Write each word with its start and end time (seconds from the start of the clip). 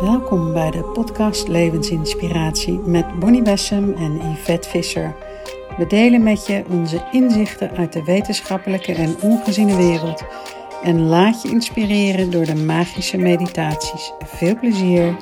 Welkom 0.00 0.52
bij 0.52 0.70
de 0.70 0.84
podcast 0.84 1.48
Levensinspiratie 1.48 2.78
met 2.78 3.18
Bonnie 3.18 3.42
Bessem 3.42 3.92
en 3.92 4.30
Yvette 4.30 4.68
Visser. 4.68 5.16
We 5.76 5.86
delen 5.86 6.22
met 6.22 6.46
je 6.46 6.64
onze 6.70 7.08
inzichten 7.12 7.70
uit 7.70 7.92
de 7.92 8.04
wetenschappelijke 8.04 8.94
en 8.94 9.20
ongeziene 9.20 9.76
wereld 9.76 10.24
en 10.82 11.00
laat 11.00 11.42
je 11.42 11.48
inspireren 11.48 12.30
door 12.30 12.44
de 12.44 12.54
magische 12.54 13.18
meditaties. 13.18 14.12
Veel 14.18 14.58
plezier! 14.58 15.16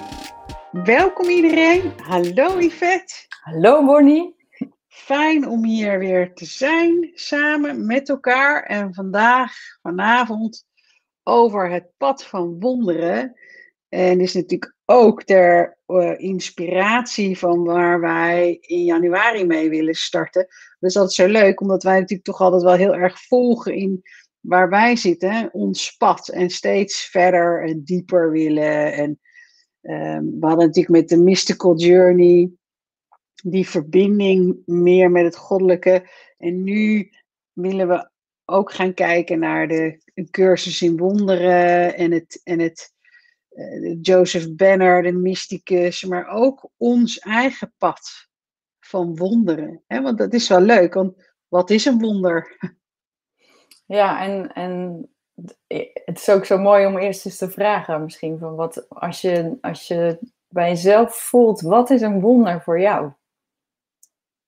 Welkom 0.73 1.29
iedereen. 1.29 1.93
Hallo 1.97 2.61
Yvette. 2.61 3.15
Hallo 3.29 3.85
Bonnie. 3.85 4.35
Fijn 4.89 5.49
om 5.49 5.65
hier 5.65 5.99
weer 5.99 6.35
te 6.35 6.45
zijn, 6.45 7.11
samen 7.15 7.87
met 7.87 8.09
elkaar. 8.09 8.63
En 8.63 8.95
vandaag, 8.95 9.53
vanavond, 9.83 10.65
over 11.23 11.71
het 11.71 11.87
pad 11.97 12.25
van 12.25 12.61
wonderen. 12.61 13.37
En 13.93 14.21
is 14.21 14.35
natuurlijk 14.35 14.75
ook 14.85 15.25
ter 15.25 15.79
uh, 15.87 16.19
inspiratie 16.19 17.39
van 17.39 17.65
waar 17.65 18.01
wij 18.01 18.59
in 18.61 18.85
januari 18.85 19.47
mee 19.47 19.71
willen 19.71 19.95
starten. 19.95 20.47
Dus 20.81 20.95
dat 20.95 21.09
is 21.09 21.15
zo 21.15 21.27
leuk, 21.27 21.61
omdat 21.61 21.83
wij 21.83 21.95
natuurlijk 21.95 22.25
toch 22.25 22.41
altijd 22.41 22.63
wel 22.63 22.75
heel 22.75 22.95
erg 22.95 23.21
volgen 23.21 23.75
in 23.75 24.03
waar 24.41 24.69
wij 24.69 24.97
zitten, 24.97 25.53
ons 25.53 25.97
pad. 25.97 26.29
En 26.29 26.51
steeds 26.51 27.05
verder 27.05 27.65
en 27.65 27.83
dieper 27.85 28.31
willen. 28.31 28.93
En 28.93 29.21
um, 29.83 30.41
we 30.41 30.47
hadden 30.47 30.67
natuurlijk 30.67 30.95
met 30.95 31.09
de 31.09 31.17
Mystical 31.17 31.77
Journey 31.77 32.51
die 33.43 33.69
verbinding 33.69 34.63
meer 34.65 35.11
met 35.11 35.25
het 35.25 35.37
goddelijke. 35.37 36.09
En 36.39 36.63
nu 36.63 37.11
willen 37.53 37.89
we 37.89 38.11
ook 38.45 38.73
gaan 38.73 38.95
kijken 38.95 39.39
naar 39.39 39.69
de 39.69 40.01
cursus 40.31 40.83
in 40.83 40.97
wonderen 40.97 41.97
en 41.97 42.13
het, 42.13 42.41
en 42.45 42.59
het 42.59 42.92
Joseph 44.01 44.55
Banner, 44.55 45.03
de 45.03 45.13
mysticus, 45.13 46.05
maar 46.05 46.27
ook 46.27 46.71
ons 46.77 47.19
eigen 47.19 47.75
pad 47.79 48.29
van 48.81 49.17
wonderen. 49.17 49.83
Hè? 49.87 50.03
Want 50.03 50.19
dat 50.19 50.33
is 50.33 50.49
wel 50.49 50.61
leuk, 50.61 50.95
want 50.95 51.33
wat 51.49 51.71
is 51.71 51.85
een 51.85 51.99
wonder? 51.99 52.57
Ja, 53.87 54.23
en, 54.25 54.53
en 54.53 55.07
het 56.05 56.19
is 56.19 56.31
ook 56.31 56.45
zo 56.45 56.59
mooi 56.59 56.87
om 56.87 56.99
eerst 56.99 57.27
eens 57.27 57.37
te 57.37 57.51
vragen 57.51 58.03
misschien 58.03 58.39
van 58.39 58.55
wat 58.55 58.89
als 58.89 59.21
je, 59.21 59.59
als 59.61 59.89
je 59.89 60.19
bij 60.49 60.69
jezelf 60.69 61.15
voelt, 61.15 61.61
wat 61.61 61.91
is 61.91 62.01
een 62.01 62.21
wonder 62.21 62.63
voor 62.63 62.81
jou? 62.81 63.03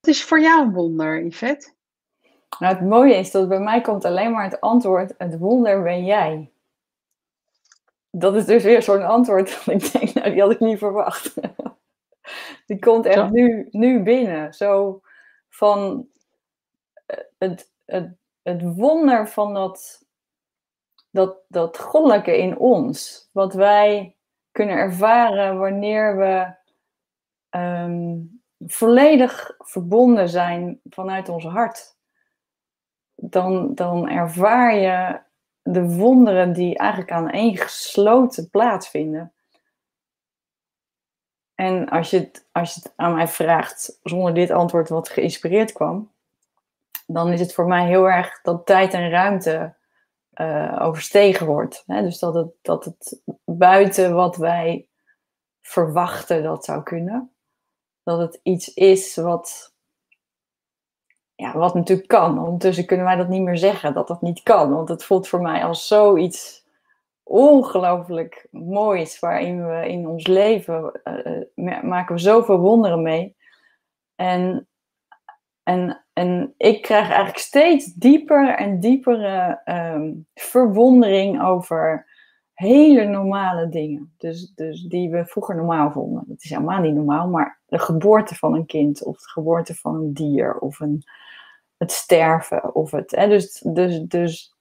Wat 0.00 0.14
is 0.14 0.24
voor 0.24 0.40
jou 0.40 0.62
een 0.62 0.72
wonder, 0.72 1.24
Yvette? 1.24 1.72
Nou, 2.58 2.74
het 2.74 2.84
mooie 2.84 3.14
is 3.14 3.30
dat 3.30 3.48
bij 3.48 3.60
mij 3.60 3.80
komt 3.80 4.04
alleen 4.04 4.32
maar 4.32 4.44
het 4.44 4.60
antwoord, 4.60 5.14
het 5.18 5.38
wonder 5.38 5.82
ben 5.82 6.04
jij. 6.04 6.52
Dat 8.16 8.34
is 8.34 8.44
dus 8.44 8.62
weer 8.62 8.82
zo'n 8.82 9.02
antwoord 9.02 9.48
dat 9.64 9.74
ik 9.74 9.92
denk, 9.92 10.14
nou 10.14 10.30
die 10.30 10.40
had 10.40 10.50
ik 10.50 10.60
niet 10.60 10.78
verwacht. 10.78 11.34
Die 12.66 12.78
komt 12.78 13.06
echt 13.06 13.30
nu, 13.30 13.68
nu 13.70 14.02
binnen. 14.02 14.54
Zo 14.54 15.00
van 15.48 16.08
eh, 17.06 17.18
het, 17.38 17.72
het, 17.84 18.16
het 18.42 18.62
wonder 18.62 19.28
van 19.28 19.54
dat, 19.54 20.06
dat, 21.10 21.36
dat 21.48 21.78
goddelijke 21.78 22.38
in 22.38 22.58
ons. 22.58 23.28
Wat 23.32 23.54
wij 23.54 24.16
kunnen 24.52 24.76
ervaren 24.76 25.58
wanneer 25.58 26.16
we 26.16 26.54
um, 27.58 28.42
volledig 28.58 29.54
verbonden 29.58 30.28
zijn 30.28 30.80
vanuit 30.84 31.28
ons 31.28 31.44
hart. 31.44 31.96
Dan, 33.14 33.74
dan 33.74 34.08
ervaar 34.08 34.74
je 34.74 35.20
de 35.64 35.96
wonderen 35.96 36.52
die 36.52 36.78
eigenlijk 36.78 37.10
aan 37.10 37.30
één 37.30 37.56
gesloten 37.56 38.50
plaatsvinden. 38.50 39.32
En 41.54 41.88
als 41.88 42.10
je, 42.10 42.18
het, 42.18 42.48
als 42.52 42.74
je 42.74 42.80
het 42.82 42.92
aan 42.96 43.14
mij 43.14 43.28
vraagt 43.28 43.98
zonder 44.02 44.34
dit 44.34 44.50
antwoord 44.50 44.88
wat 44.88 45.08
geïnspireerd 45.08 45.72
kwam, 45.72 46.12
dan 47.06 47.32
is 47.32 47.40
het 47.40 47.54
voor 47.54 47.66
mij 47.66 47.86
heel 47.86 48.10
erg 48.10 48.40
dat 48.42 48.66
tijd 48.66 48.92
en 48.92 49.10
ruimte 49.10 49.74
uh, 50.34 50.78
overstegen 50.80 51.46
wordt. 51.46 51.82
Hè? 51.86 52.02
Dus 52.02 52.18
dat 52.18 52.34
het, 52.34 52.52
dat 52.62 52.84
het 52.84 53.20
buiten 53.44 54.14
wat 54.14 54.36
wij 54.36 54.88
verwachten 55.60 56.42
dat 56.42 56.64
zou 56.64 56.82
kunnen, 56.82 57.32
dat 58.02 58.18
het 58.18 58.40
iets 58.42 58.74
is 58.74 59.16
wat 59.16 59.73
ja, 61.34 61.56
wat 61.58 61.74
natuurlijk 61.74 62.08
kan. 62.08 62.38
Ondertussen 62.38 62.86
kunnen 62.86 63.06
wij 63.06 63.16
dat 63.16 63.28
niet 63.28 63.42
meer 63.42 63.58
zeggen, 63.58 63.94
dat 63.94 64.08
dat 64.08 64.22
niet 64.22 64.42
kan. 64.42 64.74
Want 64.74 64.88
het 64.88 65.04
voelt 65.04 65.28
voor 65.28 65.40
mij 65.40 65.64
als 65.64 65.86
zoiets 65.86 66.64
ongelooflijk 67.22 68.48
moois, 68.50 69.18
waarin 69.18 69.66
we 69.66 69.88
in 69.88 70.08
ons 70.08 70.26
leven 70.26 71.00
uh, 71.54 71.82
maken 71.82 72.14
we 72.14 72.20
zoveel 72.20 72.58
wonderen 72.58 73.02
mee. 73.02 73.36
En, 74.14 74.68
en, 75.62 76.04
en 76.12 76.54
ik 76.56 76.82
krijg 76.82 77.06
eigenlijk 77.06 77.38
steeds 77.38 77.94
dieper 77.94 78.54
en 78.54 78.80
diepere 78.80 79.60
um, 79.64 80.26
verwondering 80.34 81.42
over 81.42 82.06
hele 82.52 83.04
normale 83.04 83.68
dingen. 83.68 84.14
Dus, 84.18 84.52
dus 84.54 84.82
die 84.82 85.10
we 85.10 85.26
vroeger 85.26 85.56
normaal 85.56 85.90
vonden. 85.90 86.24
Dat 86.26 86.42
is 86.42 86.50
helemaal 86.50 86.80
niet 86.80 86.94
normaal, 86.94 87.28
maar 87.28 87.60
de 87.66 87.78
geboorte 87.78 88.34
van 88.34 88.54
een 88.54 88.66
kind 88.66 89.04
of 89.04 89.18
de 89.18 89.28
geboorte 89.28 89.74
van 89.74 89.94
een 89.94 90.12
dier 90.12 90.58
of 90.58 90.80
een, 90.80 91.02
het 91.84 91.92
sterven 91.92 92.74
of 92.74 92.90
het. 92.90 93.10
Hè, 93.10 93.28
dus 93.28 93.60
dus, 93.64 94.00
dus 94.00 94.54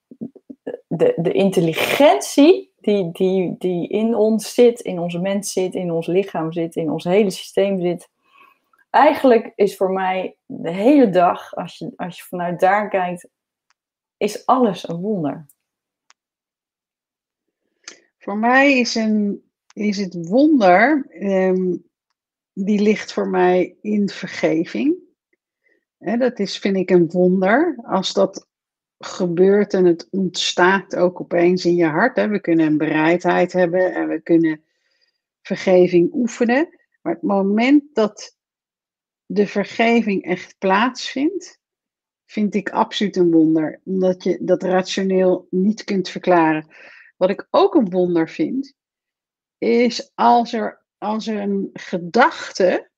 de, 0.88 1.13
de 1.16 1.31
intelligentie 1.31 2.72
die, 2.79 3.11
die, 3.11 3.56
die 3.57 3.88
in 3.88 4.16
ons 4.16 4.53
zit, 4.53 4.79
in 4.79 5.00
onze 5.00 5.19
mens 5.19 5.51
zit, 5.51 5.73
in 5.73 5.91
ons 5.91 6.07
lichaam 6.07 6.51
zit, 6.51 6.75
in 6.75 6.91
ons 6.91 7.03
hele 7.03 7.31
systeem 7.31 7.81
zit. 7.81 8.09
Eigenlijk 8.89 9.51
is 9.56 9.75
voor 9.75 9.91
mij 9.91 10.38
de 10.45 10.72
hele 10.72 11.09
dag, 11.09 11.56
als 11.56 11.78
je, 11.78 11.91
als 11.95 12.17
je 12.17 12.23
vanuit 12.23 12.59
daar 12.59 12.89
kijkt, 12.89 13.28
is 14.17 14.45
alles 14.45 14.88
een 14.89 15.00
wonder. 15.00 15.47
Voor 18.17 18.38
mij 18.38 18.79
is, 18.79 18.95
een, 18.95 19.44
is 19.73 19.97
het 19.97 20.28
wonder, 20.28 21.07
um, 21.19 21.89
die 22.53 22.81
ligt 22.81 23.13
voor 23.13 23.28
mij 23.28 23.75
in 23.81 24.09
vergeving. 24.09 25.02
Dat 26.03 26.39
is, 26.39 26.57
vind 26.57 26.77
ik, 26.77 26.89
een 26.89 27.09
wonder. 27.09 27.79
Als 27.83 28.13
dat 28.13 28.47
gebeurt 28.97 29.73
en 29.73 29.85
het 29.85 30.07
ontstaat 30.11 30.95
ook 30.95 31.19
opeens 31.19 31.65
in 31.65 31.75
je 31.75 31.85
hart. 31.85 32.15
Hè. 32.15 32.27
We 32.27 32.39
kunnen 32.39 32.65
een 32.65 32.77
bereidheid 32.77 33.53
hebben 33.53 33.93
en 33.93 34.07
we 34.07 34.21
kunnen 34.21 34.63
vergeving 35.41 36.13
oefenen. 36.13 36.79
Maar 37.01 37.13
het 37.13 37.21
moment 37.21 37.83
dat 37.93 38.37
de 39.25 39.47
vergeving 39.47 40.23
echt 40.23 40.55
plaatsvindt, 40.57 41.59
vind 42.25 42.55
ik 42.55 42.69
absoluut 42.69 43.15
een 43.15 43.31
wonder. 43.31 43.81
Omdat 43.83 44.23
je 44.23 44.37
dat 44.41 44.63
rationeel 44.63 45.47
niet 45.49 45.83
kunt 45.83 46.09
verklaren. 46.09 46.67
Wat 47.17 47.29
ik 47.29 47.47
ook 47.49 47.75
een 47.75 47.89
wonder 47.89 48.29
vind, 48.29 48.73
is 49.57 50.11
als 50.15 50.53
er, 50.53 50.83
als 50.97 51.27
er 51.27 51.41
een 51.41 51.69
gedachte 51.73 52.91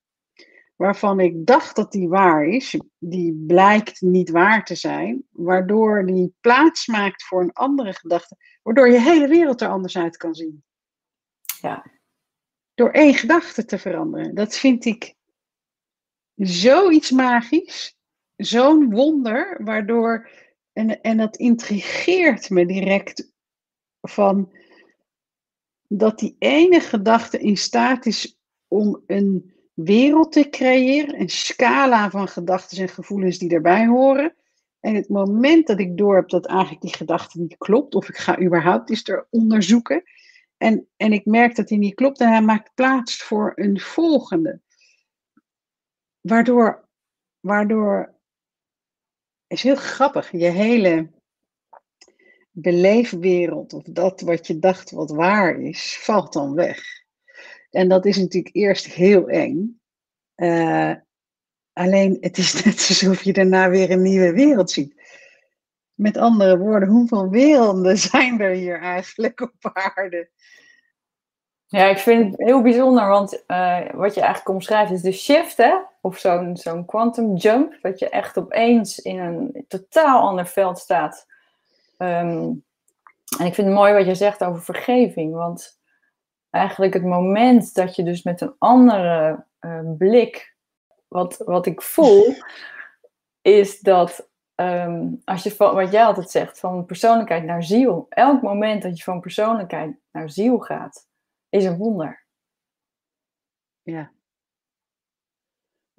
waarvan 0.75 1.19
ik 1.19 1.45
dacht 1.45 1.75
dat 1.75 1.91
die 1.91 2.09
waar 2.09 2.45
is, 2.45 2.79
die 2.97 3.43
blijkt 3.47 4.01
niet 4.01 4.29
waar 4.29 4.65
te 4.65 4.75
zijn, 4.75 5.23
waardoor 5.31 6.05
die 6.05 6.35
plaats 6.41 6.87
maakt 6.87 7.23
voor 7.23 7.41
een 7.41 7.53
andere 7.53 7.93
gedachte, 7.93 8.37
waardoor 8.63 8.89
je 8.89 8.99
hele 8.99 9.27
wereld 9.27 9.61
er 9.61 9.69
anders 9.69 9.97
uit 9.97 10.17
kan 10.17 10.35
zien. 10.35 10.63
Ja. 11.61 11.85
Door 12.73 12.89
één 12.91 13.13
gedachte 13.13 13.65
te 13.65 13.77
veranderen. 13.77 14.35
Dat 14.35 14.55
vind 14.55 14.85
ik 14.85 15.15
zoiets 16.35 17.11
magisch, 17.11 17.97
zo'n 18.35 18.91
wonder, 18.91 19.63
waardoor, 19.63 20.29
en, 20.73 21.01
en 21.01 21.17
dat 21.17 21.37
intrigeert 21.37 22.49
me 22.49 22.65
direct 22.65 23.33
van 24.01 24.51
dat 25.87 26.19
die 26.19 26.35
ene 26.39 26.79
gedachte 26.79 27.39
in 27.39 27.57
staat 27.57 28.05
is 28.05 28.37
om 28.67 29.03
een 29.07 29.54
wereld 29.75 30.31
te 30.31 30.49
creëren, 30.49 31.19
een 31.19 31.29
scala 31.29 32.09
van 32.09 32.27
gedachten 32.27 32.77
en 32.77 32.89
gevoelens 32.89 33.37
die 33.37 33.49
daarbij 33.49 33.85
horen. 33.85 34.35
En 34.79 34.95
het 34.95 35.09
moment 35.09 35.67
dat 35.67 35.79
ik 35.79 35.97
door 35.97 36.15
heb 36.15 36.29
dat 36.29 36.45
eigenlijk 36.45 36.81
die 36.81 36.95
gedachte 36.95 37.39
niet 37.39 37.57
klopt, 37.57 37.95
of 37.95 38.09
ik 38.09 38.17
ga 38.17 38.41
überhaupt 38.41 38.89
eens 38.89 39.07
er 39.07 39.27
onderzoeken, 39.29 40.03
en, 40.57 40.87
en 40.97 41.13
ik 41.13 41.25
merk 41.25 41.55
dat 41.55 41.67
die 41.67 41.77
niet 41.77 41.95
klopt, 41.95 42.19
en 42.19 42.29
hij 42.29 42.41
maakt 42.41 42.73
plaats 42.75 43.23
voor 43.23 43.51
een 43.55 43.79
volgende. 43.79 44.61
Waardoor, 46.21 46.87
waardoor 47.39 48.13
is 49.47 49.63
heel 49.63 49.75
grappig, 49.75 50.31
je 50.31 50.45
hele 50.45 51.11
beleefwereld, 52.51 53.73
of 53.73 53.83
dat 53.83 54.21
wat 54.21 54.47
je 54.47 54.59
dacht 54.59 54.91
wat 54.91 55.11
waar 55.11 55.59
is, 55.59 55.99
valt 55.99 56.33
dan 56.33 56.53
weg. 56.53 57.04
En 57.75 57.87
dat 57.87 58.05
is 58.05 58.17
natuurlijk 58.17 58.55
eerst 58.55 58.85
heel 58.85 59.27
eng. 59.27 59.79
Uh, 60.35 60.93
alleen 61.73 62.17
het 62.21 62.37
is 62.37 62.53
net 62.63 62.73
alsof 62.73 63.23
je 63.23 63.33
daarna 63.33 63.69
weer 63.69 63.91
een 63.91 64.01
nieuwe 64.01 64.33
wereld 64.33 64.71
ziet. 64.71 65.03
Met 65.93 66.17
andere 66.17 66.57
woorden, 66.57 66.89
hoeveel 66.89 67.29
werelden 67.29 67.97
zijn 68.11 68.39
er 68.39 68.51
hier 68.51 68.79
eigenlijk 68.79 69.41
op 69.41 69.69
aarde? 69.73 70.29
Ja, 71.67 71.85
ik 71.85 71.97
vind 71.97 72.31
het 72.31 72.47
heel 72.47 72.61
bijzonder, 72.61 73.07
want 73.07 73.45
eh, 73.45 73.89
wat 73.93 74.13
je 74.13 74.21
eigenlijk 74.21 74.49
omschrijft 74.49 74.91
is 74.91 75.01
de 75.01 75.11
shift, 75.11 75.57
hè? 75.57 75.75
Of 76.01 76.17
zo'n 76.17 76.57
zo'n 76.57 76.85
quantum 76.85 77.35
jump, 77.35 77.77
dat 77.81 77.99
je 77.99 78.09
echt 78.09 78.37
opeens 78.37 78.99
in 78.99 79.19
een 79.19 79.65
totaal 79.67 80.27
ander 80.27 80.47
veld 80.47 80.79
staat. 80.79 81.25
Ehm, 81.97 82.53
en 83.39 83.45
ik 83.45 83.53
vind 83.53 83.67
het 83.67 83.75
mooi 83.75 83.93
wat 83.93 84.05
je 84.05 84.15
zegt 84.15 84.43
over 84.43 84.63
vergeving, 84.63 85.33
want 85.33 85.79
eigenlijk 86.55 86.93
het 86.93 87.03
moment 87.03 87.73
dat 87.73 87.95
je 87.95 88.03
dus 88.03 88.23
met 88.23 88.41
een 88.41 88.55
andere 88.57 89.45
uh, 89.59 89.91
blik, 89.97 90.55
wat, 91.07 91.37
wat 91.37 91.65
ik 91.65 91.81
voel, 91.81 92.35
is 93.41 93.79
dat 93.79 94.29
ehm, 94.55 95.13
als 95.23 95.43
je 95.43 95.51
van, 95.51 95.75
wat 95.75 95.91
jij 95.91 96.05
altijd 96.05 96.29
zegt, 96.29 96.59
van 96.59 96.85
persoonlijkheid 96.85 97.43
naar 97.43 97.63
ziel, 97.63 98.05
elk 98.09 98.41
moment 98.41 98.81
dat 98.81 98.97
je 98.97 99.03
van 99.03 99.19
persoonlijkheid 99.19 99.95
naar 100.11 100.29
ziel 100.29 100.59
gaat, 100.59 101.07
is 101.49 101.65
een 101.65 101.77
wonder. 101.77 102.25
Ja. 103.81 104.11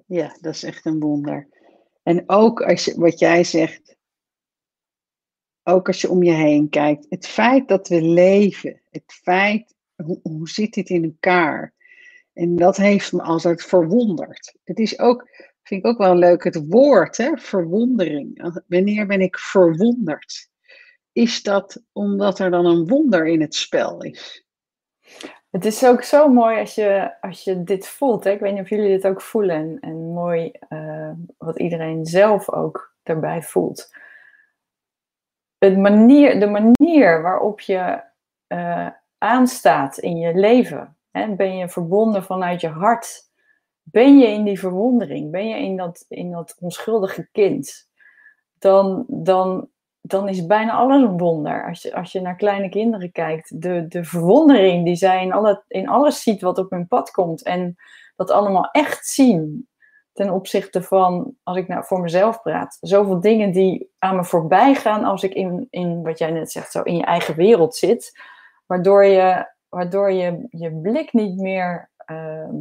Ja, 0.05 0.37
dat 0.41 0.53
is 0.53 0.63
echt 0.63 0.85
een 0.85 0.99
wonder. 0.99 1.47
En 2.03 2.23
ook 2.29 2.61
als 2.61 2.85
je, 2.85 2.99
wat 2.99 3.19
jij 3.19 3.43
zegt, 3.43 3.97
ook 5.63 5.87
als 5.87 6.01
je 6.01 6.09
om 6.09 6.23
je 6.23 6.33
heen 6.33 6.69
kijkt, 6.69 7.05
het 7.09 7.27
feit 7.27 7.67
dat 7.67 7.87
we 7.87 8.01
leven, 8.01 8.81
het 8.89 9.13
feit, 9.23 9.75
hoe, 10.05 10.49
zit 10.49 10.73
dit 10.73 10.89
in 10.89 11.03
elkaar? 11.03 11.73
En 12.33 12.55
dat 12.55 12.77
heeft 12.77 13.13
me 13.13 13.21
altijd 13.21 13.63
verwonderd. 13.63 14.55
Het 14.63 14.79
is 14.79 14.99
ook, 14.99 15.29
vind 15.63 15.83
ik 15.83 15.91
ook 15.91 15.97
wel 15.97 16.15
leuk, 16.15 16.43
het 16.43 16.67
woord, 16.67 17.17
hè, 17.17 17.37
verwondering. 17.37 18.53
Wanneer 18.67 19.07
ben 19.07 19.21
ik 19.21 19.37
verwonderd? 19.37 20.49
Is 21.11 21.43
dat 21.43 21.81
omdat 21.91 22.39
er 22.39 22.51
dan 22.51 22.65
een 22.65 22.87
wonder 22.87 23.27
in 23.27 23.41
het 23.41 23.55
spel 23.55 24.03
is? 24.03 24.45
Het 25.49 25.65
is 25.65 25.85
ook 25.85 26.03
zo 26.03 26.29
mooi 26.29 26.59
als 26.59 26.75
je, 26.75 27.21
als 27.21 27.43
je 27.43 27.63
dit 27.63 27.87
voelt. 27.87 28.23
Hè? 28.23 28.31
Ik 28.31 28.39
weet 28.39 28.53
niet 28.53 28.61
of 28.61 28.69
jullie 28.69 28.89
dit 28.89 29.07
ook 29.07 29.21
voelen. 29.21 29.79
En, 29.79 30.13
mooi 30.13 30.51
uh, 30.69 31.11
wat 31.37 31.59
iedereen 31.59 32.05
zelf 32.05 32.51
ook 32.51 32.95
daarbij 33.03 33.41
voelt. 33.41 33.95
Het 35.57 35.77
manier, 35.77 36.39
de 36.39 36.47
manier 36.47 37.21
waarop 37.21 37.59
je 37.59 38.01
uh, 38.47 38.89
aanstaat 39.17 39.97
in 39.97 40.17
je 40.17 40.35
leven. 40.35 40.97
Hè? 41.11 41.35
Ben 41.35 41.57
je 41.57 41.69
verbonden 41.69 42.23
vanuit 42.23 42.61
je 42.61 42.67
hart? 42.67 43.21
Ben 43.83 44.17
je 44.17 44.27
in 44.27 44.43
die 44.43 44.59
verwondering? 44.59 45.31
Ben 45.31 45.47
je 45.47 45.55
in 45.55 45.77
dat, 45.77 46.05
in 46.07 46.31
dat 46.31 46.55
onschuldige 46.59 47.29
kind? 47.31 47.89
Dan, 48.59 49.05
dan 49.07 49.69
dan 50.07 50.29
is 50.29 50.45
bijna 50.45 50.71
alles 50.71 51.01
een 51.01 51.17
wonder. 51.17 51.67
Als 51.67 51.81
je, 51.81 51.95
als 51.95 52.11
je 52.11 52.21
naar 52.21 52.35
kleine 52.35 52.69
kinderen 52.69 53.11
kijkt, 53.11 53.61
de, 53.61 53.87
de 53.87 54.03
verwondering 54.03 54.85
die 54.85 54.95
zij 54.95 55.23
in, 55.23 55.33
alle, 55.33 55.63
in 55.67 55.87
alles 55.87 56.21
ziet 56.21 56.41
wat 56.41 56.57
op 56.57 56.69
hun 56.69 56.87
pad 56.87 57.11
komt. 57.11 57.43
En 57.43 57.75
dat 58.15 58.31
allemaal 58.31 58.69
echt 58.71 59.07
zien 59.07 59.67
ten 60.13 60.29
opzichte 60.29 60.83
van, 60.83 61.33
als 61.43 61.57
ik 61.57 61.67
nou 61.67 61.83
voor 61.85 62.01
mezelf 62.01 62.41
praat, 62.41 62.77
zoveel 62.81 63.19
dingen 63.19 63.51
die 63.51 63.91
aan 63.97 64.15
me 64.15 64.23
voorbij 64.23 64.75
gaan 64.75 65.03
als 65.03 65.23
ik 65.23 65.33
in, 65.33 65.67
in 65.69 66.03
wat 66.03 66.17
jij 66.17 66.31
net 66.31 66.51
zegt, 66.51 66.71
zo 66.71 66.81
in 66.81 66.95
je 66.95 67.05
eigen 67.05 67.35
wereld 67.35 67.75
zit. 67.75 68.19
Waardoor 68.67 69.05
je, 69.05 69.51
waardoor 69.69 70.11
je, 70.11 70.47
je 70.49 70.75
blik 70.81 71.13
niet 71.13 71.39
meer 71.39 71.91
ehm, 71.97 72.55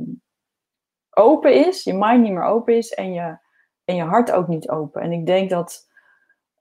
open 1.11 1.67
is, 1.67 1.85
je 1.85 1.95
mind 1.95 2.23
niet 2.23 2.33
meer 2.33 2.45
open 2.45 2.77
is 2.77 2.95
en 2.95 3.13
je, 3.13 3.39
en 3.85 3.97
je 3.97 4.03
hart 4.03 4.33
ook 4.33 4.49
niet 4.49 4.69
open. 4.69 5.03
En 5.03 5.13
ik 5.13 5.27
denk 5.27 5.51
dat 5.51 5.89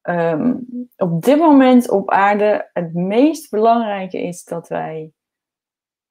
um, 0.10 0.66
op 0.98 1.22
dit 1.22 1.38
moment 1.38 1.90
op 1.90 2.10
aarde 2.10 2.70
het 2.74 2.94
meest 2.94 3.50
belangrijke 3.50 4.22
is 4.22 4.44
dat 4.44 4.68
wij 4.68 5.12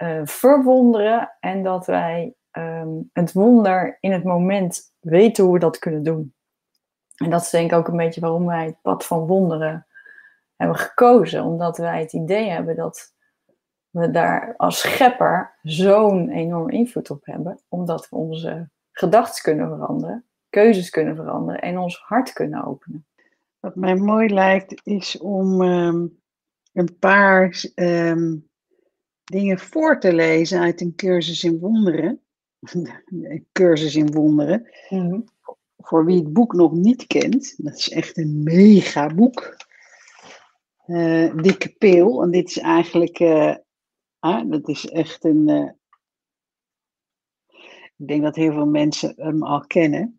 uh, 0.03 0.21
verwonderen 0.25 1.37
en 1.41 1.63
dat 1.63 1.87
wij 1.87 2.35
um, 2.53 3.11
het 3.13 3.33
wonder 3.33 3.97
in 4.01 4.13
het 4.13 4.25
moment 4.25 4.95
weten 5.01 5.45
hoe 5.45 5.53
we 5.53 5.59
dat 5.59 5.79
kunnen 5.79 6.03
doen. 6.03 6.35
En 7.17 7.31
dat 7.31 7.41
is 7.41 7.51
denk 7.51 7.71
ik 7.71 7.79
ook 7.79 7.89
een 7.89 7.97
beetje 7.97 8.21
waarom 8.21 8.47
wij 8.47 8.67
het 8.67 8.81
pad 8.83 9.07
van 9.07 9.27
wonderen 9.27 9.87
hebben 10.57 10.77
gekozen. 10.77 11.45
Omdat 11.45 11.77
wij 11.77 12.01
het 12.01 12.13
idee 12.13 12.51
hebben 12.51 12.77
dat 12.77 13.14
we 13.94 14.11
daar 14.11 14.55
als 14.56 14.79
schepper 14.79 15.58
zo'n 15.62 16.31
enorm 16.31 16.70
invloed 16.70 17.11
op 17.11 17.26
hebben. 17.26 17.61
Omdat 17.69 18.08
we 18.08 18.17
onze 18.17 18.70
gedachten 18.93 19.43
kunnen 19.43 19.69
veranderen, 19.69 20.25
keuzes 20.49 20.91
kunnen 20.91 21.17
veranderen 21.17 21.61
en 21.61 21.79
ons 21.79 21.99
hart 21.99 22.32
kunnen 22.32 22.64
openen. 22.64 23.06
Wat 23.61 23.75
mij 23.75 23.94
mooi 23.94 24.29
lijkt 24.29 24.81
is 24.85 25.19
om 25.19 25.62
ehm, 25.62 26.06
een 26.73 26.99
paar 26.99 27.64
ehm, 27.75 28.37
dingen 29.25 29.58
voor 29.58 30.00
te 30.00 30.14
lezen 30.14 30.61
uit 30.61 30.81
een 30.81 30.94
cursus 30.94 31.44
in 31.44 31.58
wonderen. 31.58 32.20
een 33.23 33.46
cursus 33.52 33.96
in 33.96 34.12
wonderen. 34.12 34.69
Mhm. 34.88 35.20
Voor 35.76 36.05
wie 36.05 36.19
het 36.19 36.32
boek 36.32 36.52
nog 36.52 36.73
niet 36.73 37.06
kent, 37.06 37.64
dat 37.64 37.76
is 37.76 37.91
echt 37.91 38.17
een 38.17 38.43
mega 38.43 39.14
boek. 39.14 39.56
Uh, 40.87 41.37
dikke 41.37 41.75
peel. 41.79 42.23
En 42.23 42.31
dit 42.31 42.49
is 42.49 42.58
eigenlijk, 42.58 43.20
uh, 43.20 43.55
ah, 44.25 44.50
dat 44.50 44.69
is 44.69 44.87
echt 44.87 45.25
een. 45.25 45.49
Uh, 45.49 45.71
ik 47.97 48.06
denk 48.09 48.23
dat 48.23 48.37
heel 48.37 48.53
veel 48.53 48.67
mensen 48.67 49.12
hem 49.17 49.43
al 49.43 49.67
kennen. 49.67 50.19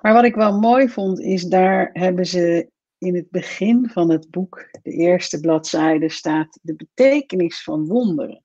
Maar 0.00 0.12
wat 0.12 0.24
ik 0.24 0.34
wel 0.34 0.58
mooi 0.58 0.88
vond, 0.88 1.20
is 1.20 1.42
daar 1.42 1.90
hebben 1.92 2.26
ze 2.26 2.70
in 2.98 3.14
het 3.14 3.30
begin 3.30 3.88
van 3.88 4.10
het 4.10 4.30
boek, 4.30 4.68
de 4.82 4.90
eerste 4.90 5.40
bladzijde, 5.40 6.08
staat 6.08 6.58
de 6.62 6.74
betekenis 6.74 7.62
van 7.62 7.86
wonderen. 7.86 8.44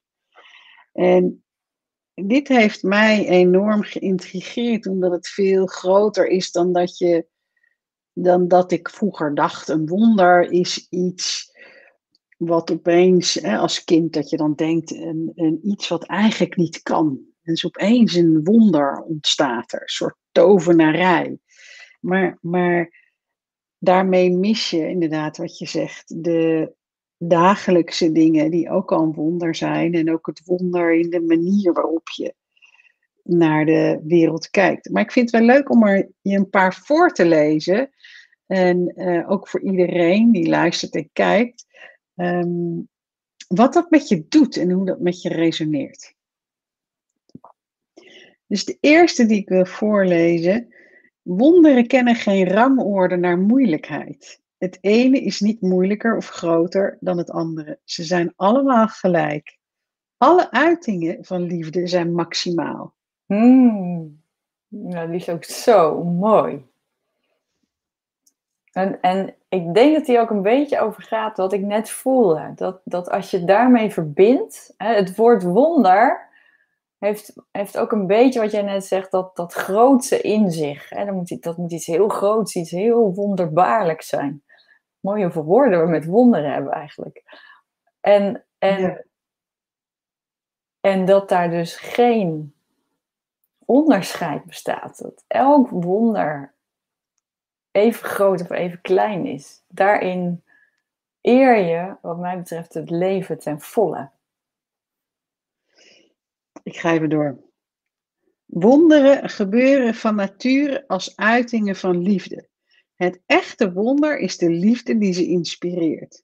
En 0.91 1.43
dit 2.13 2.47
heeft 2.47 2.83
mij 2.83 3.27
enorm 3.27 3.81
geïntrigeerd, 3.81 4.88
omdat 4.88 5.11
het 5.11 5.27
veel 5.27 5.65
groter 5.65 6.27
is 6.27 6.51
dan 6.51 6.73
dat, 6.73 6.97
je, 6.97 7.27
dan 8.13 8.47
dat 8.47 8.71
ik 8.71 8.89
vroeger 8.89 9.35
dacht. 9.35 9.69
Een 9.69 9.88
wonder 9.88 10.51
is 10.51 10.88
iets 10.89 11.53
wat 12.37 12.71
opeens, 12.71 13.33
hè, 13.33 13.57
als 13.57 13.83
kind, 13.83 14.13
dat 14.13 14.29
je 14.29 14.37
dan 14.37 14.53
denkt, 14.53 14.91
een, 14.91 15.59
iets 15.63 15.87
wat 15.87 16.05
eigenlijk 16.05 16.55
niet 16.55 16.81
kan. 16.81 17.07
En 17.43 17.53
dus 17.53 17.65
opeens 17.65 18.13
een 18.13 18.43
wonder 18.43 19.01
ontstaat 19.01 19.73
er, 19.73 19.81
een 19.81 19.87
soort 19.87 20.15
tovenarij. 20.31 21.37
Maar, 21.99 22.37
maar 22.41 23.03
daarmee 23.77 24.31
mis 24.31 24.69
je 24.69 24.87
inderdaad 24.87 25.37
wat 25.37 25.57
je 25.57 25.67
zegt, 25.67 26.23
de 26.23 26.73
dagelijkse 27.17 28.11
dingen 28.11 28.51
die 28.51 28.69
ook 28.69 28.91
al 28.91 29.01
een 29.01 29.13
wonder 29.13 29.55
zijn. 29.55 29.93
En 29.93 30.11
ook 30.11 30.25
het 30.25 30.41
wonder 30.45 30.93
in 30.93 31.09
de 31.09 31.21
manier 31.21 31.73
waarop 31.73 32.09
je 32.09 32.33
naar 33.24 33.65
de 33.65 34.01
wereld 34.03 34.50
kijkt. 34.50 34.89
Maar 34.89 35.01
ik 35.01 35.12
vind 35.12 35.31
het 35.31 35.39
wel 35.39 35.55
leuk 35.55 35.69
om 35.69 35.83
er 35.83 36.10
je 36.21 36.38
een 36.38 36.50
paar 36.50 36.74
voor 36.74 37.12
te 37.12 37.25
lezen. 37.25 37.89
En 38.45 38.93
uh, 38.95 39.31
ook 39.31 39.48
voor 39.48 39.62
iedereen 39.62 40.31
die 40.31 40.50
luistert 40.50 40.95
en 40.95 41.10
kijkt. 41.13 41.64
Um, 42.15 42.89
wat 43.48 43.74
dat 43.74 43.89
met 43.89 44.07
je 44.07 44.25
doet 44.27 44.57
en 44.57 44.72
hoe 44.72 44.86
dat 44.86 45.00
met 45.00 45.22
je 45.22 45.29
resoneert. 45.29 46.15
Dus 48.48 48.65
de 48.65 48.77
eerste 48.79 49.25
die 49.25 49.38
ik 49.38 49.50
wil 49.50 49.65
voorlezen. 49.65 50.74
Wonderen 51.22 51.88
kennen 51.88 52.15
geen 52.15 52.48
rangorde 52.48 53.15
naar 53.15 53.38
moeilijkheid. 53.38 54.41
Het 54.57 54.77
ene 54.81 55.22
is 55.22 55.39
niet 55.39 55.62
moeilijker 55.62 56.17
of 56.17 56.27
groter 56.27 56.98
dan 57.00 57.17
het 57.17 57.31
andere. 57.31 57.79
Ze 57.84 58.03
zijn 58.03 58.34
allemaal 58.36 58.88
gelijk. 58.88 59.57
Alle 60.17 60.51
uitingen 60.51 61.25
van 61.25 61.41
liefde 61.41 61.88
zijn 61.88 62.13
maximaal. 62.13 62.95
Hmm. 63.25 64.24
Nou, 64.67 65.07
die 65.07 65.15
is 65.15 65.29
ook 65.29 65.43
zo 65.43 66.03
mooi. 66.03 66.65
En, 68.75 69.01
en 69.01 69.36
ik 69.50 69.74
denk 69.74 69.96
dat 69.96 70.05
die 70.05 70.20
ook 70.20 70.29
een 70.29 70.41
beetje 70.41 70.79
over 70.79 71.03
gaat 71.03 71.38
wat 71.38 71.53
ik 71.53 71.62
net 71.62 71.89
voelde. 71.89 72.51
Dat, 72.55 72.82
dat 72.84 73.10
als 73.10 73.32
je 73.32 73.44
daarmee 73.44 73.91
verbindt, 73.91 74.74
hè, 74.77 74.94
het 74.94 75.15
woord 75.15 75.44
wonder 75.44 76.29
heeft, 76.98 77.34
heeft 77.51 77.77
ook 77.77 77.91
een 77.91 78.08
beetje 78.08 78.39
wat 78.39 78.51
jij 78.51 78.62
net 78.62 78.86
zegt, 78.86 79.12
dat, 79.12 79.36
dat 79.36 79.53
grootse 79.53 80.22
in 80.22 80.51
zich. 80.51 80.89
Hè? 80.89 81.05
Dat, 81.05 81.13
moet, 81.13 81.41
dat 81.41 81.58
moet 81.58 81.72
iets 81.72 81.86
heel 81.86 82.08
groots, 82.08 82.55
iets 82.55 82.72
heel 82.72 83.13
wonderbaarlijks 83.13 84.08
zijn. 84.08 84.44
Mooi 85.00 85.24
hoeveel 85.24 85.44
woorden 85.44 85.82
we 85.82 85.88
met 85.88 86.05
wonderen 86.05 86.53
hebben 86.53 86.72
eigenlijk. 86.72 87.24
En, 88.01 88.46
en, 88.58 89.08
en 90.79 91.05
dat 91.05 91.29
daar 91.29 91.50
dus 91.50 91.75
geen 91.75 92.55
onderscheid 93.65 94.46
bestaat. 94.46 94.98
Dat 94.98 95.24
elk 95.27 95.70
wonder 95.70 96.54
even 97.75 98.10
groot 98.10 98.41
of 98.41 98.50
even 98.50 98.82
klein 98.82 99.25
is. 99.25 99.63
Daarin 99.67 100.44
eer 101.22 101.58
je, 101.58 101.96
wat 102.01 102.17
mij 102.17 102.38
betreft, 102.38 102.74
het 102.74 102.89
leven 102.89 103.39
ten 103.39 103.62
volle. 103.62 104.12
Ik 106.63 106.77
ga 106.77 106.91
even 106.91 107.10
door. 107.10 107.39
Wonderen 108.46 109.29
gebeuren 109.29 109.96
van 109.96 110.15
nature 110.15 110.88
als 110.88 111.15
uitingen 111.15 111.75
van 111.75 111.98
liefde. 112.01 112.48
Het 112.96 113.22
echte 113.25 113.74
wonder 113.74 114.17
is 114.17 114.38
de 114.38 114.50
liefde 114.50 114.98
die 114.98 115.13
ze 115.13 115.27
inspireert. 115.27 116.24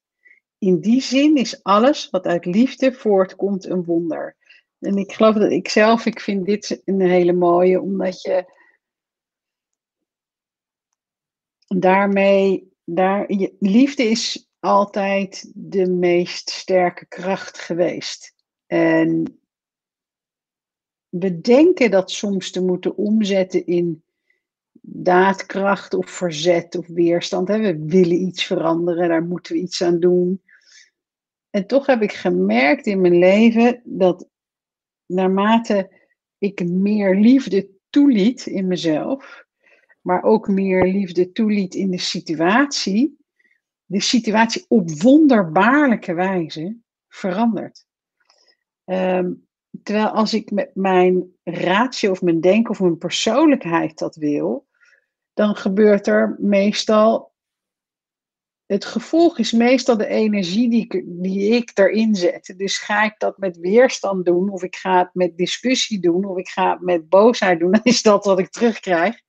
in 0.57 0.79
die 0.79 1.01
zin 1.01 1.35
is 1.35 1.63
alles 1.63 2.09
wat 2.09 2.25
uit 2.25 2.45
liefde 2.45 2.93
voortkomt 2.93 3.65
een 3.65 3.83
wonder. 3.83 4.35
En 4.79 4.97
ik 4.97 5.11
geloof 5.11 5.35
dat 5.35 5.51
ik 5.51 5.69
zelf, 5.69 6.05
ik 6.05 6.19
vind 6.19 6.45
dit 6.45 6.81
een 6.85 7.01
hele 7.01 7.33
mooie, 7.33 7.81
omdat 7.81 8.21
je 8.21 8.45
daarmee, 11.79 12.73
daar, 12.83 13.25
liefde 13.59 14.03
is 14.03 14.49
altijd 14.59 15.51
de 15.55 15.89
meest 15.89 16.49
sterke 16.49 17.05
kracht 17.05 17.57
geweest. 17.57 18.33
En 18.65 19.39
we 21.09 21.41
denken 21.41 21.91
dat 21.91 22.11
soms 22.11 22.51
te 22.51 22.63
moeten 22.63 22.97
omzetten 22.97 23.65
in 23.65 24.03
daadkracht 24.81 25.93
of 25.93 26.09
verzet 26.09 26.75
of 26.75 26.87
weerstand. 26.87 27.47
We 27.47 27.85
willen 27.85 28.21
iets 28.21 28.43
veranderen, 28.43 29.09
daar 29.09 29.23
moeten 29.23 29.53
we 29.53 29.61
iets 29.61 29.83
aan 29.83 29.99
doen. 29.99 30.41
En 31.49 31.67
toch 31.67 31.85
heb 31.85 32.01
ik 32.01 32.11
gemerkt 32.11 32.85
in 32.85 33.01
mijn 33.01 33.17
leven 33.17 33.81
dat 33.83 34.27
naarmate 35.05 35.89
ik 36.37 36.65
meer 36.69 37.15
liefde 37.15 37.69
toeliet 37.89 38.45
in 38.45 38.67
mezelf, 38.67 39.40
maar 40.01 40.23
ook 40.23 40.47
meer 40.47 40.85
liefde 40.85 41.31
toeliet 41.31 41.75
in 41.75 41.91
de 41.91 41.99
situatie, 41.99 43.17
de 43.85 44.01
situatie 44.01 44.65
op 44.67 44.91
wonderbaarlijke 44.91 46.13
wijze 46.13 46.77
verandert. 47.07 47.85
Ehm, 48.85 49.31
terwijl 49.83 50.07
als 50.07 50.33
ik 50.33 50.51
met 50.51 50.75
mijn 50.75 51.35
ratio 51.43 52.11
of 52.11 52.21
mijn 52.21 52.41
denken 52.41 52.71
of 52.71 52.79
mijn 52.79 52.97
persoonlijkheid 52.97 53.97
dat 53.97 54.15
wil, 54.15 54.67
dan 55.33 55.55
gebeurt 55.55 56.07
er 56.07 56.35
meestal. 56.39 57.33
Het 58.65 58.85
gevolg 58.85 59.37
is 59.37 59.51
meestal 59.51 59.97
de 59.97 60.07
energie 60.07 60.69
die 60.69 61.03
die 61.05 61.55
ik 61.55 61.71
erin 61.73 62.15
zet. 62.15 62.53
Dus 62.57 62.77
ga 62.77 63.03
ik 63.03 63.15
dat 63.17 63.37
met 63.37 63.57
weerstand 63.57 64.25
doen, 64.25 64.49
of 64.49 64.63
ik 64.63 64.75
ga 64.75 64.99
het 64.99 65.09
met 65.13 65.37
discussie 65.37 65.99
doen, 65.99 66.25
of 66.25 66.37
ik 66.37 66.49
ga 66.49 66.71
het 66.71 66.81
met 66.81 67.09
boosheid 67.09 67.59
doen, 67.59 67.71
dan 67.81 67.83
is 67.83 68.01
dat 68.01 68.25
wat 68.25 68.39
ik 68.39 68.49
terugkrijg. 68.49 69.21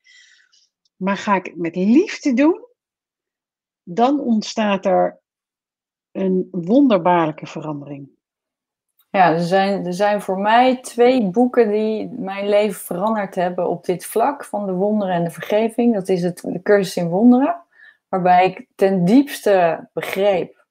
Maar 1.03 1.17
ga 1.17 1.35
ik 1.35 1.47
het 1.47 1.57
met 1.57 1.77
liefde 1.77 2.35
doen, 2.35 2.67
dan 3.83 4.21
ontstaat 4.21 4.87
er 4.87 5.21
een 6.11 6.49
wonderbaarlijke 6.51 7.47
verandering. 7.47 8.11
Ja, 9.11 9.33
er 9.33 9.41
zijn, 9.41 9.87
er 9.87 9.93
zijn 9.93 10.23
voor 10.23 10.39
mij 10.39 10.81
twee 10.81 11.31
boeken 11.31 11.71
die 11.71 12.09
mijn 12.09 12.49
leven 12.49 12.81
veranderd 12.81 13.35
hebben 13.35 13.69
op 13.69 13.85
dit 13.85 14.07
vlak 14.07 14.45
van 14.45 14.67
de 14.67 14.73
wonderen 14.73 15.15
en 15.15 15.25
de 15.25 15.31
vergeving. 15.31 15.95
Dat 15.95 16.09
is 16.09 16.23
het, 16.23 16.41
de 16.41 16.63
cursus 16.63 16.97
in 16.97 17.09
wonderen, 17.09 17.65
waarbij 18.09 18.47
ik 18.47 18.67
ten 18.75 19.05
diepste 19.05 19.89
begreep 19.93 20.67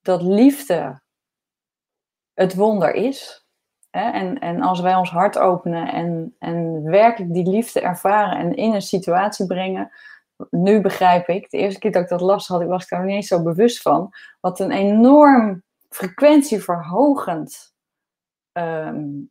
dat 0.00 0.22
liefde 0.22 1.00
het 2.32 2.54
wonder 2.54 2.94
is. 2.94 3.47
En, 4.02 4.38
en 4.38 4.62
als 4.62 4.80
wij 4.80 4.94
ons 4.94 5.10
hart 5.10 5.38
openen 5.38 5.92
en, 5.92 6.34
en 6.38 6.82
werkelijk 6.82 7.32
die 7.32 7.48
liefde 7.48 7.80
ervaren 7.80 8.38
en 8.38 8.54
in 8.54 8.74
een 8.74 8.82
situatie 8.82 9.46
brengen, 9.46 9.90
nu 10.50 10.80
begrijp 10.80 11.28
ik, 11.28 11.50
de 11.50 11.58
eerste 11.58 11.80
keer 11.80 11.92
dat 11.92 12.02
ik 12.02 12.08
dat 12.08 12.20
las, 12.20 12.46
had, 12.46 12.64
was 12.64 12.82
ik 12.82 12.88
daar 12.88 13.04
niet 13.04 13.14
eens 13.14 13.26
zo 13.26 13.42
bewust 13.42 13.82
van, 13.82 14.10
wat 14.40 14.60
een 14.60 14.70
enorm 14.70 15.62
frequentieverhogend 15.88 17.74
um, 18.52 19.30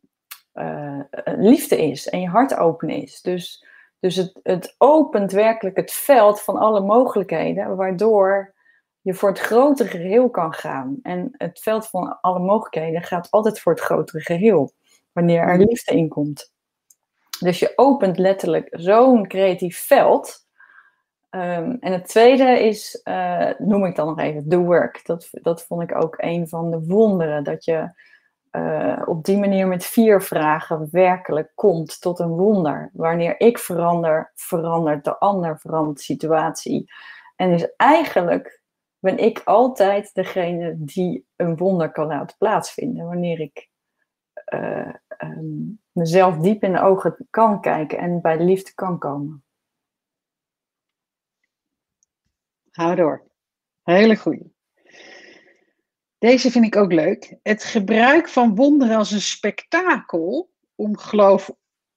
liefde 1.24 1.86
is 1.86 2.08
en 2.08 2.20
je 2.20 2.28
hart 2.28 2.56
open 2.56 2.88
is. 2.88 3.20
Dus, 3.20 3.66
dus 4.00 4.16
het, 4.16 4.40
het 4.42 4.74
opent 4.78 5.32
werkelijk 5.32 5.76
het 5.76 5.92
veld 5.92 6.40
van 6.40 6.56
alle 6.56 6.80
mogelijkheden, 6.80 7.76
waardoor 7.76 8.54
je 9.00 9.14
voor 9.14 9.28
het 9.28 9.40
grotere 9.40 9.88
geheel 9.88 10.30
kan 10.30 10.54
gaan. 10.54 10.98
En 11.02 11.28
het 11.32 11.58
veld 11.58 11.86
van 11.86 12.20
alle 12.20 12.38
mogelijkheden 12.38 13.02
gaat 13.02 13.30
altijd 13.30 13.60
voor 13.60 13.72
het 13.72 13.82
grotere 13.82 14.20
geheel, 14.20 14.72
wanneer 15.12 15.42
er 15.42 15.58
liefde 15.58 15.94
in 15.94 16.08
komt. 16.08 16.52
Dus 17.38 17.58
je 17.58 17.72
opent 17.76 18.18
letterlijk 18.18 18.68
zo'n 18.70 19.26
creatief 19.26 19.86
veld. 19.86 20.46
Ehm, 21.30 21.76
en 21.80 21.92
het 21.92 22.08
tweede 22.08 22.64
is, 22.64 23.00
uh, 23.04 23.50
noem 23.58 23.84
ik 23.84 23.96
dan 23.96 24.06
nog 24.06 24.18
even, 24.18 24.48
the 24.48 24.58
work. 24.58 25.00
Dat, 25.06 25.28
dat 25.30 25.62
vond 25.62 25.82
ik 25.82 26.02
ook 26.02 26.14
een 26.18 26.48
van 26.48 26.70
de 26.70 26.86
wonderen. 26.86 27.44
Dat 27.44 27.64
je 27.64 27.90
uh, 28.52 29.02
op 29.04 29.24
die 29.24 29.38
manier 29.38 29.66
met 29.66 29.84
vier 29.84 30.22
vragen 30.22 30.88
werkelijk 30.90 31.52
komt 31.54 32.00
tot 32.00 32.18
een 32.18 32.28
wonder. 32.28 32.90
Wanneer 32.92 33.40
ik 33.40 33.58
verander, 33.58 34.32
verandert 34.34 35.04
de 35.04 35.18
ander, 35.18 35.58
verandert 35.58 35.96
de 35.96 36.02
situatie. 36.02 36.92
En 37.36 37.50
dus 37.50 37.74
eigenlijk 37.76 38.57
ben 38.98 39.18
ik 39.18 39.42
altijd 39.44 40.14
degene 40.14 40.74
die 40.78 41.26
een 41.36 41.56
wonder 41.56 41.92
kan 41.92 42.06
laten 42.06 42.36
plaatsvinden. 42.36 43.06
Wanneer 43.06 43.40
ik 43.40 43.68
uh, 44.54 44.94
um, 45.22 45.80
mezelf 45.92 46.36
diep 46.36 46.62
in 46.62 46.72
de 46.72 46.80
ogen 46.80 47.26
kan 47.30 47.60
kijken 47.60 47.98
en 47.98 48.20
bij 48.20 48.36
de 48.36 48.44
liefde 48.44 48.74
kan 48.74 48.98
komen. 48.98 49.44
Hou 52.70 52.94
door. 52.94 53.26
Hele 53.82 54.16
goeie. 54.16 54.56
Deze 56.18 56.50
vind 56.50 56.64
ik 56.64 56.76
ook 56.76 56.92
leuk. 56.92 57.36
Het 57.42 57.64
gebruik 57.64 58.28
van 58.28 58.54
wonderen 58.54 58.96
als 58.96 59.10
een 59.10 59.20
spektakel 59.20 60.50
om 60.74 60.96
geloof 60.96 61.50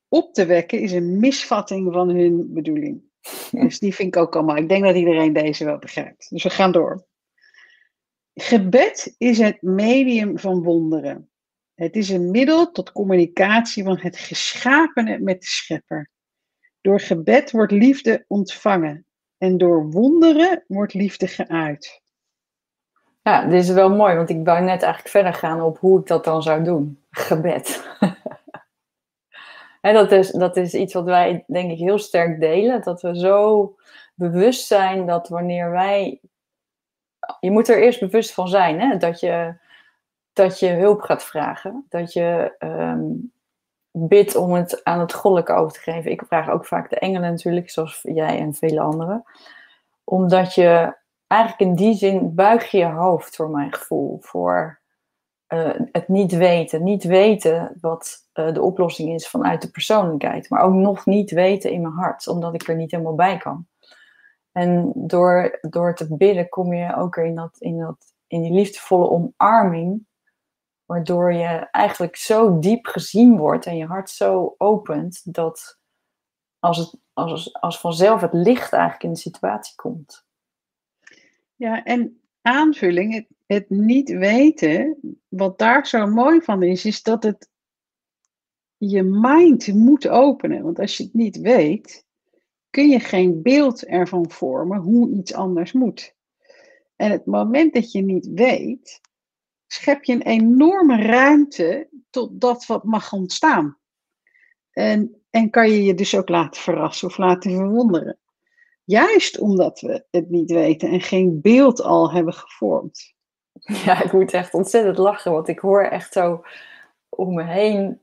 op 0.07 0.33
te 0.33 0.45
wekken 0.45 0.79
is 0.79 0.91
een 0.91 1.19
misvatting 1.19 1.93
van 1.93 2.09
hun 2.09 2.53
bedoeling. 2.53 3.10
Dus 3.51 3.79
die 3.79 3.95
vind 3.95 4.15
ik 4.15 4.21
ook 4.21 4.35
allemaal. 4.35 4.55
Ik 4.55 4.69
denk 4.69 4.83
dat 4.83 4.95
iedereen 4.95 5.33
deze 5.33 5.65
wel 5.65 5.77
begrijpt. 5.77 6.29
Dus 6.29 6.43
we 6.43 6.49
gaan 6.49 6.71
door. 6.71 7.05
Gebed 8.33 9.15
is 9.17 9.37
het 9.37 9.61
medium 9.61 10.39
van 10.39 10.63
wonderen. 10.63 11.29
Het 11.73 11.95
is 11.95 12.09
een 12.09 12.31
middel 12.31 12.71
tot 12.71 12.91
communicatie 12.91 13.83
van 13.83 13.99
het 13.99 14.17
geschapene 14.17 15.19
met 15.19 15.41
de 15.41 15.47
schepper. 15.47 16.09
Door 16.81 16.99
gebed 16.99 17.51
wordt 17.51 17.71
liefde 17.71 18.25
ontvangen 18.27 19.05
en 19.37 19.57
door 19.57 19.91
wonderen 19.91 20.63
wordt 20.67 20.93
liefde 20.93 21.27
geuit. 21.27 22.01
Ja, 23.21 23.45
dit 23.45 23.63
is 23.63 23.69
wel 23.69 23.95
mooi, 23.95 24.15
want 24.15 24.29
ik 24.29 24.45
wou 24.45 24.59
net 24.59 24.81
eigenlijk 24.81 25.07
verder 25.07 25.33
gaan 25.33 25.61
op 25.61 25.77
hoe 25.77 25.99
ik 25.99 26.07
dat 26.07 26.23
dan 26.23 26.43
zou 26.43 26.63
doen. 26.63 27.03
Gebed. 27.09 27.83
dat 29.81 30.11
is, 30.11 30.31
dat 30.31 30.57
is 30.57 30.73
iets 30.73 30.93
wat 30.93 31.03
wij, 31.03 31.43
denk 31.47 31.71
ik, 31.71 31.77
heel 31.77 31.99
sterk 31.99 32.39
delen. 32.39 32.81
Dat 32.81 33.01
we 33.01 33.19
zo 33.19 33.75
bewust 34.15 34.67
zijn 34.67 35.05
dat 35.05 35.29
wanneer 35.29 35.71
wij. 35.71 36.21
Je 37.39 37.51
moet 37.51 37.67
er 37.69 37.81
eerst 37.81 37.99
bewust 37.99 38.33
van 38.33 38.47
zijn, 38.47 38.79
hè? 38.79 38.97
Dat, 38.97 39.19
je, 39.19 39.55
dat 40.33 40.59
je 40.59 40.67
hulp 40.67 41.01
gaat 41.01 41.23
vragen. 41.23 41.85
Dat 41.89 42.13
je 42.13 42.55
um, 42.59 43.31
bidt 43.91 44.35
om 44.35 44.53
het 44.53 44.83
aan 44.83 44.99
het 44.99 45.13
goddelijke 45.13 45.53
over 45.53 45.73
te 45.73 45.79
geven. 45.79 46.11
Ik 46.11 46.23
vraag 46.27 46.49
ook 46.49 46.65
vaak 46.65 46.89
de 46.89 46.99
engelen 46.99 47.31
natuurlijk, 47.31 47.69
zoals 47.69 47.99
jij 48.01 48.39
en 48.39 48.53
vele 48.53 48.79
anderen. 48.79 49.23
Omdat 50.03 50.53
je 50.53 50.97
eigenlijk 51.27 51.61
in 51.61 51.75
die 51.75 51.95
zin 51.95 52.35
buig 52.35 52.71
je 52.71 52.77
je 52.77 52.85
hoofd 52.85 53.35
voor 53.35 53.49
mijn 53.49 53.73
gevoel. 53.73 54.17
Voor 54.21 54.80
uh, 55.53 55.69
het 55.91 56.07
niet 56.07 56.31
weten. 56.31 56.83
Niet 56.83 57.03
weten 57.03 57.77
wat 57.81 58.27
uh, 58.33 58.53
de 58.53 58.61
oplossing 58.61 59.13
is 59.13 59.27
vanuit 59.27 59.61
de 59.61 59.71
persoonlijkheid. 59.71 60.49
Maar 60.49 60.61
ook 60.61 60.73
nog 60.73 61.05
niet 61.05 61.31
weten 61.31 61.71
in 61.71 61.81
mijn 61.81 61.93
hart. 61.93 62.27
Omdat 62.27 62.53
ik 62.53 62.67
er 62.67 62.75
niet 62.75 62.91
helemaal 62.91 63.15
bij 63.15 63.37
kan. 63.37 63.67
En 64.51 64.91
door, 64.95 65.59
door 65.61 65.95
te 65.95 66.15
bidden 66.15 66.49
kom 66.49 66.73
je 66.73 66.95
ook 66.95 67.15
in, 67.17 67.35
dat, 67.35 67.55
in, 67.59 67.79
dat, 67.79 68.13
in 68.27 68.41
die 68.41 68.53
liefdevolle 68.53 69.09
omarming. 69.09 70.05
Waardoor 70.85 71.33
je 71.33 71.67
eigenlijk 71.71 72.15
zo 72.15 72.59
diep 72.59 72.85
gezien 72.85 73.37
wordt 73.37 73.65
en 73.65 73.77
je 73.77 73.85
hart 73.85 74.09
zo 74.09 74.55
opent. 74.57 75.33
Dat 75.33 75.79
als, 76.59 76.77
het, 76.77 76.95
als, 77.13 77.53
als 77.53 77.79
vanzelf 77.79 78.21
het 78.21 78.33
licht 78.33 78.73
eigenlijk 78.73 79.03
in 79.03 79.13
de 79.13 79.19
situatie 79.19 79.75
komt. 79.75 80.25
Ja, 81.55 81.83
en 81.83 82.20
aanvulling, 82.41 83.27
het, 83.45 83.69
niet 83.69 84.09
weten, 84.09 84.97
wat 85.27 85.59
daar 85.59 85.87
zo 85.87 86.07
mooi 86.07 86.41
van 86.41 86.63
is, 86.63 86.85
is 86.85 87.03
dat 87.03 87.23
het 87.23 87.49
je 88.77 89.03
mind 89.03 89.67
moet 89.67 90.07
openen. 90.07 90.63
Want 90.63 90.79
als 90.79 90.97
je 90.97 91.03
het 91.03 91.13
niet 91.13 91.37
weet, 91.37 92.05
kun 92.69 92.89
je 92.89 92.99
geen 92.99 93.41
beeld 93.41 93.85
ervan 93.85 94.31
vormen 94.31 94.79
hoe 94.79 95.09
iets 95.09 95.33
anders 95.33 95.71
moet. 95.71 96.15
En 96.95 97.11
het 97.11 97.25
moment 97.25 97.73
dat 97.73 97.91
je 97.91 98.01
niet 98.01 98.27
weet, 98.27 99.01
schep 99.67 100.03
je 100.03 100.13
een 100.13 100.21
enorme 100.21 101.01
ruimte 101.01 101.89
tot 102.09 102.41
dat 102.41 102.65
wat 102.65 102.83
mag 102.83 103.13
ontstaan. 103.13 103.77
En, 104.71 105.21
en 105.29 105.49
kan 105.49 105.69
je 105.69 105.83
je 105.83 105.93
dus 105.93 106.15
ook 106.15 106.29
laten 106.29 106.61
verrassen 106.61 107.07
of 107.07 107.17
laten 107.17 107.51
verwonderen. 107.51 108.19
Juist 108.91 109.39
omdat 109.39 109.79
we 109.79 110.05
het 110.11 110.29
niet 110.29 110.51
weten 110.51 110.89
en 110.89 111.01
geen 111.01 111.41
beeld 111.41 111.81
al 111.81 112.11
hebben 112.11 112.33
gevormd. 112.33 113.13
Ja, 113.85 114.03
ik 114.03 114.11
moet 114.11 114.33
echt 114.33 114.53
ontzettend 114.53 114.97
lachen, 114.97 115.31
want 115.31 115.47
ik 115.47 115.59
hoor 115.59 115.83
echt 115.83 116.13
zo 116.13 116.43
om 117.09 117.33
me 117.33 117.43
heen 117.43 118.01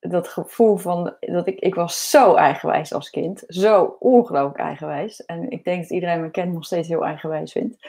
dat 0.00 0.28
gevoel 0.28 0.76
van 0.76 1.16
dat 1.20 1.46
ik, 1.46 1.58
ik 1.58 1.74
was 1.74 2.10
zo 2.10 2.34
eigenwijs 2.34 2.92
als 2.92 3.10
kind. 3.10 3.44
Zo 3.46 3.96
ongelooflijk 3.98 4.58
eigenwijs. 4.58 5.24
En 5.24 5.50
ik 5.50 5.64
denk 5.64 5.82
dat 5.82 5.90
iedereen 5.90 6.20
me 6.20 6.30
kent 6.30 6.52
nog 6.52 6.64
steeds 6.64 6.88
heel 6.88 7.04
eigenwijs 7.04 7.52
vindt. 7.52 7.88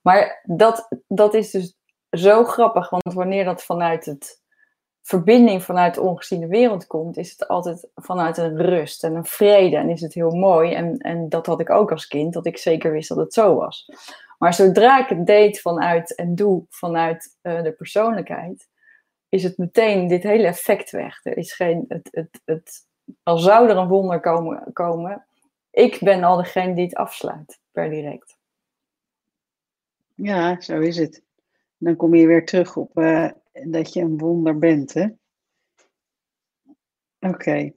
Maar 0.00 0.42
dat, 0.46 0.88
dat 1.08 1.34
is 1.34 1.50
dus 1.50 1.76
zo 2.10 2.44
grappig, 2.44 2.90
want 2.90 3.14
wanneer 3.14 3.44
dat 3.44 3.62
vanuit 3.62 4.04
het 4.04 4.41
verbinding 5.02 5.62
vanuit 5.62 5.94
de 5.94 6.00
ongeziene 6.00 6.46
wereld 6.46 6.86
komt, 6.86 7.16
is 7.16 7.30
het 7.30 7.48
altijd 7.48 7.88
vanuit 7.94 8.36
een 8.36 8.56
rust 8.56 9.04
en 9.04 9.14
een 9.14 9.24
vrede. 9.24 9.76
En 9.76 9.88
is 9.88 10.00
het 10.00 10.14
heel 10.14 10.30
mooi. 10.30 10.72
En, 10.72 10.98
en 10.98 11.28
dat 11.28 11.46
had 11.46 11.60
ik 11.60 11.70
ook 11.70 11.90
als 11.90 12.06
kind, 12.06 12.32
dat 12.32 12.46
ik 12.46 12.58
zeker 12.58 12.92
wist 12.92 13.08
dat 13.08 13.18
het 13.18 13.34
zo 13.34 13.54
was. 13.54 13.88
Maar 14.38 14.54
zodra 14.54 14.98
ik 14.98 15.08
het 15.08 15.26
deed 15.26 15.60
vanuit 15.60 16.14
en 16.14 16.34
doe 16.34 16.64
vanuit 16.68 17.36
uh, 17.42 17.62
de 17.62 17.72
persoonlijkheid, 17.72 18.68
is 19.28 19.42
het 19.42 19.58
meteen 19.58 20.08
dit 20.08 20.22
hele 20.22 20.46
effect 20.46 20.90
weg. 20.90 21.24
Er 21.24 21.36
is 21.36 21.52
geen, 21.52 21.84
het, 21.88 22.08
het, 22.10 22.40
het, 22.44 22.86
al 23.22 23.38
zou 23.38 23.68
er 23.68 23.76
een 23.76 23.88
wonder 23.88 24.20
komen, 24.20 24.72
komen, 24.72 25.26
ik 25.70 25.98
ben 26.00 26.24
al 26.24 26.36
degene 26.36 26.74
die 26.74 26.84
het 26.84 26.94
afsluit 26.94 27.60
per 27.70 27.90
direct. 27.90 28.36
Ja, 30.14 30.60
zo 30.60 30.80
is 30.80 30.96
het. 30.96 31.22
Dan 31.82 31.96
kom 31.96 32.14
je 32.14 32.26
weer 32.26 32.44
terug 32.44 32.76
op 32.76 32.98
uh, 32.98 33.30
dat 33.52 33.92
je 33.92 34.00
een 34.00 34.18
wonder 34.18 34.58
bent, 34.58 34.92
hè? 34.92 35.08
Oké. 37.18 37.72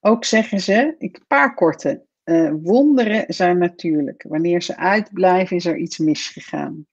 Ook 0.00 0.24
zeggen 0.24 0.60
ze, 0.60 0.94
ik 0.98 1.26
paar 1.26 1.54
korte. 1.54 2.06
Uh, 2.24 2.52
wonderen 2.62 3.34
zijn 3.34 3.58
natuurlijk. 3.58 4.22
Wanneer 4.22 4.62
ze 4.62 4.76
uitblijven, 4.76 5.56
is 5.56 5.64
er 5.64 5.76
iets 5.76 5.98
misgegaan. 5.98 6.86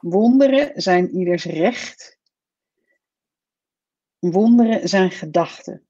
Wonderen 0.00 0.82
zijn 0.82 1.10
ieders 1.10 1.44
recht. 1.44 2.18
Wonderen 4.18 4.88
zijn 4.88 5.10
gedachten. 5.10 5.86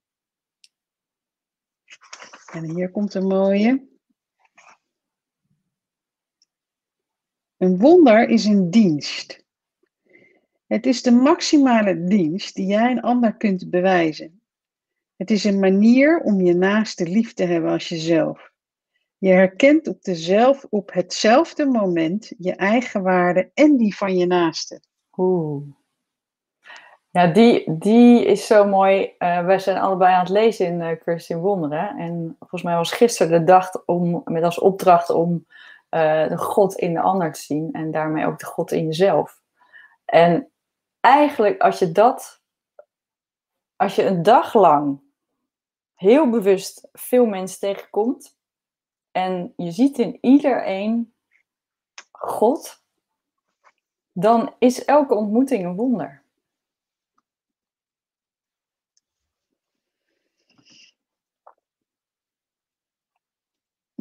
En 2.53 2.75
hier 2.75 2.91
komt 2.91 3.15
een 3.15 3.27
mooie. 3.27 3.89
Een 7.59 7.79
wonder 7.79 8.29
is 8.29 8.45
een 8.45 8.71
dienst. 8.71 9.45
Het 10.67 10.87
is 10.87 11.03
de 11.03 11.11
maximale 11.11 12.05
dienst 12.05 12.55
die 12.55 12.67
jij 12.67 12.91
een 12.91 13.01
ander 13.01 13.37
kunt 13.37 13.71
bewijzen. 13.71 14.41
Het 15.17 15.31
is 15.31 15.45
een 15.45 15.59
manier 15.59 16.21
om 16.21 16.41
je 16.41 16.55
naaste 16.55 17.09
lief 17.09 17.35
te 17.35 17.45
hebben 17.45 17.71
als 17.71 17.89
jezelf. 17.89 18.51
Je 19.19 19.29
herkent 19.29 19.89
op, 19.89 19.99
op 20.71 20.93
hetzelfde 20.93 21.67
moment 21.67 22.33
je 22.39 22.55
eigen 22.55 23.03
waarde 23.03 23.51
en 23.55 23.77
die 23.77 23.97
van 23.97 24.17
je 24.17 24.27
naaste. 24.27 24.81
Oeh. 25.17 25.63
Ja, 27.11 27.27
die, 27.27 27.79
die 27.79 28.25
is 28.25 28.47
zo 28.47 28.67
mooi. 28.67 29.15
Uh, 29.19 29.45
wij 29.45 29.59
zijn 29.59 29.79
allebei 29.79 30.13
aan 30.13 30.21
het 30.21 30.29
lezen 30.29 30.67
in 30.67 30.81
uh, 30.81 30.91
Cursus 31.05 31.31
in 31.31 31.39
Wonderen. 31.39 31.97
En 31.97 32.37
volgens 32.39 32.63
mij 32.63 32.75
was 32.75 32.93
gisteren 32.93 33.39
de 33.39 33.45
dag 33.45 33.85
om, 33.87 34.23
met 34.25 34.43
als 34.43 34.59
opdracht 34.59 35.11
om 35.11 35.47
uh, 35.91 36.29
de 36.29 36.39
God 36.39 36.75
in 36.75 36.95
de 36.95 37.01
ander 37.01 37.33
te 37.33 37.41
zien. 37.41 37.73
En 37.73 37.91
daarmee 37.91 38.27
ook 38.27 38.39
de 38.39 38.47
God 38.47 38.73
in 38.73 38.85
jezelf. 38.85 39.41
En 40.05 40.51
eigenlijk 41.01 41.61
als 41.61 41.79
je 41.79 41.93
dat, 41.93 42.43
als 43.77 43.95
je 43.95 44.05
een 44.05 44.23
dag 44.23 44.55
lang 44.55 45.01
heel 45.95 46.31
bewust 46.31 46.89
veel 46.93 47.27
mensen 47.27 47.59
tegenkomt. 47.59 48.37
En 49.11 49.53
je 49.57 49.71
ziet 49.71 49.99
in 49.99 50.19
iedereen 50.21 51.15
God, 52.11 52.85
dan 54.13 54.55
is 54.59 54.85
elke 54.85 55.15
ontmoeting 55.15 55.65
een 55.65 55.77
wonder. 55.77 56.23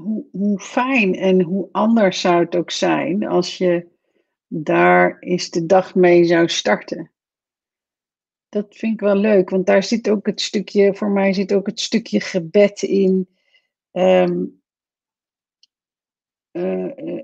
Hoe, 0.02 0.26
hoe 0.32 0.60
fijn 0.60 1.16
en 1.16 1.42
hoe 1.42 1.70
anders 1.72 2.22
zou 2.22 2.44
het 2.44 2.56
ook 2.56 2.72
zijn 2.72 3.28
als 3.28 3.58
je 3.58 3.88
daar 4.48 5.20
eens 5.20 5.50
de 5.50 5.66
dag 5.66 5.96
mee 5.96 6.26
zou 6.26 6.50
starten. 6.50 7.12
Dat 8.50 8.76
vind 8.76 8.94
ik 8.94 9.00
wel 9.00 9.16
leuk, 9.16 9.50
want 9.50 9.66
daar 9.66 9.84
zit 9.84 10.10
ook 10.10 10.26
het 10.26 10.42
stukje, 10.42 10.96
voor 10.96 11.10
mij 11.10 11.34
zit 11.34 11.54
ook 11.54 11.66
het 11.66 11.80
stukje 11.80 12.20
gebed 12.20 12.82
in. 12.82 13.30
Um, 13.92 14.62
uh, 16.52 17.22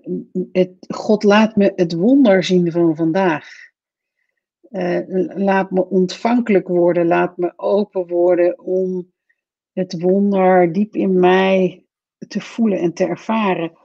het, 0.52 0.74
God 0.88 1.24
laat 1.24 1.56
me 1.56 1.72
het 1.76 1.94
wonder 1.94 2.44
zien 2.44 2.72
van 2.72 2.96
vandaag. 2.96 3.48
Uh, 4.70 5.00
laat 5.36 5.72
me 5.72 5.90
ontvankelijk 5.90 6.68
worden, 6.68 7.08
laat 7.08 7.38
me 7.38 7.54
open 7.56 8.08
worden 8.08 8.60
om 8.60 9.12
het 9.72 10.02
wonder 10.02 10.74
diep 10.74 10.96
in 10.96 11.20
mij 11.20 11.83
te 12.28 12.42
voelen 12.42 12.80
en 12.80 12.94
te 12.94 13.06
ervaren. 13.06 13.78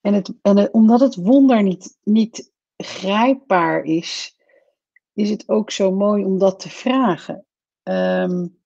En, 0.00 0.14
het, 0.14 0.34
en 0.42 0.74
omdat 0.74 1.00
het 1.00 1.14
wonder 1.14 1.62
niet, 1.62 1.98
niet 2.02 2.52
grijpbaar 2.76 3.84
is, 3.84 4.36
is 5.12 5.30
het 5.30 5.48
ook 5.48 5.70
zo 5.70 5.90
mooi 5.90 6.24
om 6.24 6.38
dat 6.38 6.60
te 6.60 6.70
vragen. 6.70 7.46
Um, 7.82 8.58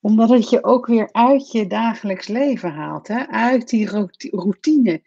omdat 0.00 0.28
het 0.28 0.50
je 0.50 0.64
ook 0.64 0.86
weer 0.86 1.12
uit 1.12 1.50
je 1.50 1.66
dagelijks 1.66 2.28
leven 2.28 2.72
haalt, 2.72 3.08
hè? 3.08 3.26
uit 3.26 3.68
die 3.68 3.88
routine. 4.30 5.02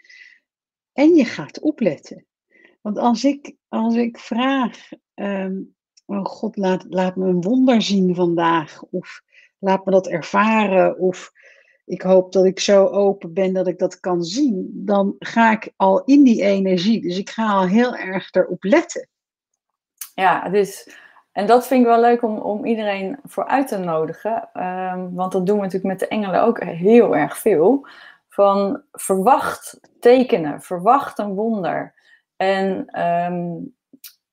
En 0.93 1.15
je 1.15 1.25
gaat 1.25 1.59
opletten. 1.59 2.25
Want 2.81 2.97
als 2.97 3.23
ik, 3.23 3.55
als 3.67 3.95
ik 3.95 4.17
vraag, 4.17 4.89
um, 5.13 5.75
oh 6.05 6.25
God, 6.25 6.57
laat, 6.57 6.85
laat 6.89 7.15
me 7.15 7.27
een 7.27 7.41
wonder 7.41 7.81
zien 7.81 8.15
vandaag, 8.15 8.83
of 8.83 9.21
laat 9.65 9.85
me 9.85 9.91
dat 9.91 10.07
ervaren, 10.07 10.97
of 10.99 11.31
ik 11.85 12.01
hoop 12.01 12.31
dat 12.31 12.45
ik 12.45 12.59
zo 12.59 12.85
open 12.85 13.33
ben 13.33 13.53
dat 13.53 13.67
ik 13.67 13.79
dat 13.79 13.99
kan 13.99 14.23
zien, 14.23 14.71
dan 14.73 15.15
ga 15.19 15.51
ik 15.51 15.73
al 15.75 16.03
in 16.03 16.23
die 16.23 16.41
energie. 16.41 17.01
Dus 17.01 17.17
ik 17.17 17.29
ga 17.29 17.53
al 17.53 17.67
heel 17.67 17.95
erg 17.95 18.33
erop 18.33 18.63
letten. 18.63 19.09
Ja, 20.15 20.49
dus, 20.49 20.97
en 21.31 21.47
dat 21.47 21.67
vind 21.67 21.81
ik 21.81 21.87
wel 21.87 21.99
leuk 21.99 22.23
om, 22.23 22.37
om 22.37 22.65
iedereen 22.65 23.19
voor 23.23 23.45
uit 23.45 23.67
te 23.67 23.77
nodigen. 23.77 24.49
Um, 24.53 25.13
want 25.13 25.31
dat 25.31 25.45
doen 25.45 25.55
we 25.55 25.61
natuurlijk 25.63 25.99
met 25.99 25.99
de 25.99 26.07
engelen 26.07 26.43
ook 26.43 26.63
heel 26.63 27.15
erg 27.15 27.37
veel. 27.37 27.87
Van 28.29 28.81
verwacht 28.91 29.79
tekenen, 29.99 30.61
verwacht 30.61 31.19
een 31.19 31.33
wonder. 31.33 31.93
En 32.35 32.99
um, 33.01 33.75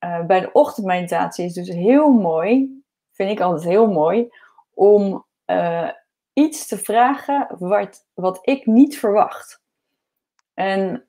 uh, 0.05 0.25
bij 0.27 0.41
de 0.41 0.53
ochtendmeditatie 0.53 1.45
is 1.45 1.53
dus 1.53 1.69
heel 1.69 2.11
mooi, 2.11 2.83
vind 3.13 3.31
ik 3.31 3.41
altijd 3.41 3.69
heel 3.69 3.87
mooi, 3.87 4.29
om 4.75 5.27
uh, 5.47 5.91
iets 6.33 6.67
te 6.67 6.79
vragen 6.79 7.47
wat, 7.59 8.07
wat 8.15 8.39
ik 8.43 8.67
niet 8.67 8.99
verwacht. 8.99 9.63
En 10.55 11.05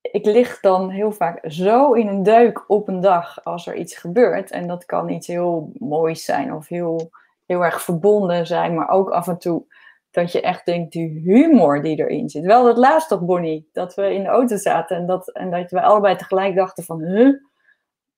ik 0.00 0.24
lig 0.24 0.60
dan 0.60 0.90
heel 0.90 1.12
vaak 1.12 1.40
zo 1.50 1.92
in 1.92 2.08
een 2.08 2.22
duik 2.22 2.70
op 2.70 2.88
een 2.88 3.00
dag 3.00 3.44
als 3.44 3.66
er 3.66 3.76
iets 3.76 3.96
gebeurt. 3.96 4.50
En 4.50 4.66
dat 4.66 4.84
kan 4.84 5.08
iets 5.08 5.26
heel 5.26 5.72
moois 5.78 6.24
zijn 6.24 6.54
of 6.54 6.68
heel, 6.68 7.10
heel 7.46 7.64
erg 7.64 7.82
verbonden 7.82 8.46
zijn, 8.46 8.74
maar 8.74 8.88
ook 8.88 9.10
af 9.10 9.28
en 9.28 9.38
toe 9.38 9.64
dat 10.10 10.32
je 10.32 10.40
echt 10.40 10.64
denkt, 10.64 10.92
die 10.92 11.20
humor 11.24 11.82
die 11.82 11.98
erin 11.98 12.28
zit. 12.28 12.44
Wel 12.44 12.64
dat 12.64 12.76
laatst 12.76 13.08
toch, 13.08 13.24
Bonnie, 13.24 13.68
dat 13.72 13.94
we 13.94 14.14
in 14.14 14.22
de 14.22 14.28
auto 14.28 14.56
zaten 14.56 14.96
en 14.96 15.06
dat, 15.06 15.28
en 15.32 15.50
dat 15.50 15.70
we 15.70 15.82
allebei 15.82 16.16
tegelijk 16.16 16.54
dachten 16.54 16.84
van, 16.84 17.02
huh, 17.02 17.34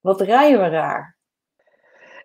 wat 0.00 0.20
rijden 0.20 0.60
we 0.60 0.68
raar. 0.68 1.17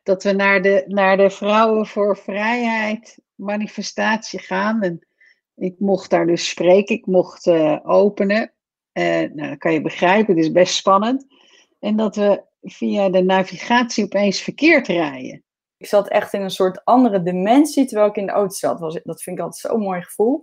Dat 0.04 0.24
we 0.24 0.32
naar 0.32 0.62
de, 0.62 0.84
naar 0.88 1.18
de 1.18 1.30
Vrouwen 1.30 1.88
voor 1.88 2.18
Vrijheid 2.18 3.20
manifestatie 3.36 4.40
gaan. 4.40 4.82
En 4.82 5.08
ik 5.56 5.76
mocht 5.80 6.10
daar 6.10 6.26
dus 6.26 6.50
spreken, 6.50 6.96
ik 6.96 7.06
mocht 7.06 7.46
uh, 7.46 7.80
openen. 7.84 8.52
Uh, 8.94 9.04
nou, 9.04 9.50
dat 9.50 9.58
kan 9.58 9.74
je 9.74 9.82
begrijpen, 9.82 10.36
het 10.36 10.44
is 10.44 10.52
best 10.52 10.76
spannend. 10.76 11.26
En 11.80 11.96
dat 11.96 12.16
we 12.16 12.44
via 12.62 13.10
de 13.10 13.24
navigatie 13.24 14.04
opeens 14.04 14.42
verkeerd 14.42 14.88
rijden. 14.88 15.44
Ik 15.78 15.90
zat 15.90 16.08
echt 16.08 16.34
in 16.34 16.42
een 16.42 16.52
soort 16.52 16.86
andere 16.86 17.24
dimensie 17.24 17.86
terwijl 17.86 18.10
ik 18.10 18.16
in 18.16 18.26
de 18.26 18.32
auto 18.32 18.56
zat. 18.56 18.80
Dat 19.04 19.24
vind 19.24 19.38
ik 19.38 19.44
altijd 19.44 19.62
zo'n 19.72 19.82
mooi 19.82 20.02
gevoel. 20.02 20.42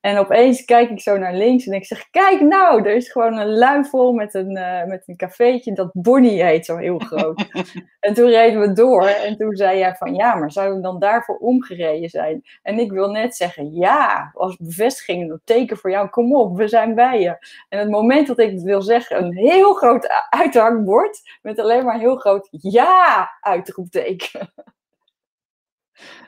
En 0.00 0.18
opeens 0.18 0.64
kijk 0.64 0.90
ik 0.90 1.00
zo 1.00 1.16
naar 1.16 1.34
links 1.34 1.66
en 1.66 1.72
ik 1.72 1.84
zeg: 1.84 2.10
Kijk 2.10 2.40
nou, 2.40 2.82
er 2.82 2.94
is 2.94 3.12
gewoon 3.12 3.38
een 3.38 3.54
luifel 3.58 4.12
met 4.12 4.34
een, 4.34 4.56
uh, 4.56 4.84
met 4.84 5.02
een 5.06 5.16
cafeetje 5.16 5.74
dat 5.74 5.90
Bonnie 5.92 6.42
heet, 6.42 6.64
zo 6.64 6.76
heel 6.76 6.98
groot. 6.98 7.44
en 8.00 8.14
toen 8.14 8.28
reden 8.28 8.60
we 8.60 8.72
door 8.72 9.06
en 9.06 9.36
toen 9.36 9.56
zei 9.56 9.78
jij 9.78 9.94
van 9.94 10.14
ja, 10.14 10.34
maar 10.34 10.52
zou 10.52 10.76
ik 10.76 10.82
dan 10.82 10.98
daarvoor 10.98 11.36
omgereden 11.36 12.08
zijn? 12.08 12.42
En 12.62 12.78
ik 12.78 12.92
wil 12.92 13.10
net 13.10 13.36
zeggen: 13.36 13.74
Ja, 13.74 14.30
als 14.34 14.56
bevestiging, 14.56 15.30
een 15.30 15.40
teken 15.44 15.76
voor 15.76 15.90
jou, 15.90 16.08
kom 16.08 16.34
op, 16.34 16.56
we 16.56 16.68
zijn 16.68 16.94
bij 16.94 17.20
je. 17.20 17.46
En 17.68 17.78
het 17.78 17.90
moment 17.90 18.26
dat 18.26 18.38
ik 18.38 18.50
het 18.50 18.62
wil 18.62 18.82
zeggen, 18.82 19.24
een 19.24 19.36
heel 19.36 19.74
groot 19.74 20.08
uithangbord 20.30 21.38
met 21.42 21.58
alleen 21.58 21.84
maar 21.84 21.94
een 21.94 22.00
heel 22.00 22.16
groot 22.16 22.48
ja 22.50 23.30
uitroepteken. 23.40 24.52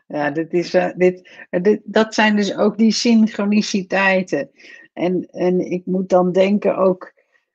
Ja, 0.07 0.31
dit 0.31 0.53
is, 0.53 0.75
uh, 0.75 0.91
dit, 0.97 1.31
dit, 1.51 1.81
dat 1.85 2.15
zijn 2.15 2.37
dus 2.37 2.57
ook 2.57 2.79
die 2.79 2.93
synchroniciteiten. 2.93 4.51
En, 4.93 5.27
en 5.31 5.71
ik 5.71 5.87
moet 5.87 6.09
dan 6.09 6.33
denken 6.33 6.77
ook. 6.77 7.13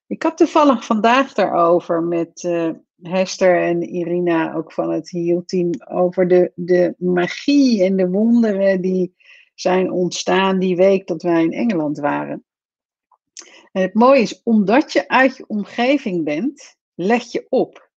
Ik 0.07 0.23
had 0.23 0.37
toevallig 0.37 0.85
vandaag 0.85 1.33
daarover 1.33 2.03
met 2.03 2.43
uh, 2.43 2.69
Hester 3.01 3.61
en 3.61 3.83
Irina, 3.83 4.53
ook 4.53 4.71
van 4.71 4.91
het 4.91 5.11
HEAL-team, 5.11 5.69
over 5.89 6.27
de, 6.27 6.51
de 6.55 6.95
magie 6.97 7.83
en 7.83 7.95
de 7.95 8.09
wonderen 8.09 8.81
die, 8.81 9.13
zijn 9.55 9.91
ontstaan 9.91 10.59
die 10.59 10.75
week 10.75 11.07
dat 11.07 11.21
wij 11.21 11.43
in 11.43 11.53
Engeland 11.53 11.99
waren. 11.99 12.43
En 13.71 13.81
het 13.81 13.93
mooie 13.93 14.21
is, 14.21 14.41
omdat 14.43 14.93
je 14.93 15.07
uit 15.07 15.37
je 15.37 15.47
omgeving 15.47 16.23
bent, 16.23 16.77
leg 16.95 17.31
je 17.31 17.45
op. 17.49 17.89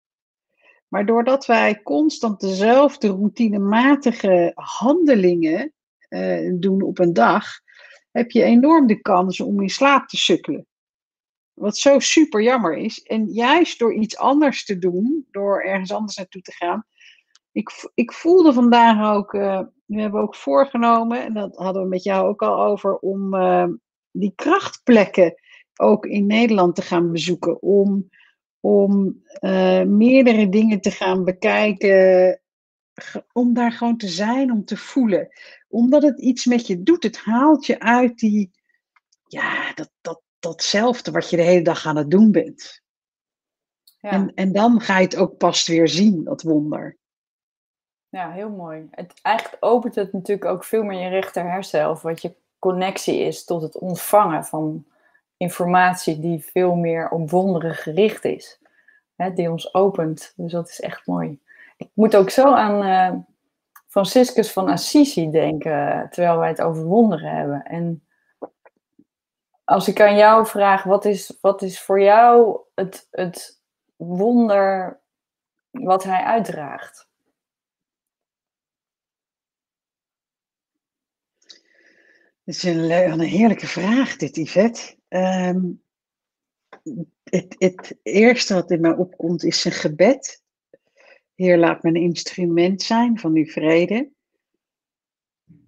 Maar 0.88 1.06
doordat 1.06 1.46
wij 1.46 1.82
constant 1.82 2.40
dezelfde 2.40 3.08
routinematige 3.08 4.52
handelingen 4.54 5.72
uh, 6.08 6.52
doen 6.58 6.82
op 6.82 6.98
een 6.98 7.12
dag, 7.12 7.46
heb 8.10 8.30
je 8.30 8.42
enorm 8.42 8.86
de 8.86 9.00
kans 9.00 9.40
om 9.40 9.62
in 9.62 9.68
slaap 9.68 10.08
te 10.08 10.16
sukkelen. 10.16 10.66
Wat 11.52 11.76
zo 11.76 11.98
super 11.98 12.42
jammer 12.42 12.76
is. 12.76 13.02
En 13.02 13.26
juist 13.32 13.78
door 13.78 13.94
iets 13.94 14.16
anders 14.16 14.64
te 14.64 14.78
doen, 14.78 15.26
door 15.30 15.62
ergens 15.62 15.92
anders 15.92 16.16
naartoe 16.16 16.42
te 16.42 16.52
gaan. 16.52 16.84
Ik, 17.52 17.90
ik 17.94 18.12
voelde 18.12 18.52
vandaag 18.52 19.14
ook, 19.14 19.32
uh, 19.34 19.60
we 19.84 20.00
hebben 20.00 20.20
ook 20.20 20.34
voorgenomen, 20.34 21.24
en 21.24 21.34
dat 21.34 21.56
hadden 21.56 21.82
we 21.82 21.88
met 21.88 22.02
jou 22.02 22.28
ook 22.28 22.42
al 22.42 22.64
over, 22.64 22.98
om 22.98 23.34
uh, 23.34 23.66
die 24.10 24.32
krachtplekken 24.34 25.34
ook 25.76 26.06
in 26.06 26.26
Nederland 26.26 26.74
te 26.74 26.82
gaan 26.82 27.12
bezoeken. 27.12 27.62
Om, 27.62 28.08
om 28.66 29.22
uh, 29.40 29.82
meerdere 29.82 30.48
dingen 30.48 30.80
te 30.80 30.90
gaan 30.90 31.24
bekijken. 31.24 32.40
Om 33.32 33.54
daar 33.54 33.72
gewoon 33.72 33.96
te 33.96 34.08
zijn, 34.08 34.52
om 34.52 34.64
te 34.64 34.76
voelen. 34.76 35.28
Omdat 35.68 36.02
het 36.02 36.20
iets 36.20 36.44
met 36.44 36.66
je 36.66 36.82
doet. 36.82 37.02
Het 37.02 37.18
haalt 37.18 37.66
je 37.66 37.80
uit 37.80 38.18
die, 38.18 38.50
ja, 39.26 39.72
dat, 39.74 39.90
dat, 40.00 40.22
datzelfde 40.38 41.10
wat 41.10 41.30
je 41.30 41.36
de 41.36 41.42
hele 41.42 41.62
dag 41.62 41.86
aan 41.86 41.96
het 41.96 42.10
doen 42.10 42.30
bent. 42.30 42.82
Ja. 43.98 44.10
En, 44.10 44.34
en 44.34 44.52
dan 44.52 44.80
ga 44.80 44.98
je 44.98 45.04
het 45.04 45.16
ook 45.16 45.36
pas 45.36 45.66
weer 45.66 45.88
zien, 45.88 46.24
dat 46.24 46.42
wonder. 46.42 46.96
Ja, 48.08 48.30
heel 48.30 48.50
mooi. 48.50 48.88
Het, 48.90 49.12
eigenlijk 49.22 49.64
opent 49.64 49.94
het 49.94 50.12
natuurlijk 50.12 50.50
ook 50.50 50.64
veel 50.64 50.82
meer 50.82 51.00
je 51.00 51.08
rechter 51.08 51.50
hersenhelft, 51.50 52.02
wat 52.02 52.22
je 52.22 52.34
connectie 52.58 53.18
is 53.18 53.44
tot 53.44 53.62
het 53.62 53.78
ontvangen 53.78 54.44
van 54.44 54.86
informatie 55.36 56.18
die 56.18 56.44
veel 56.44 56.74
meer 56.74 57.08
op 57.08 57.30
wonderen 57.30 57.74
gericht 57.74 58.24
is. 58.24 58.60
Hè, 59.16 59.32
die 59.32 59.50
ons 59.50 59.74
opent. 59.74 60.32
Dus 60.36 60.52
dat 60.52 60.68
is 60.68 60.80
echt 60.80 61.06
mooi. 61.06 61.40
Ik 61.76 61.88
moet 61.92 62.16
ook 62.16 62.30
zo 62.30 62.52
aan 62.52 62.86
uh, 62.86 63.20
Franciscus 63.86 64.52
van 64.52 64.68
Assisi 64.68 65.30
denken, 65.30 66.08
terwijl 66.10 66.38
wij 66.38 66.48
het 66.48 66.60
over 66.60 66.84
wonderen 66.84 67.30
hebben. 67.30 67.62
En 67.62 68.06
als 69.64 69.88
ik 69.88 70.00
aan 70.00 70.16
jou 70.16 70.46
vraag, 70.46 70.82
wat 70.82 71.04
is, 71.04 71.38
wat 71.40 71.62
is 71.62 71.80
voor 71.80 72.00
jou 72.00 72.60
het, 72.74 73.08
het 73.10 73.62
wonder 73.96 75.00
wat 75.70 76.04
hij 76.04 76.22
uitdraagt? 76.22 77.08
Het 82.44 82.54
is 82.54 82.62
een, 82.62 82.90
een 82.90 83.20
heerlijke 83.20 83.66
vraag, 83.66 84.16
dit 84.16 84.36
Yvette. 84.36 84.95
Um, 85.08 85.82
het, 87.22 87.54
het 87.58 87.98
eerste 88.02 88.54
wat 88.54 88.70
in 88.70 88.80
mij 88.80 88.94
opkomt 88.94 89.44
is 89.44 89.64
een 89.64 89.72
gebed. 89.72 90.44
Heer, 91.34 91.58
laat 91.58 91.82
me 91.82 91.88
een 91.88 91.96
instrument 91.96 92.82
zijn 92.82 93.18
van 93.18 93.34
uw 93.34 93.44
vrede. 93.44 94.10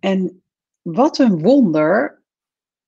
En 0.00 0.42
wat 0.82 1.18
een 1.18 1.42
wonder 1.42 2.22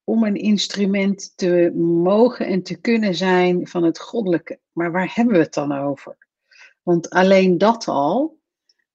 om 0.05 0.25
een 0.25 0.37
instrument 0.37 1.37
te 1.37 1.73
mogen 1.77 2.47
en 2.47 2.63
te 2.63 2.81
kunnen 2.81 3.15
zijn 3.15 3.69
van 3.69 3.83
het 3.83 3.99
goddelijke. 3.99 4.61
Maar 4.73 4.93
waar 4.93 5.15
hebben 5.15 5.35
we 5.35 5.41
het 5.41 5.55
dan 5.55 5.73
over? 5.73 6.19
Want 6.83 7.11
alleen 7.11 7.59
dat 7.59 7.89
al, 7.89 8.40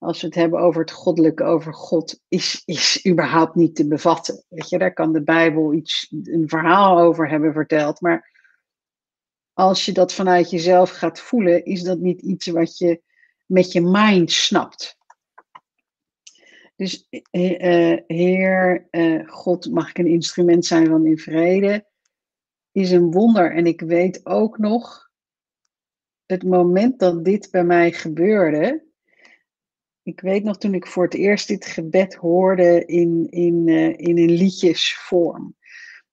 als 0.05 0.21
we 0.21 0.27
het 0.27 0.35
hebben 0.35 0.59
over 0.59 0.81
het 0.81 0.91
goddelijke, 0.91 1.43
over 1.43 1.73
God, 1.73 2.21
is, 2.27 2.61
is 2.65 3.05
überhaupt 3.07 3.55
niet 3.55 3.75
te 3.75 3.87
bevatten. 3.87 4.43
Weet 4.47 4.69
je, 4.69 4.77
daar 4.77 4.93
kan 4.93 5.13
de 5.13 5.23
Bijbel 5.23 5.73
iets, 5.73 6.13
een 6.23 6.49
verhaal 6.49 6.99
over 6.99 7.29
hebben 7.29 7.53
verteld. 7.53 8.01
Maar 8.01 8.31
als 9.53 9.85
je 9.85 9.91
dat 9.91 10.13
vanuit 10.13 10.49
jezelf 10.49 10.89
gaat 10.89 11.19
voelen, 11.19 11.65
is 11.65 11.83
dat 11.83 11.99
niet 11.99 12.21
iets 12.21 12.47
wat 12.47 12.77
je 12.77 13.01
met 13.45 13.71
je 13.71 13.81
mind 13.81 14.31
snapt. 14.31 14.97
Dus 16.75 17.07
uh, 17.09 17.97
Heer, 18.07 18.87
uh, 18.91 19.29
God, 19.29 19.71
mag 19.71 19.89
ik 19.89 19.97
een 19.97 20.07
instrument 20.07 20.65
zijn 20.65 20.87
van 20.87 21.05
in 21.05 21.17
vrede, 21.17 21.85
is 22.71 22.91
een 22.91 23.11
wonder. 23.11 23.55
En 23.55 23.65
ik 23.65 23.81
weet 23.81 24.25
ook 24.25 24.57
nog, 24.57 25.09
het 26.25 26.43
moment 26.43 26.99
dat 26.99 27.25
dit 27.25 27.51
bij 27.51 27.63
mij 27.63 27.91
gebeurde, 27.91 28.84
ik 30.05 30.19
weet 30.19 30.43
nog 30.43 30.57
toen 30.57 30.73
ik 30.73 30.87
voor 30.87 31.03
het 31.03 31.13
eerst 31.13 31.47
dit 31.47 31.65
gebed 31.65 32.15
hoorde 32.15 32.85
in, 32.85 33.27
in, 33.29 33.67
uh, 33.67 33.97
in 33.97 34.17
een 34.17 34.31
liedjesvorm, 34.31 35.55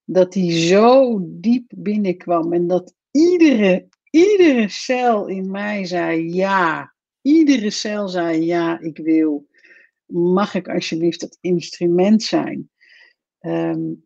dat 0.03 0.33
die 0.33 0.67
zo 0.67 1.19
diep 1.23 1.71
binnenkwam 1.75 2.53
en 2.53 2.67
dat 2.67 2.93
iedere, 3.11 3.87
iedere 4.09 4.69
cel 4.69 5.27
in 5.27 5.51
mij 5.51 5.85
zei 5.85 6.33
ja. 6.33 6.93
Iedere 7.21 7.69
cel 7.69 8.07
zei 8.07 8.45
ja, 8.45 8.79
ik 8.79 8.97
wil 8.97 9.47
mag 10.13 10.55
ik 10.55 10.67
alsjeblieft 10.67 11.21
het 11.21 11.37
instrument 11.41 12.23
zijn? 12.23 12.69
Um, 13.39 14.05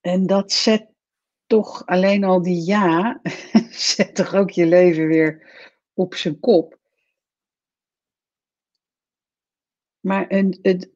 en 0.00 0.26
dat 0.26 0.52
zet 0.52 0.88
toch 1.46 1.86
alleen 1.86 2.24
al 2.24 2.42
die 2.42 2.64
ja, 2.64 3.20
zet 3.94 4.14
toch 4.14 4.34
ook 4.34 4.50
je 4.50 4.66
leven 4.66 5.06
weer 5.06 5.52
op 5.94 6.14
zijn 6.14 6.40
kop. 6.40 6.78
Maar 10.04 10.24
een, 10.28 10.58
een, 10.62 10.92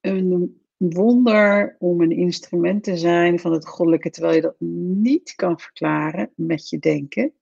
een 0.00 0.62
wonder 0.76 1.76
om 1.78 2.00
een 2.00 2.10
instrument 2.10 2.84
te 2.84 2.96
zijn 2.96 3.38
van 3.38 3.52
het 3.52 3.66
goddelijke, 3.66 4.10
terwijl 4.10 4.34
je 4.34 4.40
dat 4.40 4.60
niet 5.00 5.34
kan 5.34 5.58
verklaren 5.58 6.32
met 6.34 6.68
je 6.68 6.78
denken. 6.78 7.34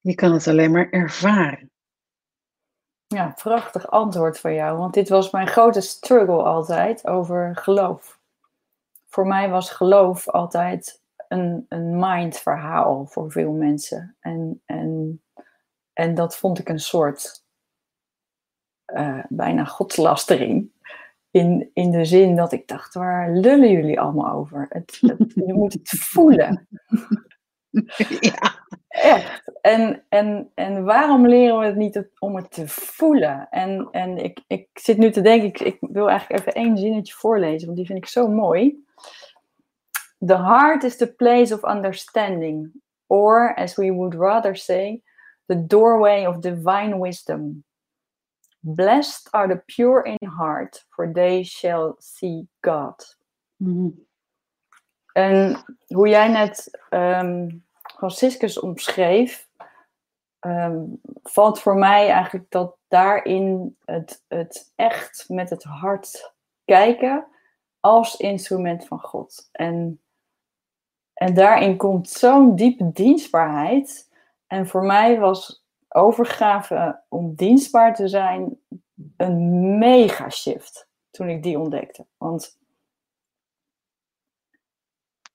Je 0.00 0.14
kan 0.14 0.32
het 0.32 0.48
alleen 0.48 0.70
maar 0.70 0.90
ervaren. 0.90 1.70
Ja, 3.06 3.34
prachtig 3.42 3.90
antwoord 3.90 4.38
van 4.38 4.54
jou. 4.54 4.78
Want 4.78 4.94
dit 4.94 5.08
was 5.08 5.30
mijn 5.30 5.48
grote 5.48 5.80
struggle 5.80 6.42
altijd 6.42 7.06
over 7.06 7.56
geloof. 7.56 8.20
Voor 9.06 9.26
mij 9.26 9.50
was 9.50 9.70
geloof 9.70 10.28
altijd 10.28 11.02
een, 11.28 11.66
een 11.68 11.98
mind-verhaal 11.98 13.06
voor 13.06 13.30
veel 13.30 13.52
mensen. 13.52 14.16
En, 14.20 14.62
en, 14.64 15.22
en 15.92 16.14
dat 16.14 16.36
vond 16.36 16.58
ik 16.58 16.68
een 16.68 16.80
soort 16.80 17.44
uh, 18.94 19.24
bijna 19.28 19.64
godslastering. 19.64 20.70
In, 21.30 21.70
in 21.74 21.90
de 21.90 22.04
zin 22.04 22.36
dat 22.36 22.52
ik 22.52 22.68
dacht, 22.68 22.94
waar 22.94 23.32
lullen 23.32 23.70
jullie 23.70 24.00
allemaal 24.00 24.32
over? 24.32 24.66
Het, 24.68 24.98
het, 25.00 25.32
je 25.46 25.54
moet 25.54 25.72
het 25.72 25.88
voelen. 25.88 26.68
Ja. 28.20 28.58
Echt. 28.90 29.52
En, 29.60 30.02
en, 30.08 30.50
en 30.54 30.84
waarom 30.84 31.26
leren 31.26 31.58
we 31.58 31.64
het 31.64 31.76
niet 31.76 32.08
om 32.18 32.36
het 32.36 32.50
te 32.50 32.68
voelen? 32.68 33.48
En, 33.50 33.88
en 33.90 34.16
ik, 34.16 34.40
ik 34.46 34.68
zit 34.72 34.98
nu 34.98 35.10
te 35.10 35.20
denken, 35.20 35.48
ik, 35.48 35.60
ik 35.60 35.78
wil 35.80 36.08
eigenlijk 36.10 36.40
even 36.40 36.62
één 36.62 36.76
zinnetje 36.76 37.14
voorlezen, 37.14 37.64
want 37.64 37.78
die 37.78 37.86
vind 37.86 37.98
ik 37.98 38.06
zo 38.06 38.28
mooi. 38.28 38.84
The 40.26 40.36
heart 40.36 40.82
is 40.82 40.96
the 40.96 41.14
place 41.14 41.54
of 41.54 41.64
understanding, 41.64 42.72
or 43.06 43.54
as 43.54 43.76
we 43.76 43.92
would 43.92 44.14
rather 44.14 44.56
say, 44.56 45.02
the 45.46 45.66
doorway 45.66 46.26
of 46.26 46.38
divine 46.38 46.98
wisdom. 46.98 47.64
Blessed 48.62 49.28
are 49.32 49.48
the 49.48 49.62
pure 49.66 50.02
in 50.04 50.28
heart, 50.28 50.84
for 50.90 51.12
they 51.12 51.42
shall 51.44 51.96
see 51.98 52.48
God. 52.60 53.16
Mm 53.56 54.08
En 55.12 55.64
hoe 55.86 56.08
jij 56.08 56.28
net 56.28 56.78
um, 56.90 57.64
Franciscus 57.96 58.60
omschreef, 58.60 59.48
um, 60.40 61.00
valt 61.22 61.60
voor 61.60 61.76
mij 61.76 62.10
eigenlijk 62.10 62.50
dat 62.50 62.76
daarin 62.88 63.76
het, 63.84 64.24
het 64.28 64.72
echt 64.76 65.24
met 65.28 65.50
het 65.50 65.62
hart 65.62 66.34
kijken 66.64 67.26
als 67.80 68.16
instrument 68.16 68.86
van 68.86 69.00
God. 69.00 69.48
En, 69.52 70.00
en 71.14 71.34
daarin 71.34 71.76
komt 71.76 72.08
zo'n 72.08 72.56
diepe 72.56 72.92
dienstbaarheid. 72.92 74.08
En 74.46 74.66
voor 74.66 74.82
mij 74.82 75.18
was 75.18 75.59
overgave 75.94 77.02
om 77.08 77.34
dienstbaar 77.34 77.94
te 77.94 78.08
zijn 78.08 78.58
een 79.16 79.78
mega 79.78 80.30
shift 80.30 80.88
toen 81.10 81.28
ik 81.28 81.42
die 81.42 81.58
ontdekte. 81.58 82.06
Want 82.16 82.58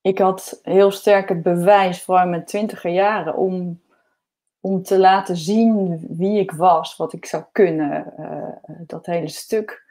ik 0.02 0.20
had 0.20 0.60
heel 0.62 0.92
sterk 0.92 1.30
het 1.30 1.44
bewijs, 1.44 2.02
vooral 2.02 2.24
in 2.24 2.30
mijn 2.30 2.46
twintiger 2.46 2.92
jaren, 2.92 3.36
om, 3.36 3.82
om 4.60 4.84
te 4.84 5.00
laten 5.00 5.38
zien 5.38 6.06
wie 6.10 6.40
ik 6.40 6.52
was, 6.52 6.96
wat 6.96 7.14
ik 7.14 7.26
zou 7.26 7.44
kunnen, 7.52 8.14
uh, 8.20 8.76
dat 8.88 9.06
hele 9.06 9.28
stuk. 9.28 9.84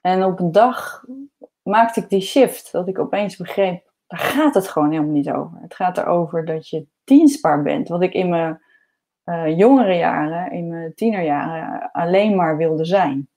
En 0.00 0.24
op 0.24 0.40
een 0.40 0.52
dag 0.52 1.04
maakte 1.62 2.00
ik 2.00 2.08
die 2.08 2.20
shift, 2.20 2.72
dat 2.72 2.88
ik 2.88 2.98
opeens 2.98 3.36
begreep, 3.36 3.92
daar 4.06 4.18
gaat 4.18 4.54
het 4.54 4.68
gewoon 4.68 4.90
helemaal 4.90 5.12
niet 5.12 5.30
over. 5.30 5.58
Het 5.60 5.74
gaat 5.74 5.98
erover 5.98 6.44
dat 6.44 6.68
je 6.68 6.86
dienstbaar 7.04 7.62
bent, 7.62 7.88
wat 7.88 8.02
ik 8.02 8.12
in 8.12 8.28
mijn 8.28 8.62
uh, 9.24 9.58
jongere 9.58 9.94
jaren, 9.96 10.52
in 10.52 10.68
mijn 10.68 10.94
tienerjaren, 10.94 11.90
alleen 11.92 12.36
maar 12.36 12.56
wilde 12.56 12.84
zijn. 12.84 13.28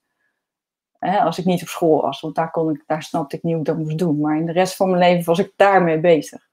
Hè, 0.99 1.19
als 1.19 1.37
ik 1.37 1.45
niet 1.45 1.61
op 1.61 1.67
school 1.67 2.01
was, 2.01 2.21
want 2.21 2.35
daar, 2.35 2.51
kon 2.51 2.69
ik, 2.69 2.83
daar 2.87 3.03
snapte 3.03 3.35
ik 3.35 3.43
niet 3.43 3.51
hoe 3.51 3.61
ik 3.61 3.67
dat 3.67 3.77
moest 3.77 3.97
doen. 3.97 4.19
Maar 4.19 4.37
in 4.37 4.45
de 4.45 4.51
rest 4.51 4.75
van 4.75 4.89
mijn 4.89 5.01
leven 5.01 5.25
was 5.25 5.39
ik 5.39 5.53
daarmee 5.55 5.99
bezig. 5.99 6.47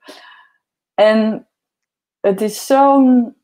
En 0.95 1.49
het 2.21 2.41
is 2.41 2.67
zo'n. 2.67 3.37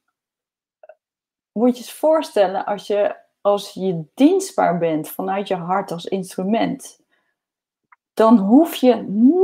Moet 1.52 1.76
je 1.76 1.82
eens 1.82 1.92
voorstellen 1.92 2.64
als 2.64 2.86
je, 2.86 3.16
als 3.40 3.72
je 3.72 4.04
dienstbaar 4.14 4.78
bent 4.78 5.08
vanuit 5.08 5.48
je 5.48 5.54
hart 5.54 5.90
als 5.90 6.04
instrument 6.04 7.00
dan 8.18 8.38
hoef 8.38 8.74
je 8.74 8.94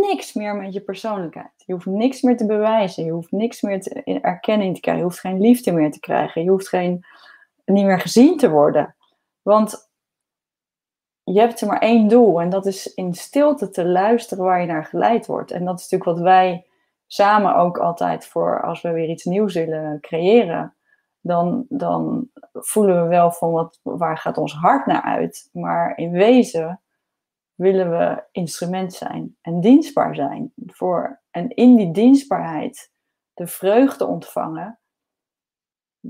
niks 0.00 0.32
meer 0.32 0.56
met 0.56 0.72
je 0.72 0.80
persoonlijkheid. 0.80 1.52
Je 1.66 1.72
hoeft 1.72 1.87
niks 1.87 2.22
meer 2.22 2.37
te 2.37 2.46
bewijzen. 2.46 3.04
Je 3.04 3.10
hoeft 3.10 3.30
niks 3.30 3.62
meer 3.62 3.80
te 3.80 4.02
erkenning 4.20 4.74
te 4.74 4.80
krijgen. 4.80 5.02
Je 5.02 5.08
hoeft 5.08 5.20
geen 5.20 5.40
liefde 5.40 5.72
meer 5.72 5.90
te 5.90 6.00
krijgen. 6.00 6.42
Je 6.42 6.50
hoeft 6.50 6.68
geen, 6.68 7.04
niet 7.64 7.84
meer 7.84 8.00
gezien 8.00 8.37
te 8.37 8.50
worden. 8.50 8.94
Want 9.42 9.90
je 11.22 11.40
hebt 11.40 11.60
er 11.60 11.66
maar 11.66 11.78
één 11.78 12.08
doel. 12.08 12.40
En 12.40 12.50
dat 12.50 12.66
is 12.66 12.94
in 12.94 13.14
stilte 13.14 13.70
te 13.70 13.84
luisteren 13.87 14.44
waar 14.44 14.60
je 14.60 14.66
naar 14.66 14.84
geleid 14.84 15.26
wordt. 15.26 15.50
En 15.50 15.64
dat 15.64 15.78
is 15.78 15.88
natuurlijk 15.88 16.18
wat 16.18 16.28
wij 16.28 16.66
samen 17.06 17.56
ook 17.56 17.78
altijd 17.78 18.26
voor 18.26 18.62
als 18.62 18.82
we 18.82 18.90
weer 18.90 19.08
iets 19.08 19.24
nieuws 19.24 19.54
willen 19.54 20.00
creëren. 20.00 20.74
Dan, 21.20 21.66
dan 21.68 22.28
voelen 22.52 23.02
we 23.02 23.08
wel 23.08 23.30
van 23.30 23.50
wat, 23.50 23.80
waar 23.82 24.18
gaat 24.18 24.38
ons 24.38 24.54
hart 24.54 24.87
naar 24.87 25.02
uit. 25.02 25.48
Maar 25.52 25.96
in 25.96 26.10
wezen 26.10 26.78
willen 27.54 27.90
we 27.90 28.22
instrument 28.32 28.94
zijn 28.94 29.36
en 29.40 29.60
dienstbaar 29.60 30.14
zijn. 30.14 30.52
Voor, 30.66 31.20
en 31.30 31.48
in 31.48 31.76
die 31.76 31.90
dienstbaarheid 31.90 32.92
de 33.34 33.46
vreugde 33.46 34.06
ontvangen 34.06 34.78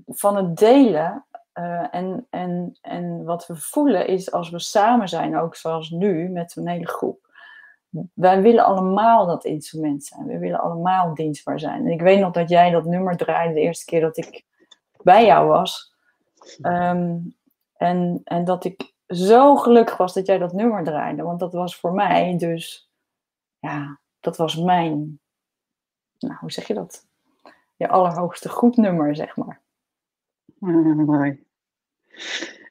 van 0.07 0.37
het 0.37 0.57
delen. 0.57 1.27
Uh, 1.59 1.95
en, 1.95 2.27
en, 2.31 2.79
en 2.81 3.25
wat 3.25 3.47
we 3.47 3.57
voelen 3.57 4.07
is 4.07 4.33
als 4.33 4.51
we 4.51 4.59
samen 4.59 5.09
zijn, 5.09 5.37
ook 5.37 5.57
zoals 5.57 5.91
nu 5.91 6.29
met 6.29 6.57
een 6.57 6.69
hele 6.69 6.89
groep. 6.89 7.33
Wij 8.15 8.43
willen 8.43 8.65
allemaal 8.65 9.27
dat 9.27 9.45
instrument 9.45 10.05
zijn. 10.05 10.27
We 10.27 10.39
willen 10.39 10.61
allemaal 10.61 11.15
dienstbaar 11.15 11.61
zijn. 11.61 11.87
En 11.87 11.93
ik 11.93 12.01
weet 12.01 12.21
nog 12.21 12.33
dat 12.33 12.49
jij 12.49 12.71
dat 12.71 12.85
nummer 12.85 13.17
draaide 13.17 13.55
de 13.55 13.61
eerste 13.61 13.85
keer 13.85 14.01
dat 14.01 14.17
ik 14.17 14.45
bij 15.03 15.27
jou 15.27 15.49
was. 15.49 15.95
Um, 16.63 17.37
en, 17.77 18.21
en 18.25 18.45
dat 18.45 18.65
ik 18.65 18.94
zo 19.15 19.57
gelukkig 19.57 19.97
was 19.97 20.15
dat 20.15 20.27
jij 20.27 20.39
dat 20.39 20.53
nummer 20.53 20.85
draaide. 20.85 21.23
Want 21.23 21.41
dat 21.41 21.53
was 21.53 21.77
voor 21.77 21.93
mij 21.93 22.37
dus, 22.39 22.91
ja, 23.59 24.01
dat 24.21 24.37
was 24.37 24.57
mijn, 24.57 25.21
nou, 26.19 26.37
hoe 26.41 26.53
zeg 26.53 26.67
je 26.67 26.75
dat? 26.75 27.07
Je 27.77 27.89
allerhoogste 27.89 28.49
goed 28.49 28.77
nummer, 28.77 29.17
zeg 29.17 29.37
maar. 29.37 29.63
Ah, 30.61 30.97
mooi. 30.97 31.45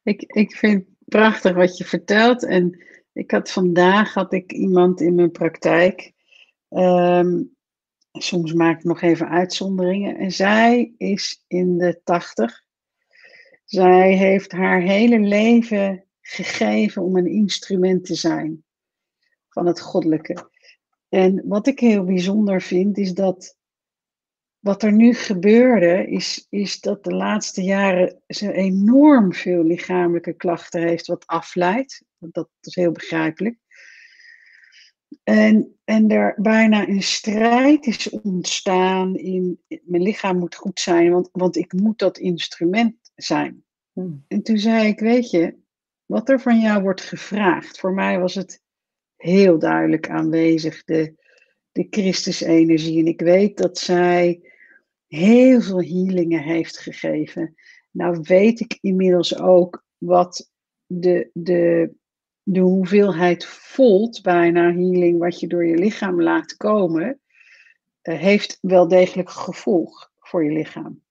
Ik, 0.04 0.22
ik 0.22 0.56
vind 0.56 0.86
het 0.86 0.96
prachtig 1.06 1.54
wat 1.54 1.78
je 1.78 1.86
vertelt. 1.86 2.46
En 2.46 2.84
ik 3.14 3.32
had 3.32 3.52
vandaag 3.52 4.14
had 4.14 4.34
ik 4.34 4.52
iemand 4.52 5.02
in 5.02 5.16
mijn 5.16 5.32
praktijk. 5.32 6.14
Ehm, 6.70 7.44
soms 8.12 8.54
maak 8.54 8.78
ik 8.78 8.84
nog 8.84 9.02
even 9.02 9.30
uitzonderingen. 9.30 10.18
En 10.18 10.32
zij 10.32 10.94
is 10.98 11.44
in 11.48 11.78
de 11.78 12.02
tachtig. 12.04 12.64
Zij 13.66 14.14
heeft 14.14 14.52
haar 14.52 14.82
hele 14.82 15.20
leven 15.20 16.06
gegeven 16.26 17.02
om 17.02 17.18
een 17.18 17.28
instrument 17.28 18.06
te 18.06 18.16
zijn 18.16 18.64
van 19.50 19.66
het 19.66 19.82
goddelijke. 19.82 20.50
En 21.10 21.48
wat 21.48 21.68
ik 21.68 21.80
heel 21.80 22.04
bijzonder 22.04 22.62
vind, 22.62 22.98
is 22.98 23.14
dat 23.14 23.58
wat 24.60 24.84
er 24.84 24.92
nu 24.92 25.14
gebeurde, 25.14 26.08
is, 26.08 26.48
is 26.50 26.80
dat 26.80 27.04
de 27.04 27.14
laatste 27.14 27.64
jaren 27.64 28.22
ze 28.28 28.54
enorm 28.54 29.34
veel 29.34 29.64
lichamelijke 29.64 30.34
klachten 30.34 30.82
heeft, 30.82 31.08
wat 31.08 31.28
afleidt. 31.28 32.04
Dat 32.18 32.50
is 32.62 32.76
heel 32.76 32.92
begrijpelijk. 32.92 33.58
En, 35.24 35.78
en 35.84 36.12
er 36.12 36.36
bijna 36.38 36.88
een 36.88 37.04
strijd 37.04 37.86
is 37.86 38.10
ontstaan 38.10 39.16
in, 39.16 39.62
mijn 39.68 40.04
lichaam 40.04 40.38
moet 40.38 40.56
goed 40.56 40.80
zijn, 40.80 41.12
want, 41.12 41.30
want 41.32 41.56
ik 41.56 41.74
moet 41.74 42.00
dat 42.00 42.18
instrument 42.18 42.96
zijn. 43.16 43.64
Hmm. 43.94 44.26
En 44.28 44.44
toen 44.44 44.58
zei 44.58 44.88
ik, 44.88 45.00
weet 45.00 45.30
je, 45.30 45.56
wat 46.06 46.30
er 46.30 46.40
van 46.40 46.60
jou 46.60 46.82
wordt 46.82 47.02
gevraagd. 47.02 47.80
Voor 47.80 47.94
mij 47.94 48.20
was 48.20 48.36
het 48.36 48.62
heel 49.16 49.60
duidelijk 49.60 50.10
aanwezig, 50.10 50.84
de, 50.84 51.14
de 51.72 51.88
Christusenergie. 51.90 53.00
En 53.00 53.08
ik 53.08 53.22
weet 53.22 53.58
dat 53.58 53.78
zij 53.78 54.52
heel 55.08 55.62
veel 55.62 55.82
healingen 55.82 56.42
heeft 56.42 56.78
gegeven. 56.78 57.56
Nou 57.92 58.20
weet 58.22 58.60
ik 58.60 58.78
inmiddels 58.82 59.40
ook 59.40 59.86
wat 59.98 60.52
de, 60.86 61.30
de, 61.34 61.94
de 62.44 62.60
hoeveelheid 62.60 63.46
volt 63.46 64.22
bijna 64.22 64.62
healing 64.62 65.20
wat 65.20 65.40
je 65.40 65.48
door 65.48 65.66
je 65.66 65.78
lichaam 65.78 66.22
laat 66.22 66.58
komen, 66.58 67.22
uh, 68.04 68.18
heeft 68.20 68.58
wel 68.62 68.88
degelijk 68.88 69.30
gevolg 69.30 70.12
voor 70.20 70.46
je 70.46 70.52
lichaam. 70.52 71.02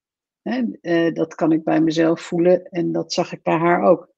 uh, 0.81 1.13
dat 1.13 1.35
kan 1.35 1.51
ik 1.51 1.63
bij 1.63 1.81
mezelf 1.81 2.21
voelen 2.21 2.65
en 2.69 2.91
dat 2.91 3.13
zag 3.13 3.31
ik 3.31 3.43
bij 3.43 3.57
haar 3.57 3.83
ook. 3.83 4.12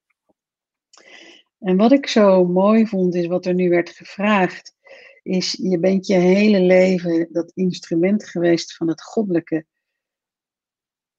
En 1.66 1.76
wat 1.76 1.92
ik 1.92 2.06
zo 2.06 2.44
mooi 2.44 2.86
vond, 2.86 3.14
is 3.14 3.26
wat 3.26 3.46
er 3.46 3.54
nu 3.54 3.68
werd 3.68 3.90
gevraagd, 3.90 4.74
is 5.22 5.52
je 5.52 5.78
bent 5.78 6.06
je 6.06 6.14
hele 6.14 6.60
leven 6.60 7.28
dat 7.32 7.50
instrument 7.54 8.28
geweest 8.28 8.76
van 8.76 8.88
het 8.88 9.02
goddelijke. 9.02 9.66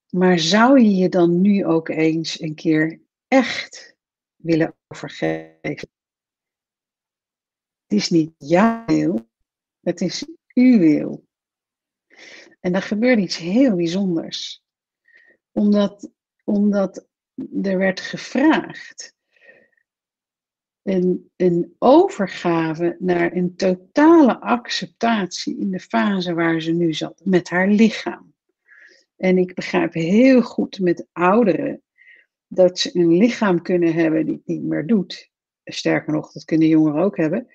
Maar 0.09 0.39
zou 0.39 0.81
je 0.81 0.95
je 0.95 1.09
dan 1.09 1.41
nu 1.41 1.65
ook 1.65 1.89
eens 1.89 2.41
een 2.41 2.55
keer 2.55 3.01
echt 3.27 3.95
willen 4.35 4.75
overgeven? 4.87 5.89
Het 7.87 7.97
is 7.97 8.09
niet 8.09 8.33
jouw 8.37 8.85
wil, 8.85 9.29
het 9.79 10.01
is 10.01 10.25
uw 10.53 10.79
wil. 10.79 11.27
En 12.59 12.73
er 12.73 12.81
gebeurt 12.81 13.19
iets 13.19 13.37
heel 13.37 13.75
bijzonders. 13.75 14.63
Omdat, 15.51 16.09
omdat 16.43 17.07
er 17.61 17.77
werd 17.77 17.99
gevraagd 17.99 19.15
een, 20.87 21.75
overgave 21.79 22.95
naar 22.99 23.35
een 23.35 23.55
totale 23.55 24.39
acceptatie 24.39 25.59
in 25.59 25.71
de 25.71 25.79
fase 25.79 26.33
waar 26.33 26.61
ze 26.61 26.71
nu 26.71 26.93
zat, 26.93 27.21
met 27.23 27.49
haar 27.49 27.67
lichaam. 27.67 28.33
En 29.17 29.37
ik 29.37 29.55
begrijp 29.55 29.93
heel 29.93 30.41
goed 30.41 30.79
met 30.79 31.07
ouderen 31.11 31.81
dat 32.47 32.79
ze 32.79 32.89
een 32.93 33.17
lichaam 33.17 33.61
kunnen 33.61 33.93
hebben 33.93 34.25
die 34.25 34.35
het 34.35 34.47
niet 34.47 34.63
meer 34.63 34.85
doet. 34.85 35.31
Sterker 35.63 36.13
nog, 36.13 36.31
dat 36.31 36.45
kunnen 36.45 36.67
jongeren 36.67 37.03
ook 37.03 37.17
hebben. 37.17 37.47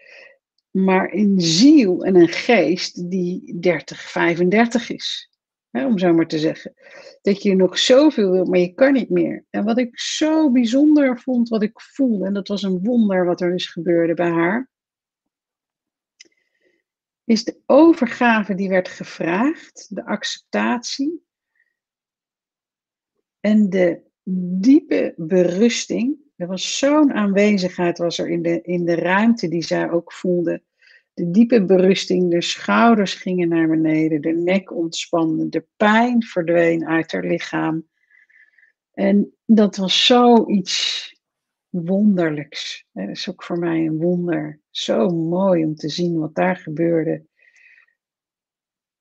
Maar 0.71 1.12
een 1.12 1.40
ziel 1.40 2.05
en 2.05 2.14
een 2.14 2.29
geest 2.29 3.11
die 3.11 3.61
30, 3.61 4.01
35 4.11 4.90
is 4.90 5.32
om 5.72 5.98
zo 5.98 6.12
maar 6.12 6.26
te 6.26 6.38
zeggen. 6.38 6.74
Dat 7.22 7.42
je 7.42 7.54
nog 7.54 7.78
zoveel 7.78 8.30
wil, 8.30 8.44
maar 8.44 8.58
je 8.58 8.74
kan 8.74 8.92
niet 8.92 9.11
meer. 9.11 9.44
En 9.50 9.64
wat 9.64 9.78
ik 9.78 10.00
zo 10.00 10.50
bijzonder 10.50 11.20
vond, 11.20 11.48
wat 11.48 11.62
ik 11.62 11.80
voelde, 11.80 12.24
en 12.24 12.35
dat 12.35 12.48
was 12.48 12.62
een 12.62 12.82
wonder 12.82 13.24
wat 13.24 13.40
er 13.40 13.50
dus 13.50 13.66
gebeurde 13.66 14.14
bij 14.14 14.30
haar, 14.30 14.70
is 17.24 17.44
de 17.44 17.61
overgave 17.66 18.54
die 18.54 18.68
werd 18.68 18.88
gevraagd, 18.88 19.87
de 19.94 20.04
acceptatie 20.04 21.24
en 23.40 23.70
de 23.70 24.00
diepe 24.61 25.14
berusting. 25.16 26.16
Er 26.37 26.46
was 26.46 26.78
zo'n 26.78 27.12
aanwezigheid 27.12 27.98
was 27.98 28.18
er 28.18 28.28
in 28.28 28.42
de, 28.42 28.62
in 28.62 28.85
de 28.85 28.94
ruimte 28.94 29.48
die 29.48 29.62
zij 29.62 29.90
ook 29.90 30.12
voelde 30.12 30.62
de 31.14 31.31
diepe 31.31 31.64
berusting, 31.64 32.31
de 32.31 32.42
schouders 32.42 33.14
gingen 33.14 33.48
naar 33.48 33.68
beneden, 33.68 34.20
de 34.20 34.33
nek 34.33 34.72
ontspande, 34.72 35.48
de 35.48 35.66
pijn 35.77 36.22
verdween 36.22 36.87
uit 36.87 37.12
haar 37.12 37.25
lichaam. 37.25 37.88
En 38.92 39.35
dat 39.44 39.77
was 39.77 40.07
zoiets 40.07 41.11
wonderlijks. 41.68 42.87
Dat 42.92 43.09
is 43.09 43.31
ook 43.31 43.42
voor 43.42 43.59
mij 43.59 43.87
een 43.87 43.98
wonder. 43.98 44.61
Zo 44.70 45.09
mooi 45.09 45.64
om 45.64 45.75
te 45.75 45.88
zien 45.88 46.18
wat 46.18 46.35
daar 46.35 46.57
gebeurde. 46.57 47.27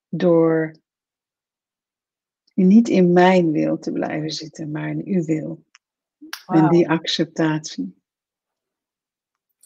Door 0.10 0.76
niet 2.54 2.90
in 2.90 3.14
mijn 3.14 3.52
wil 3.52 3.78
te 3.78 3.92
blijven 3.92 4.32
zitten, 4.32 4.72
maar 4.72 4.90
in 4.90 5.02
uw 5.06 5.24
wil. 5.24 5.64
En 6.46 6.70
die 6.70 6.90
acceptatie 6.90 8.01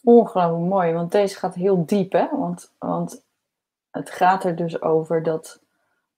ongelooflijk 0.06 0.68
mooi, 0.68 0.92
want 0.92 1.12
deze 1.12 1.36
gaat 1.36 1.54
heel 1.54 1.86
diep, 1.86 2.12
hè? 2.12 2.28
Want, 2.30 2.72
want 2.78 3.22
het 3.90 4.10
gaat 4.10 4.44
er 4.44 4.56
dus 4.56 4.82
over 4.82 5.22
dat 5.22 5.60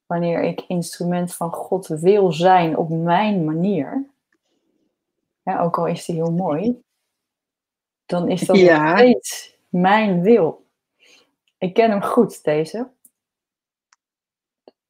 wanneer 0.07 0.43
ik 0.43 0.65
instrument 0.67 1.35
van 1.35 1.53
God 1.53 1.87
wil 1.87 2.33
zijn 2.33 2.77
op 2.77 2.89
mijn 2.89 3.45
manier, 3.45 4.07
ook 5.45 5.79
al 5.79 5.87
is 5.87 6.05
die 6.05 6.15
heel 6.15 6.33
mooi, 6.33 6.83
dan 8.07 8.29
is 8.29 8.41
dat 8.41 8.57
ja. 8.57 8.89
nog 8.89 8.99
steeds 8.99 9.57
mijn 9.69 10.23
wil. 10.23 10.65
Ik 11.59 11.75
ken 11.75 11.91
hem 11.91 12.03
goed, 12.03 12.45
deze. 12.45 12.89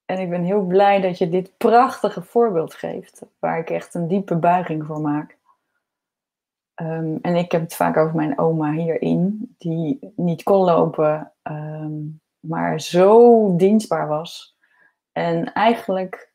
En 0.04 0.18
ik 0.18 0.30
ben 0.30 0.42
heel 0.42 0.62
blij 0.62 1.00
dat 1.00 1.18
je 1.18 1.28
dit 1.28 1.56
prachtige 1.56 2.22
voorbeeld 2.22 2.74
geeft, 2.74 3.22
waar 3.38 3.58
ik 3.58 3.70
echt 3.70 3.94
een 3.94 4.08
diepe 4.08 4.36
buiging 4.36 4.84
voor 4.84 5.00
maak. 5.00 5.37
Ehm, 6.78 7.16
en 7.22 7.36
ik 7.36 7.52
heb 7.52 7.60
het 7.60 7.74
vaak 7.74 7.96
over 7.96 8.16
mijn 8.16 8.38
oma 8.38 8.72
hierin, 8.72 9.54
die 9.58 10.12
niet 10.16 10.42
kon 10.42 10.64
lopen, 10.64 11.32
ehm, 11.42 11.92
maar 12.40 12.80
zo 12.80 13.56
dienstbaar 13.56 14.08
was. 14.08 14.56
En 15.12 15.52
eigenlijk 15.52 16.32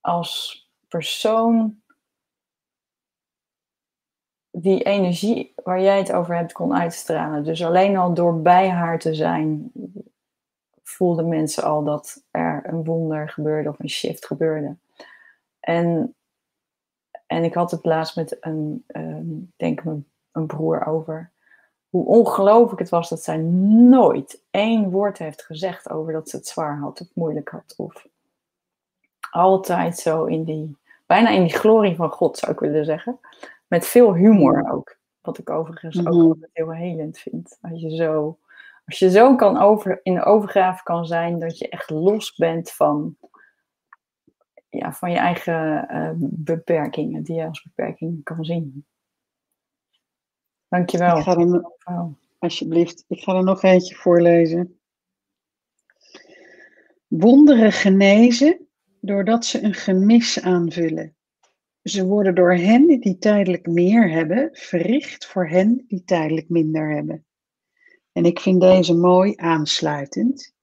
als 0.00 0.62
persoon 0.88 1.82
die 4.50 4.82
energie 4.82 5.52
waar 5.62 5.80
jij 5.80 5.98
het 5.98 6.12
over 6.12 6.36
hebt 6.36 6.52
kon 6.52 6.74
uitstralen. 6.74 7.44
Dus 7.44 7.64
alleen 7.64 7.96
al 7.96 8.14
door 8.14 8.42
bij 8.42 8.68
haar 8.68 8.98
te 8.98 9.14
zijn, 9.14 9.72
voelden 10.82 11.28
mensen 11.28 11.62
al 11.62 11.84
dat 11.84 12.24
er 12.30 12.62
een 12.66 12.84
wonder 12.84 13.28
gebeurde 13.28 13.68
of 13.68 13.78
een 13.78 13.90
shift 13.90 14.26
gebeurde. 14.26 14.76
En, 15.60 16.14
en 17.26 17.44
ik 17.44 17.54
had 17.54 17.70
het 17.70 17.84
laatst 17.84 18.16
met 18.16 18.36
een, 18.40 18.84
um, 18.86 19.52
denk 19.56 19.84
mijn 19.84 20.06
een 20.34 20.46
broer 20.46 20.86
over. 20.86 21.30
Hoe 21.88 22.06
ongelooflijk 22.06 22.80
het 22.80 22.88
was 22.88 23.08
dat 23.08 23.22
zij 23.22 23.36
nooit 23.36 24.42
één 24.50 24.90
woord 24.90 25.18
heeft 25.18 25.42
gezegd 25.42 25.90
over 25.90 26.12
dat 26.12 26.28
ze 26.28 26.36
het 26.36 26.46
zwaar 26.46 26.78
had 26.78 27.00
of 27.00 27.06
moeilijk 27.14 27.48
had. 27.48 27.74
Of 27.76 28.06
altijd 29.30 29.98
zo 29.98 30.24
in 30.24 30.44
die, 30.44 30.76
bijna 31.06 31.28
in 31.28 31.42
die 31.42 31.56
glorie 31.56 31.96
van 31.96 32.10
God 32.10 32.38
zou 32.38 32.52
ik 32.52 32.58
willen 32.58 32.84
zeggen. 32.84 33.18
Met 33.66 33.86
veel 33.86 34.14
humor 34.14 34.70
ook. 34.72 34.96
Wat 35.20 35.38
ik 35.38 35.50
overigens 35.50 35.98
ook 35.98 36.14
mhm. 36.14 36.26
altijd 36.26 36.50
heel 36.52 36.72
helend 36.72 37.18
vind. 37.18 37.58
Als 37.60 37.80
je 37.80 37.96
zo, 37.96 38.38
als 38.86 38.98
je 38.98 39.10
zo 39.10 39.36
kan 39.36 39.58
over, 39.58 40.00
in 40.02 40.14
de 40.14 40.24
overgave 40.24 40.82
kan 40.82 41.06
zijn 41.06 41.38
dat 41.38 41.58
je 41.58 41.68
echt 41.68 41.90
los 41.90 42.34
bent 42.34 42.70
van, 42.70 43.16
ja, 44.84 44.92
van 44.92 45.10
je 45.10 45.16
eigen 45.16 45.86
uh, 45.90 46.10
beperkingen, 46.18 47.22
die 47.22 47.36
je 47.36 47.46
als 47.46 47.62
beperking 47.62 48.22
kan 48.22 48.44
zien. 48.44 48.86
Dankjewel. 50.68 51.18
Ik 51.18 51.22
ga 51.22 51.36
er, 51.36 51.70
alsjeblieft, 52.38 53.04
ik 53.08 53.20
ga 53.22 53.34
er 53.34 53.44
nog 53.44 53.62
eentje 53.62 53.94
voorlezen. 53.94 54.78
Wonderen 57.06 57.72
genezen 57.72 58.68
doordat 59.00 59.44
ze 59.44 59.62
een 59.62 59.74
gemis 59.74 60.40
aanvullen. 60.40 61.16
Ze 61.82 62.06
worden 62.06 62.34
door 62.34 62.54
hen 62.54 62.86
die 62.86 63.18
tijdelijk 63.18 63.66
meer 63.66 64.10
hebben, 64.10 64.48
verricht 64.52 65.26
voor 65.26 65.48
hen 65.48 65.84
die 65.88 66.04
tijdelijk 66.04 66.48
minder 66.48 66.94
hebben. 66.94 67.26
En 68.12 68.24
ik 68.24 68.40
vind 68.40 68.60
deze 68.60 68.94
mooi 68.94 69.32
aansluitend 69.36 70.54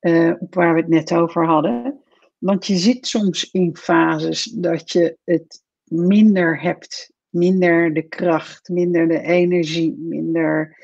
uh, 0.00 0.34
op 0.38 0.54
waar 0.54 0.74
we 0.74 0.80
het 0.80 0.88
net 0.88 1.12
over 1.12 1.46
hadden. 1.46 2.02
Want 2.38 2.66
je 2.66 2.76
zit 2.76 3.06
soms 3.06 3.50
in 3.50 3.76
fases 3.76 4.42
dat 4.44 4.92
je 4.92 5.16
het 5.24 5.62
minder 5.84 6.60
hebt. 6.60 7.12
Minder 7.28 7.94
de 7.94 8.02
kracht, 8.02 8.68
minder 8.68 9.08
de 9.08 9.20
energie, 9.20 9.96
minder 9.98 10.76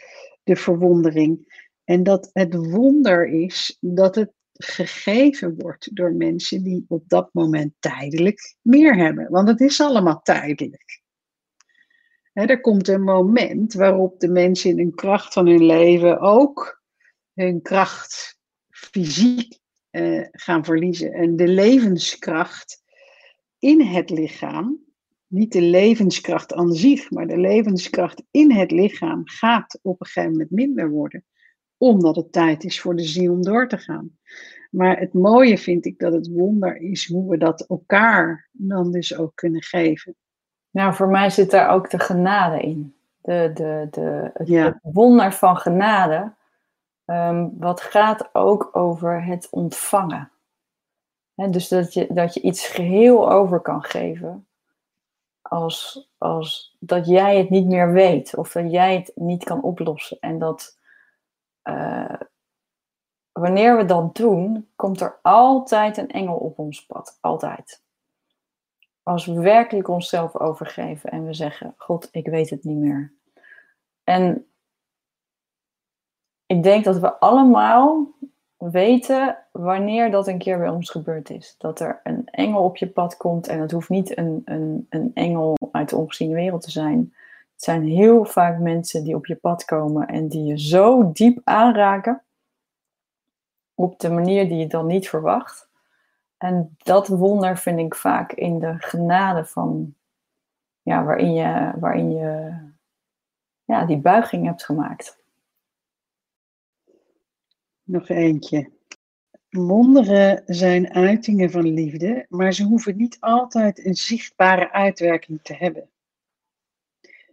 de 0.42 0.56
verwondering. 0.56 1.62
En 1.84 2.02
dat 2.02 2.30
het 2.32 2.54
wonder 2.54 3.28
is 3.28 3.76
dat 3.80 4.14
het 4.14 4.32
gegeven 4.52 5.54
wordt 5.58 5.96
door 5.96 6.12
mensen 6.12 6.62
die 6.62 6.84
op 6.88 7.08
dat 7.08 7.28
moment 7.32 7.72
tijdelijk 7.78 8.56
meer 8.60 8.96
hebben. 8.96 9.30
Want 9.30 9.48
het 9.48 9.60
is 9.60 9.80
allemaal 9.80 10.20
tijdelijk. 10.22 11.02
er 12.32 12.60
komt 12.60 12.88
een 12.88 13.02
moment 13.02 13.72
waarop 13.72 14.20
de 14.20 14.28
mensen 14.28 14.70
in 14.70 14.78
hun 14.78 14.94
kracht 14.94 15.32
van 15.32 15.46
hun 15.46 15.64
leven 15.64 16.20
ook 16.20 16.82
hun 17.34 17.62
kracht 17.62 18.38
fysiek 18.70 19.62
eh, 19.94 20.26
gaan 20.32 20.64
verliezen. 20.64 21.12
En 21.12 21.36
de 21.36 21.48
levenskracht 21.48 22.82
in 23.58 23.80
het 23.80 24.10
lichaam, 24.10 24.78
niet 25.26 25.52
de 25.52 25.62
levenskracht 25.62 26.54
aan 26.54 26.72
zich, 26.72 27.10
maar 27.10 27.26
de 27.26 27.38
levenskracht 27.38 28.22
in 28.30 28.52
het 28.52 28.70
lichaam 28.70 29.22
gaat 29.24 29.78
op 29.82 30.00
een 30.00 30.06
gegeven 30.06 30.30
moment 30.30 30.50
minder 30.50 30.90
worden 30.90 31.24
omdat 31.76 32.16
het 32.16 32.32
tijd 32.32 32.64
is 32.64 32.80
voor 32.80 32.96
de 32.96 33.02
ziel 33.02 33.32
om 33.32 33.42
door 33.42 33.68
te 33.68 33.78
gaan. 33.78 34.18
Maar 34.70 34.98
het 34.98 35.12
mooie 35.12 35.58
vind 35.58 35.86
ik 35.86 35.98
dat 35.98 36.12
het 36.12 36.28
wonder 36.28 36.76
is 36.76 37.08
hoe 37.08 37.30
we 37.30 37.38
dat 37.38 37.60
elkaar 37.60 38.48
dan 38.52 38.92
dus 38.92 39.16
ook 39.16 39.32
kunnen 39.34 39.62
geven. 39.62 40.14
Nou, 40.70 40.94
voor 40.94 41.08
mij 41.08 41.30
zit 41.30 41.50
daar 41.50 41.70
ook 41.70 41.90
de 41.90 41.98
genade 41.98 42.60
in. 42.60 42.94
De, 43.20 43.50
de, 43.54 43.88
de, 43.90 44.30
het, 44.54 44.78
wonder 44.82 45.32
van 45.32 45.56
genade. 45.56 46.32
Um, 47.06 47.58
wat 47.58 47.80
gaat 47.80 48.28
ook 48.32 48.68
over 48.72 49.24
het 49.24 49.48
ontvangen. 49.50 50.30
dus 51.34 51.68
dat 51.68 51.92
je, 51.92 52.06
dat 52.12 52.34
je 52.34 52.40
iets 52.40 52.66
geheel 52.66 53.30
over 53.30 53.60
kan 53.60 53.82
geven. 53.82 54.48
Als, 55.42 56.08
als 56.18 56.76
dat 56.80 57.06
jij 57.06 57.38
het 57.38 57.50
niet 57.50 57.66
meer 57.66 57.92
weet. 57.92 58.36
Of 58.36 58.52
dat 58.52 58.70
jij 58.70 58.94
het 58.94 59.12
niet 59.14 59.44
kan 59.44 59.62
oplossen. 59.62 60.16
En 60.20 60.38
dat 60.38 60.78
uh, 61.64 62.20
wanneer 63.32 63.76
we 63.76 63.84
dat 63.84 64.16
doen, 64.16 64.68
komt 64.76 65.00
er 65.00 65.18
altijd 65.22 65.96
een 65.96 66.10
engel 66.10 66.36
op 66.36 66.58
ons 66.58 66.86
pad. 66.86 67.18
Altijd. 67.20 67.82
Als 69.02 69.26
we 69.26 69.40
werkelijk 69.40 69.88
onszelf 69.88 70.36
overgeven 70.36 71.10
en 71.10 71.24
we 71.24 71.34
zeggen: 71.34 71.74
God, 71.76 72.08
ik 72.10 72.26
weet 72.26 72.50
het 72.50 72.64
niet 72.64 72.78
meer. 72.78 73.12
En 74.04 74.46
ik 76.46 76.62
denk 76.62 76.84
dat 76.84 76.98
we 76.98 77.18
allemaal 77.18 78.06
weten 78.56 79.38
wanneer 79.52 80.10
dat 80.10 80.28
een 80.28 80.38
keer 80.38 80.58
bij 80.58 80.68
ons 80.68 80.90
gebeurd 80.90 81.30
is. 81.30 81.54
Dat 81.58 81.80
er 81.80 82.00
een 82.02 82.28
engel 82.30 82.62
op 82.62 82.76
je 82.76 82.88
pad 82.88 83.16
komt 83.16 83.48
en 83.48 83.60
het 83.60 83.70
hoeft 83.70 83.88
niet 83.88 84.18
een, 84.18 84.42
een, 84.44 84.86
een 84.88 85.10
engel 85.14 85.56
uit 85.72 85.88
de 85.88 85.96
ongeziene 85.96 86.34
wereld 86.34 86.62
te 86.62 86.70
zijn. 86.70 87.14
Het 87.52 87.62
zijn 87.62 87.84
heel 87.84 88.24
vaak 88.24 88.58
mensen 88.58 89.04
die 89.04 89.14
op 89.14 89.26
je 89.26 89.34
pad 89.36 89.64
komen 89.64 90.08
en 90.08 90.28
die 90.28 90.44
je 90.44 90.58
zo 90.58 91.12
diep 91.12 91.40
aanraken 91.44 92.22
op 93.74 93.98
de 93.98 94.10
manier 94.10 94.48
die 94.48 94.58
je 94.58 94.66
dan 94.66 94.86
niet 94.86 95.08
verwacht. 95.08 95.68
En 96.36 96.76
dat 96.76 97.08
wonder 97.08 97.58
vind 97.58 97.78
ik 97.78 97.94
vaak 97.94 98.32
in 98.32 98.58
de 98.58 98.74
genade 98.78 99.44
van, 99.44 99.94
ja, 100.82 101.04
waarin 101.04 101.34
je, 101.34 101.72
waarin 101.78 102.12
je 102.12 102.54
ja, 103.64 103.84
die 103.84 103.98
buiging 103.98 104.46
hebt 104.46 104.64
gemaakt. 104.64 105.23
Nog 107.84 108.08
eentje. 108.08 108.70
Wonderen 109.48 110.42
zijn 110.46 110.92
uitingen 110.92 111.50
van 111.50 111.72
liefde, 111.72 112.26
maar 112.28 112.52
ze 112.52 112.64
hoeven 112.64 112.96
niet 112.96 113.16
altijd 113.20 113.86
een 113.86 113.94
zichtbare 113.94 114.72
uitwerking 114.72 115.38
te 115.42 115.54
hebben. 115.54 115.88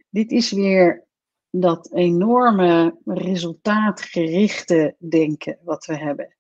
Dit 0.10 0.32
is 0.32 0.52
weer 0.52 1.04
dat 1.50 1.92
enorme 1.94 2.98
resultaatgerichte 3.06 4.96
denken 4.98 5.58
wat 5.64 5.86
we 5.86 5.98
hebben. 5.98 6.36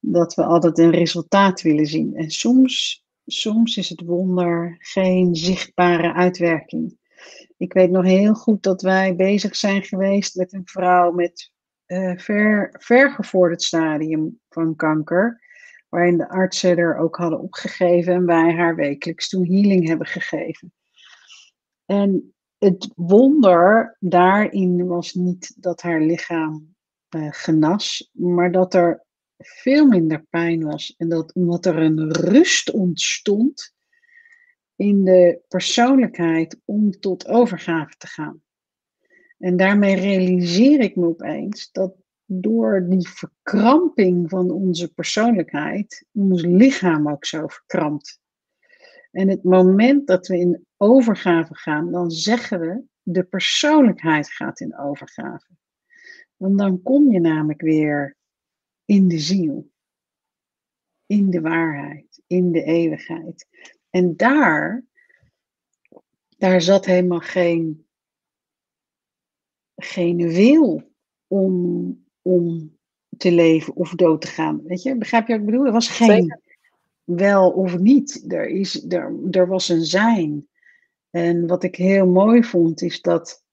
Dat 0.00 0.34
we 0.34 0.44
altijd 0.44 0.78
een 0.78 0.90
resultaat 0.90 1.62
willen 1.62 1.86
zien. 1.86 2.16
En 2.16 2.30
soms, 2.30 3.04
soms 3.26 3.76
is 3.76 3.88
het 3.88 4.00
wonder 4.00 4.76
geen 4.78 5.34
zichtbare 5.34 6.12
uitwerking. 6.12 6.98
Ik 7.56 7.72
weet 7.72 7.90
nog 7.90 8.04
heel 8.04 8.34
goed 8.34 8.62
dat 8.62 8.82
wij 8.82 9.16
bezig 9.16 9.56
zijn 9.56 9.82
geweest 9.82 10.36
met 10.36 10.52
een 10.52 10.66
vrouw 10.66 11.12
met 11.12 11.52
uh, 11.90 12.12
ver, 12.16 12.74
vergevorderd 12.78 13.62
stadium 13.62 14.40
van 14.48 14.76
kanker. 14.76 15.48
Waarin 15.88 16.16
de 16.16 16.28
artsen 16.28 16.76
er 16.76 16.96
ook 16.96 17.16
hadden 17.16 17.40
opgegeven 17.40 18.14
en 18.14 18.26
wij 18.26 18.54
haar 18.54 18.76
wekelijks 18.76 19.28
toen 19.28 19.46
healing 19.46 19.88
hebben 19.88 20.06
gegeven. 20.06 20.72
En 21.86 22.34
het 22.58 22.92
wonder 22.96 23.96
daarin 24.00 24.86
was 24.86 25.14
niet 25.14 25.54
dat 25.56 25.82
haar 25.82 26.00
lichaam 26.00 26.74
uh, 27.16 27.28
genas, 27.30 28.10
maar 28.12 28.52
dat 28.52 28.74
er 28.74 29.04
veel 29.38 29.86
minder 29.86 30.26
pijn 30.30 30.64
was. 30.64 30.94
En 30.96 31.08
dat 31.08 31.34
omdat 31.34 31.66
er 31.66 31.76
een 31.76 32.12
rust 32.12 32.70
ontstond 32.70 33.74
in 34.76 35.04
de 35.04 35.40
persoonlijkheid 35.48 36.60
om 36.64 36.90
tot 36.90 37.26
overgave 37.28 37.94
te 37.96 38.06
gaan. 38.06 38.42
En 39.40 39.56
daarmee 39.56 39.96
realiseer 39.96 40.80
ik 40.80 40.96
me 40.96 41.06
opeens 41.06 41.72
dat 41.72 41.94
door 42.24 42.86
die 42.88 43.08
verkramping 43.08 44.30
van 44.30 44.50
onze 44.50 44.92
persoonlijkheid 44.92 46.06
ons 46.12 46.42
lichaam 46.42 47.08
ook 47.08 47.24
zo 47.24 47.46
verkrampt. 47.46 48.20
En 49.10 49.28
het 49.28 49.44
moment 49.44 50.06
dat 50.06 50.26
we 50.26 50.38
in 50.38 50.66
overgave 50.76 51.54
gaan, 51.54 51.92
dan 51.92 52.10
zeggen 52.10 52.60
we 52.60 52.82
de 53.02 53.24
persoonlijkheid 53.24 54.30
gaat 54.30 54.60
in 54.60 54.78
overgave. 54.78 55.46
Want 56.36 56.58
dan 56.58 56.82
kom 56.82 57.10
je 57.12 57.20
namelijk 57.20 57.60
weer 57.60 58.16
in 58.84 59.08
de 59.08 59.18
ziel, 59.18 59.70
in 61.06 61.30
de 61.30 61.40
waarheid, 61.40 62.22
in 62.26 62.52
de 62.52 62.62
eeuwigheid. 62.62 63.46
En 63.90 64.16
daar, 64.16 64.84
daar 66.36 66.60
zat 66.60 66.84
helemaal 66.84 67.20
geen, 67.20 67.86
geen 69.84 70.28
wil 70.28 70.82
om, 71.26 72.04
om 72.22 72.76
te 73.16 73.32
leven 73.32 73.76
of 73.76 73.94
dood 73.94 74.20
te 74.20 74.26
gaan. 74.26 74.62
Weet 74.62 74.82
je, 74.82 74.96
begrijp 74.96 75.26
je 75.26 75.32
wat 75.32 75.40
ik 75.40 75.46
bedoel? 75.46 75.66
Er 75.66 75.72
was 75.72 75.88
geen 75.88 76.40
wel 77.04 77.50
of 77.50 77.78
niet. 77.78 78.24
Er, 78.32 78.48
is, 78.48 78.84
er, 78.88 79.18
er 79.30 79.46
was 79.46 79.68
een 79.68 79.84
zijn. 79.84 80.48
En 81.10 81.46
wat 81.46 81.62
ik 81.62 81.76
heel 81.76 82.06
mooi 82.06 82.44
vond, 82.44 82.82
is 82.82 83.00
dat, 83.00 83.44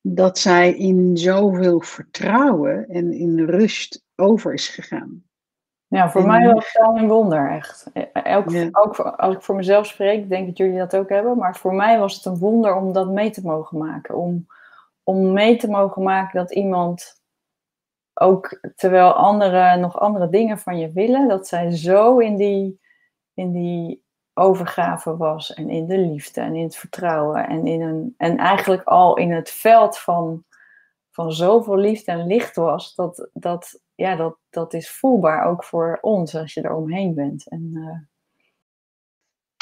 dat 0.00 0.38
zij 0.38 0.76
in 0.76 1.16
zoveel 1.16 1.80
vertrouwen 1.80 2.88
en 2.88 3.12
in 3.12 3.40
rust 3.40 4.04
over 4.14 4.52
is 4.52 4.68
gegaan. 4.68 5.24
Ja, 5.92 6.10
voor 6.10 6.26
mij 6.26 6.52
was 6.52 6.72
het 6.72 6.82
wel 6.82 6.96
een 6.96 7.08
wonder, 7.08 7.50
echt. 7.50 7.90
Elk, 8.12 8.46
Ook 8.72 8.98
als 8.98 9.34
ik 9.34 9.42
voor 9.42 9.54
mezelf 9.54 9.86
spreek, 9.86 10.28
denk 10.28 10.46
dat 10.46 10.56
jullie 10.56 10.78
dat 10.78 10.96
ook 10.96 11.08
hebben. 11.08 11.38
Maar 11.38 11.56
voor 11.56 11.74
mij 11.74 11.98
was 11.98 12.14
het 12.14 12.24
een 12.24 12.38
wonder 12.38 12.74
om 12.74 12.92
dat 12.92 13.08
mee 13.08 13.30
te 13.30 13.42
mogen 13.42 13.78
maken. 13.78 14.16
Om, 14.16 14.46
om 15.02 15.32
mee 15.32 15.56
te 15.56 15.70
mogen 15.70 16.02
maken 16.02 16.38
dat 16.38 16.52
iemand 16.52 17.20
ook, 18.14 18.60
terwijl 18.76 19.12
anderen 19.12 19.80
nog 19.80 20.00
andere 20.00 20.28
dingen 20.28 20.58
van 20.58 20.78
je 20.78 20.92
willen, 20.92 21.28
dat 21.28 21.46
zij 21.46 21.70
zo 21.70 22.18
in 22.18 22.36
die, 22.36 22.80
in 23.34 23.52
die 23.52 24.04
overgave 24.34 25.16
was. 25.16 25.54
En 25.54 25.70
in 25.70 25.86
de 25.86 25.98
liefde 25.98 26.40
en 26.40 26.54
in 26.54 26.64
het 26.64 26.76
vertrouwen. 26.76 27.48
En, 27.48 27.66
in 27.66 27.82
een, 27.82 28.14
en 28.16 28.36
eigenlijk 28.36 28.82
al 28.82 29.16
in 29.16 29.32
het 29.32 29.50
veld 29.50 29.98
van, 29.98 30.44
van 31.10 31.32
zoveel 31.32 31.76
liefde 31.76 32.12
en 32.12 32.26
licht 32.26 32.56
was. 32.56 32.94
Dat, 32.94 33.28
dat, 33.32 33.80
ja, 33.94 34.16
dat, 34.16 34.38
dat 34.50 34.74
is 34.74 34.90
voelbaar 34.90 35.46
ook 35.46 35.64
voor 35.64 35.98
ons 36.00 36.34
als 36.34 36.54
je 36.54 36.60
er 36.60 36.74
omheen 36.74 37.14
bent. 37.14 37.48
En, 37.48 37.70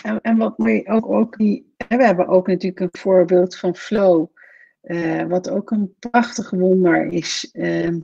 uh... 0.02 0.16
en, 0.22 0.36
wat 0.36 0.54
we 0.56 0.82
ook, 0.86 1.08
ook 1.08 1.36
die, 1.36 1.74
we 1.88 2.04
hebben 2.04 2.28
ook 2.28 2.46
natuurlijk 2.46 2.80
een 2.80 3.00
voorbeeld 3.00 3.56
van 3.56 3.76
Flow, 3.76 4.26
uh, 4.82 5.22
wat 5.24 5.50
ook 5.50 5.70
een 5.70 5.94
prachtig 5.98 6.50
wonder 6.50 7.06
is, 7.06 7.50
uh, 7.52 7.96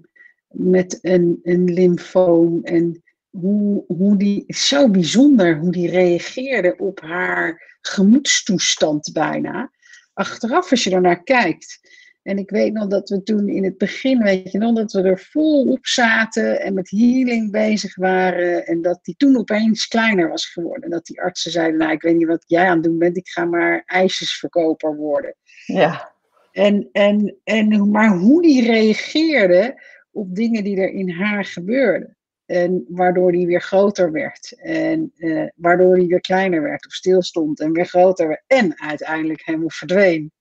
met 0.48 0.98
een, 1.02 1.40
een 1.42 1.72
lymfoom 1.72 2.64
en 2.64 3.02
hoe, 3.30 3.84
hoe 3.86 4.16
die, 4.16 4.44
zo 4.46 4.90
bijzonder 4.90 5.58
hoe 5.58 5.72
die 5.72 5.90
reageerde 5.90 6.76
op 6.76 7.00
haar 7.00 7.76
gemoedstoestand 7.80 9.10
bijna. 9.12 9.70
Achteraf 10.12 10.70
als 10.70 10.84
je 10.84 10.90
ernaar 10.90 11.22
kijkt, 11.22 11.80
en 12.26 12.38
ik 12.38 12.50
weet 12.50 12.72
nog 12.72 12.86
dat 12.86 13.08
we 13.08 13.22
toen 13.22 13.48
in 13.48 13.64
het 13.64 13.78
begin, 13.78 14.22
weet 14.22 14.52
je 14.52 14.58
nog, 14.58 14.74
dat 14.74 14.92
we 14.92 15.02
er 15.02 15.18
vol 15.18 15.64
op 15.66 15.86
zaten 15.86 16.60
en 16.60 16.74
met 16.74 16.90
healing 16.90 17.50
bezig 17.50 17.96
waren. 17.96 18.66
En 18.66 18.82
dat 18.82 18.98
die 19.02 19.14
toen 19.16 19.36
opeens 19.36 19.86
kleiner 19.86 20.28
was 20.28 20.46
geworden. 20.46 20.90
Dat 20.90 21.06
die 21.06 21.20
artsen 21.20 21.50
zeiden, 21.50 21.78
nou 21.78 21.92
ik 21.92 22.02
weet 22.02 22.16
niet 22.16 22.26
wat 22.26 22.44
jij 22.46 22.66
aan 22.66 22.74
het 22.74 22.84
doen 22.84 22.98
bent, 22.98 23.16
ik 23.16 23.28
ga 23.28 23.44
maar 23.44 23.82
ijsjesverkoper 23.86 24.96
worden. 24.96 25.34
Ja. 25.66 26.12
En, 26.52 26.88
en, 26.92 27.36
en, 27.44 27.90
maar 27.90 28.16
hoe 28.16 28.42
die 28.42 28.66
reageerde 28.66 29.82
op 30.10 30.34
dingen 30.34 30.64
die 30.64 30.80
er 30.80 30.90
in 30.90 31.10
haar 31.10 31.44
gebeurden. 31.44 32.16
En 32.46 32.84
waardoor 32.88 33.32
die 33.32 33.46
weer 33.46 33.62
groter 33.62 34.12
werd. 34.12 34.54
En 34.56 35.12
uh, 35.16 35.48
waardoor 35.54 35.94
die 35.94 36.08
weer 36.08 36.20
kleiner 36.20 36.62
werd 36.62 36.86
of 36.86 36.92
stilstond 36.92 37.60
en 37.60 37.72
weer 37.72 37.86
groter 37.86 38.28
werd. 38.28 38.42
En 38.46 38.80
uiteindelijk 38.80 39.42
helemaal 39.44 39.70
verdween 39.70 40.34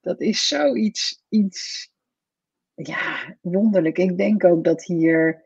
dat 0.00 0.20
is 0.20 0.48
zoiets 0.48 1.22
iets, 1.28 1.90
ja, 2.74 3.36
wonderlijk. 3.40 3.98
Ik 3.98 4.16
denk 4.16 4.44
ook 4.44 4.64
dat 4.64 4.84
hier. 4.84 5.42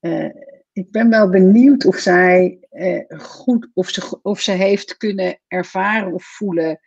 Uh, 0.00 0.30
ik 0.72 0.90
ben 0.90 1.10
wel 1.10 1.30
benieuwd 1.30 1.84
of 1.84 1.96
zij 1.96 2.66
uh, 2.70 3.04
goed, 3.20 3.68
of 3.74 3.88
ze, 3.88 4.18
of 4.22 4.40
ze 4.40 4.52
heeft 4.52 4.96
kunnen 4.96 5.40
ervaren 5.48 6.12
of 6.12 6.24
voelen 6.24 6.80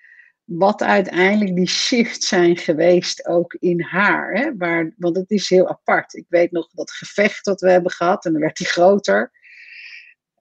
wat 0.43 0.82
uiteindelijk 0.82 1.55
die 1.55 1.68
shifts 1.68 2.28
zijn 2.28 2.57
geweest 2.57 3.26
ook 3.26 3.53
in 3.53 3.82
haar. 3.82 4.34
Hè? 4.34 4.57
Waar, 4.57 4.93
want 4.97 5.16
het 5.16 5.32
is 5.32 5.49
heel 5.49 5.68
apart. 5.68 6.13
Ik 6.13 6.26
weet 6.30 6.51
nog 6.51 6.70
dat 6.72 6.91
gevecht 6.91 7.45
dat 7.45 7.61
we 7.61 7.72
hebben 7.72 7.91
gehad 7.91 8.26
en 8.26 8.32
dan 8.32 8.41
werd 8.41 8.57
die 8.57 8.68
groter. 8.68 9.32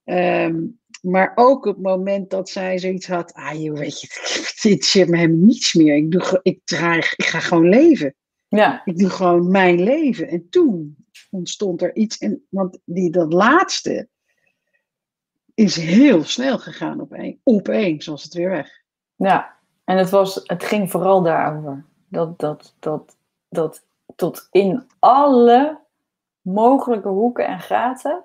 Um, 0.05 0.81
maar 1.05 1.33
ook 1.35 1.67
op 1.67 1.75
het 1.75 1.83
moment 1.83 2.31
dat 2.31 2.49
zij 2.49 2.79
zoiets 2.79 3.07
had, 3.07 3.33
ah 3.33 3.63
joh, 3.63 3.79
weet 3.79 4.01
je, 4.01 4.07
dit 4.69 4.85
zit 4.85 5.09
me 5.09 5.17
helemaal 5.17 5.47
niets 5.47 5.75
meer. 5.75 5.97
Ik, 5.97 6.11
doe, 6.11 6.41
ik, 6.43 6.61
draag, 6.65 7.15
ik 7.17 7.25
ga 7.25 7.41
gewoon 7.41 7.69
leven. 7.69 8.15
Ja. 8.49 8.83
Ik 8.85 8.99
doe 8.99 9.11
gewoon 9.11 9.51
mijn 9.51 9.83
leven. 9.83 10.29
En 10.29 10.49
toen 10.49 10.97
ontstond 11.31 11.83
er 11.83 11.95
iets, 11.97 12.19
en, 12.19 12.47
want 12.49 12.79
die, 12.85 13.11
dat 13.11 13.33
laatste 13.33 14.09
is 15.55 15.77
heel 15.77 16.25
snel 16.25 16.59
gegaan 16.59 17.01
opeen, 17.01 17.41
opeens 17.43 18.07
was 18.07 18.23
het 18.23 18.35
weer 18.35 18.51
weg. 18.51 18.83
Ja, 19.17 19.57
en 19.85 19.97
het, 19.97 20.11
was, 20.11 20.41
het 20.45 20.65
ging 20.65 20.91
vooral 20.91 21.23
daarover. 21.23 21.85
Dat, 22.09 22.39
dat, 22.39 22.75
dat, 22.79 23.17
dat 23.49 23.85
tot 24.17 24.49
in 24.51 24.87
alle 24.99 25.81
mogelijke 26.41 27.09
hoeken 27.09 27.47
en 27.47 27.61
gaten 27.61 28.25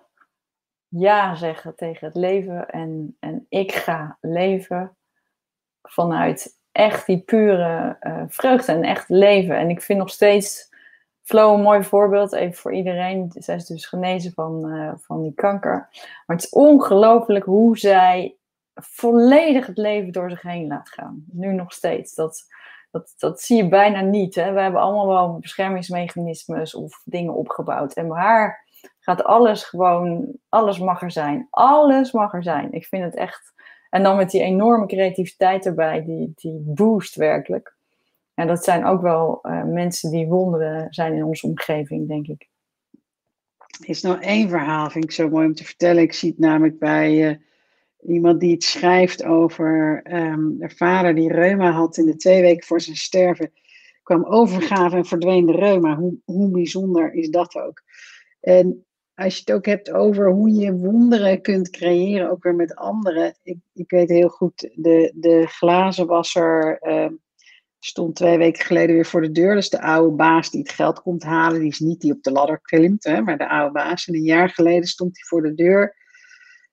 ja 0.89 1.35
zeggen 1.35 1.75
tegen 1.75 2.07
het 2.07 2.15
leven 2.15 2.69
en, 2.69 3.17
en 3.19 3.45
ik 3.49 3.71
ga 3.71 4.17
leven 4.21 4.97
vanuit 5.81 6.57
echt 6.71 7.05
die 7.05 7.19
pure 7.19 7.97
uh, 8.01 8.23
vreugde 8.27 8.71
en 8.71 8.83
echt 8.83 9.09
leven. 9.09 9.57
En 9.57 9.69
ik 9.69 9.81
vind 9.81 9.99
nog 9.99 10.09
steeds 10.09 10.69
Flo 11.29 11.53
een 11.53 11.61
mooi 11.61 11.83
voorbeeld, 11.83 12.33
even 12.33 12.57
voor 12.57 12.73
iedereen. 12.73 13.31
Zij 13.35 13.55
is 13.55 13.65
dus 13.65 13.85
genezen 13.85 14.31
van, 14.33 14.67
uh, 14.67 14.91
van 14.97 15.21
die 15.21 15.33
kanker. 15.33 15.87
Maar 16.25 16.35
het 16.35 16.45
is 16.45 16.49
ongelooflijk 16.49 17.45
hoe 17.45 17.77
zij 17.77 18.37
volledig 18.73 19.65
het 19.65 19.77
leven 19.77 20.11
door 20.11 20.29
zich 20.29 20.41
heen 20.41 20.67
laat 20.67 20.89
gaan. 20.89 21.25
Nu 21.31 21.53
nog 21.53 21.71
steeds. 21.71 22.15
Dat, 22.15 22.45
dat, 22.91 23.13
dat 23.17 23.41
zie 23.41 23.57
je 23.57 23.69
bijna 23.69 24.01
niet. 24.01 24.35
Hè? 24.35 24.53
We 24.53 24.61
hebben 24.61 24.81
allemaal 24.81 25.07
wel 25.07 25.39
beschermingsmechanismes 25.39 26.75
of 26.75 27.01
dingen 27.05 27.33
opgebouwd. 27.33 27.93
En 27.93 28.09
haar 28.09 28.65
gaat 28.99 29.23
alles 29.23 29.63
gewoon, 29.63 30.37
alles 30.49 30.79
mag 30.79 31.01
er 31.01 31.11
zijn. 31.11 31.47
Alles 31.49 32.11
mag 32.11 32.33
er 32.33 32.43
zijn. 32.43 32.71
Ik 32.71 32.85
vind 32.85 33.03
het 33.03 33.15
echt. 33.15 33.53
En 33.89 34.03
dan 34.03 34.17
met 34.17 34.31
die 34.31 34.41
enorme 34.41 34.85
creativiteit 34.85 35.65
erbij, 35.65 36.03
die, 36.05 36.31
die 36.35 36.61
boost 36.65 37.15
werkelijk. 37.15 37.77
En 38.33 38.47
dat 38.47 38.63
zijn 38.63 38.85
ook 38.85 39.01
wel 39.01 39.39
uh, 39.43 39.63
mensen 39.63 40.11
die 40.11 40.27
wonderen 40.27 40.87
zijn 40.89 41.13
in 41.13 41.23
onze 41.23 41.47
omgeving, 41.47 42.07
denk 42.07 42.27
ik. 42.27 42.47
Er 43.79 43.89
is 43.89 44.01
nog 44.01 44.21
één 44.21 44.49
verhaal, 44.49 44.89
vind 44.89 45.03
ik 45.03 45.11
zo 45.11 45.29
mooi 45.29 45.45
om 45.45 45.53
te 45.53 45.65
vertellen. 45.65 46.03
Ik 46.03 46.13
zie 46.13 46.29
het 46.29 46.39
namelijk 46.39 46.79
bij 46.79 47.29
uh, 47.29 47.35
iemand 48.13 48.39
die 48.39 48.51
het 48.53 48.63
schrijft 48.63 49.23
over 49.23 50.01
um, 50.13 50.57
de 50.57 50.69
vader 50.69 51.15
die 51.15 51.31
reuma 51.31 51.71
had 51.71 51.97
in 51.97 52.05
de 52.05 52.15
twee 52.15 52.41
weken 52.41 52.67
voor 52.67 52.81
zijn 52.81 52.95
sterven. 52.95 53.51
kwam 54.03 54.25
overgave 54.25 54.95
en 54.95 55.05
verdween 55.05 55.45
de 55.45 55.55
reuma. 55.55 55.95
Hoe, 55.95 56.17
hoe 56.25 56.51
bijzonder 56.51 57.13
is 57.13 57.29
dat 57.29 57.55
ook? 57.55 57.81
En 58.49 58.85
als 59.13 59.33
je 59.33 59.39
het 59.39 59.51
ook 59.51 59.65
hebt 59.65 59.91
over 59.91 60.31
hoe 60.31 60.53
je 60.53 60.73
wonderen 60.73 61.41
kunt 61.41 61.69
creëren, 61.69 62.29
ook 62.29 62.43
weer 62.43 62.55
met 62.55 62.75
anderen. 62.75 63.37
Ik, 63.43 63.57
ik 63.73 63.89
weet 63.89 64.09
heel 64.09 64.29
goed, 64.29 64.69
de, 64.73 65.11
de 65.15 65.47
glazenwasser 65.47 66.79
uh, 66.81 67.09
stond 67.79 68.15
twee 68.15 68.37
weken 68.37 68.65
geleden 68.65 68.95
weer 68.95 69.05
voor 69.05 69.21
de 69.21 69.31
deur. 69.31 69.55
Dus 69.55 69.69
de 69.69 69.81
oude 69.81 70.15
baas 70.15 70.49
die 70.49 70.61
het 70.61 70.71
geld 70.71 71.01
komt 71.01 71.23
halen, 71.23 71.59
die 71.59 71.69
is 71.69 71.79
niet 71.79 72.01
die 72.01 72.13
op 72.13 72.23
de 72.23 72.31
ladder 72.31 72.61
klimt, 72.61 73.03
hè, 73.03 73.21
maar 73.21 73.37
de 73.37 73.49
oude 73.49 73.71
baas. 73.71 74.07
En 74.07 74.15
een 74.15 74.23
jaar 74.23 74.49
geleden 74.49 74.87
stond 74.87 75.15
hij 75.15 75.25
voor 75.25 75.41
de 75.41 75.53
deur 75.53 75.95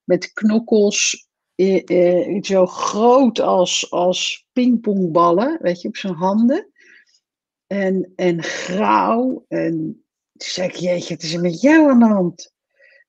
met 0.04 0.32
knokkels 0.32 1.28
zo 2.40 2.66
groot 2.66 3.40
als, 3.40 3.90
als 3.90 4.46
pingpongballen, 4.52 5.58
weet 5.62 5.80
je, 5.80 5.88
op 5.88 5.96
zijn 5.96 6.14
handen. 6.14 6.70
En, 7.66 8.12
en 8.14 8.42
grauw 8.42 9.44
en 9.48 10.05
toen 10.36 10.48
zei 10.48 10.68
ik, 10.68 10.74
jeetje, 10.74 11.14
het 11.14 11.22
is 11.22 11.34
er 11.34 11.40
met 11.40 11.60
jou 11.60 11.90
aan 11.90 11.98
de 11.98 12.04
hand? 12.04 12.54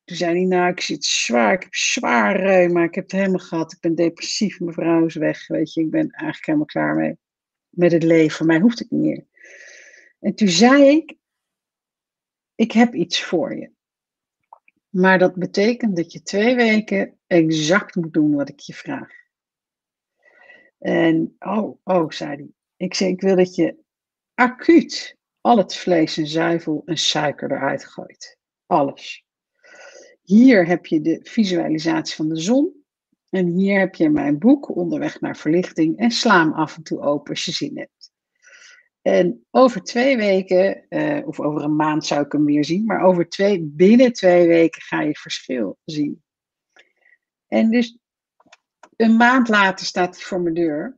Toen 0.05 0.17
zei 0.17 0.32
hij, 0.38 0.45
nou, 0.45 0.71
ik 0.71 0.82
zit 0.82 1.05
zwaar, 1.05 1.53
ik 1.53 1.63
heb 1.63 1.75
zwaar 1.75 2.39
reuma, 2.39 2.84
ik 2.84 2.95
heb 2.95 3.03
het 3.03 3.19
helemaal 3.19 3.39
gehad, 3.39 3.73
ik 3.73 3.80
ben 3.80 3.95
depressief, 3.95 4.59
mijn 4.59 4.73
vrouw 4.73 5.05
is 5.05 5.15
weg, 5.15 5.47
weet 5.47 5.73
je, 5.73 5.82
ik 5.82 5.89
ben 5.89 6.09
eigenlijk 6.09 6.45
helemaal 6.45 6.65
klaar 6.65 6.95
mee 6.95 7.17
met 7.69 7.91
het 7.91 8.03
leven, 8.03 8.45
mij 8.45 8.59
hoeft 8.59 8.80
het 8.80 8.91
niet 8.91 9.01
meer. 9.01 9.25
En 10.19 10.36
toen 10.36 10.47
zei 10.47 10.84
ik, 10.84 11.15
ik 12.55 12.71
heb 12.71 12.93
iets 12.93 13.23
voor 13.23 13.55
je. 13.55 13.71
Maar 14.89 15.19
dat 15.19 15.36
betekent 15.36 15.95
dat 15.95 16.11
je 16.11 16.21
twee 16.21 16.55
weken 16.55 17.19
exact 17.28 17.95
moet 17.95 18.13
doen 18.13 18.36
wat 18.36 18.49
ik 18.49 18.59
je 18.59 18.73
vraag. 18.73 19.11
En, 20.80 21.36
oh, 21.39 21.80
oh, 21.84 22.09
zei 22.09 22.36
hij. 22.36 22.49
Ik 22.78 22.93
zei, 22.93 23.11
ik 23.11 23.21
wil 23.21 23.36
dat 23.36 23.55
je 23.55 23.78
acuut 24.34 25.16
al 25.42 25.58
het 25.58 25.76
vlees 25.76 26.18
en 26.18 26.28
zuivel 26.28 26.82
en 26.86 26.98
suiker 26.98 27.52
eruit 27.52 27.86
gooit. 27.86 28.38
Alles. 28.66 29.26
Hier 30.22 30.68
heb 30.68 30.86
je 30.86 31.02
de 31.02 31.20
visualisatie 31.24 32.16
van 32.16 32.30
de 32.30 32.40
zon. 32.40 32.86
En 33.30 33.48
hier 33.48 33.80
heb 33.80 33.96
je 33.96 34.10
mijn 34.10 34.40
boek, 34.40 34.76
Onderweg 34.76 35.22
naar 35.22 35.38
Verlichting. 35.38 35.98
En 35.98 36.12
sla 36.12 36.40
hem 36.40 36.54
af 36.54 36.76
en 36.76 36.84
toe 36.84 37.02
open 37.02 37.30
als 37.30 37.46
je 37.46 37.52
zin 37.52 37.78
hebt. 37.78 38.12
En 39.02 39.46
over 39.52 39.84
twee 39.84 40.18
weken, 40.18 40.86
uh, 40.90 41.28
of 41.28 41.40
over 41.40 41.62
een 41.62 41.76
maand 41.76 42.06
zou 42.06 42.26
ik 42.26 42.32
hem 42.32 42.46
weer 42.46 42.66
zien, 42.66 42.86
maar 42.86 43.02
over 43.02 43.30
twee, 43.30 43.62
binnen 43.62 44.14
twee 44.14 44.48
weken 44.48 44.82
ga 44.82 45.02
je 45.02 45.16
verschil 45.16 45.78
zien. 45.86 46.24
En 47.48 47.70
dus 47.72 47.98
een 48.96 49.16
maand 49.16 49.48
later 49.48 49.86
staat 49.86 50.16
hij 50.16 50.26
voor 50.26 50.42
mijn 50.42 50.56
deur. 50.56 50.98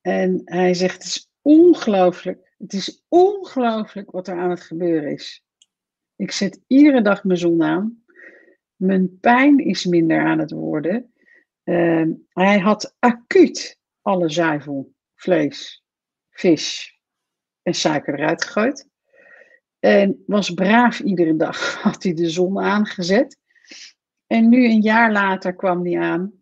En 0.00 0.40
hij 0.44 0.74
zegt: 0.74 0.94
Het 0.94 1.04
is 1.04 1.30
ongelooflijk 1.42 2.47
het 2.58 2.72
is 2.72 3.04
ongelooflijk 3.08 4.10
wat 4.10 4.28
er 4.28 4.38
aan 4.38 4.50
het 4.50 4.60
gebeuren 4.60 5.12
is. 5.12 5.44
Ik 6.16 6.30
zet 6.30 6.60
iedere 6.66 7.02
dag 7.02 7.24
mijn 7.24 7.38
zon 7.38 7.62
aan. 7.62 8.04
Mijn 8.76 9.18
pijn 9.20 9.58
is 9.58 9.84
minder 9.84 10.24
aan 10.24 10.38
het 10.38 10.50
worden. 10.50 11.12
Ehm, 11.64 12.12
hij 12.28 12.58
had 12.58 12.96
acuut 12.98 13.78
alle 14.02 14.28
zuivel, 14.28 14.94
vlees, 15.14 15.84
vis 16.30 16.96
en 17.62 17.74
suiker 17.74 18.14
eruit 18.14 18.44
gegooid. 18.44 18.88
En 19.78 20.22
was 20.26 20.50
braaf 20.50 21.00
iedere 21.00 21.36
dag, 21.36 21.74
had 21.82 22.02
hij 22.02 22.14
de 22.14 22.30
zon 22.30 22.58
aangezet. 22.60 23.38
En 24.26 24.48
nu 24.48 24.64
een 24.64 24.80
jaar 24.80 25.12
later 25.12 25.54
kwam 25.54 25.84
hij 25.84 25.98
aan, 26.00 26.32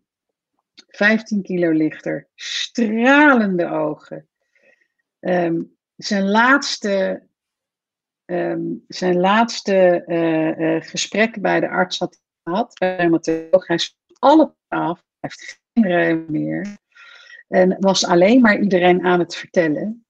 15 0.87 1.41
kilo 1.41 1.71
lichter, 1.71 2.27
stralende 2.35 3.69
ogen. 3.69 4.29
Ehm, 5.19 5.61
zijn 5.97 6.29
laatste, 6.29 7.23
ehm, 8.25 8.61
zijn 8.87 9.19
laatste 9.19 10.03
uh, 10.07 10.57
uh, 10.57 10.81
gesprek 10.81 11.41
bij 11.41 11.59
de 11.59 11.69
arts 11.69 11.99
had 11.99 12.19
gehad, 12.43 12.73
bij 12.79 13.19
Hij 13.51 13.79
alle 14.19 14.53
af, 14.67 15.03
heeft 15.19 15.61
geen 15.73 15.87
ruimte 15.87 16.31
meer. 16.31 16.77
En 17.47 17.77
was 17.79 18.05
alleen 18.05 18.41
maar 18.41 18.59
iedereen 18.59 19.05
aan 19.05 19.19
het 19.19 19.35
vertellen 19.35 20.05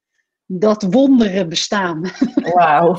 dat 0.45 0.83
wonderen 0.83 1.49
bestaan. 1.49 2.01
Wauw, 2.53 2.95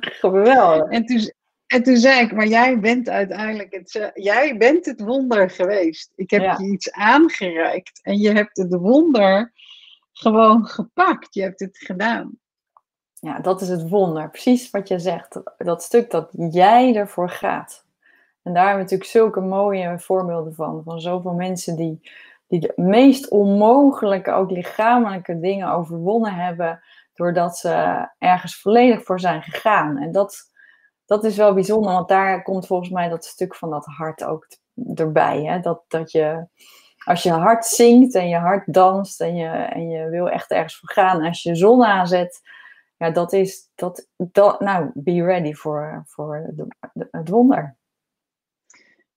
geweldig. 0.00 0.90
En 0.90 1.06
toen, 1.06 1.32
en 1.66 1.82
toen 1.82 1.96
zei 1.96 2.20
ik, 2.20 2.32
maar 2.32 2.46
jij 2.46 2.80
bent 2.80 3.08
uiteindelijk 3.08 3.74
het, 3.74 4.12
jij 4.14 4.56
bent 4.56 4.86
het 4.86 5.00
wonder 5.00 5.50
geweest. 5.50 6.12
Ik 6.14 6.30
heb 6.30 6.58
je 6.58 6.70
iets 6.72 6.92
aangereikt 6.92 8.00
en 8.02 8.18
je 8.18 8.32
hebt 8.32 8.56
het 8.56 8.74
wonder 8.74 9.52
gewoon 10.12 10.66
gepakt. 10.66 11.34
Je 11.34 11.42
hebt 11.42 11.60
het 11.60 11.78
gedaan. 11.78 12.38
Ja, 13.14 13.38
dat 13.40 13.60
is 13.60 13.68
het 13.68 13.88
wonder. 13.88 14.30
Precies 14.30 14.70
wat 14.70 14.88
je 14.88 14.98
zegt. 14.98 15.40
Dat 15.56 15.82
stuk 15.82 16.10
dat 16.10 16.30
jij 16.32 16.94
ervoor 16.94 17.30
gaat. 17.30 17.84
En 18.42 18.52
daar 18.52 18.66
hebben 18.66 18.84
we 18.84 18.90
natuurlijk 18.90 19.10
zulke 19.10 19.40
mooie 19.40 19.98
voorbeelden 19.98 20.54
van. 20.54 20.82
Van 20.84 21.00
zoveel 21.00 21.32
mensen 21.32 21.76
die, 21.76 22.10
die 22.46 22.60
de 22.60 22.72
meest 22.76 23.28
onmogelijke, 23.28 24.32
ook 24.32 24.50
lichamelijke 24.50 25.40
dingen 25.40 25.70
overwonnen 25.70 26.34
hebben. 26.34 26.80
Doordat 27.14 27.58
ze 27.58 28.08
ergens 28.18 28.60
volledig 28.60 29.04
voor 29.04 29.20
zijn 29.20 29.42
gegaan. 29.42 29.98
En 29.98 30.12
dat, 30.12 30.50
dat 31.06 31.24
is 31.24 31.36
wel 31.36 31.54
bijzonder, 31.54 31.92
want 31.92 32.08
daar 32.08 32.42
komt 32.42 32.66
volgens 32.66 32.90
mij 32.90 33.08
dat 33.08 33.24
stuk 33.24 33.54
van 33.54 33.70
dat 33.70 33.84
hart 33.84 34.24
ook 34.24 34.46
erbij. 34.94 35.42
Hè? 35.44 35.60
Dat, 35.60 35.84
dat 35.88 36.10
je, 36.10 36.46
als 37.04 37.22
je 37.22 37.30
hart 37.30 37.64
zingt 37.64 38.14
en 38.14 38.28
je 38.28 38.36
hart 38.36 38.72
danst 38.72 39.20
en 39.20 39.34
je, 39.36 39.48
en 39.48 39.88
je 39.88 40.08
wil 40.08 40.28
echt 40.28 40.50
ergens 40.50 40.78
voor 40.78 40.90
gaan. 40.90 41.22
Als 41.22 41.42
je 41.42 41.54
zon 41.54 41.84
aanzet, 41.84 42.40
ja, 42.96 43.10
dat 43.10 43.32
is, 43.32 43.70
dat, 43.74 44.08
dat, 44.16 44.60
nou, 44.60 44.90
be 44.94 45.22
ready 45.22 45.52
voor, 45.52 46.02
voor 46.06 46.54
het 47.10 47.28
wonder. 47.28 47.76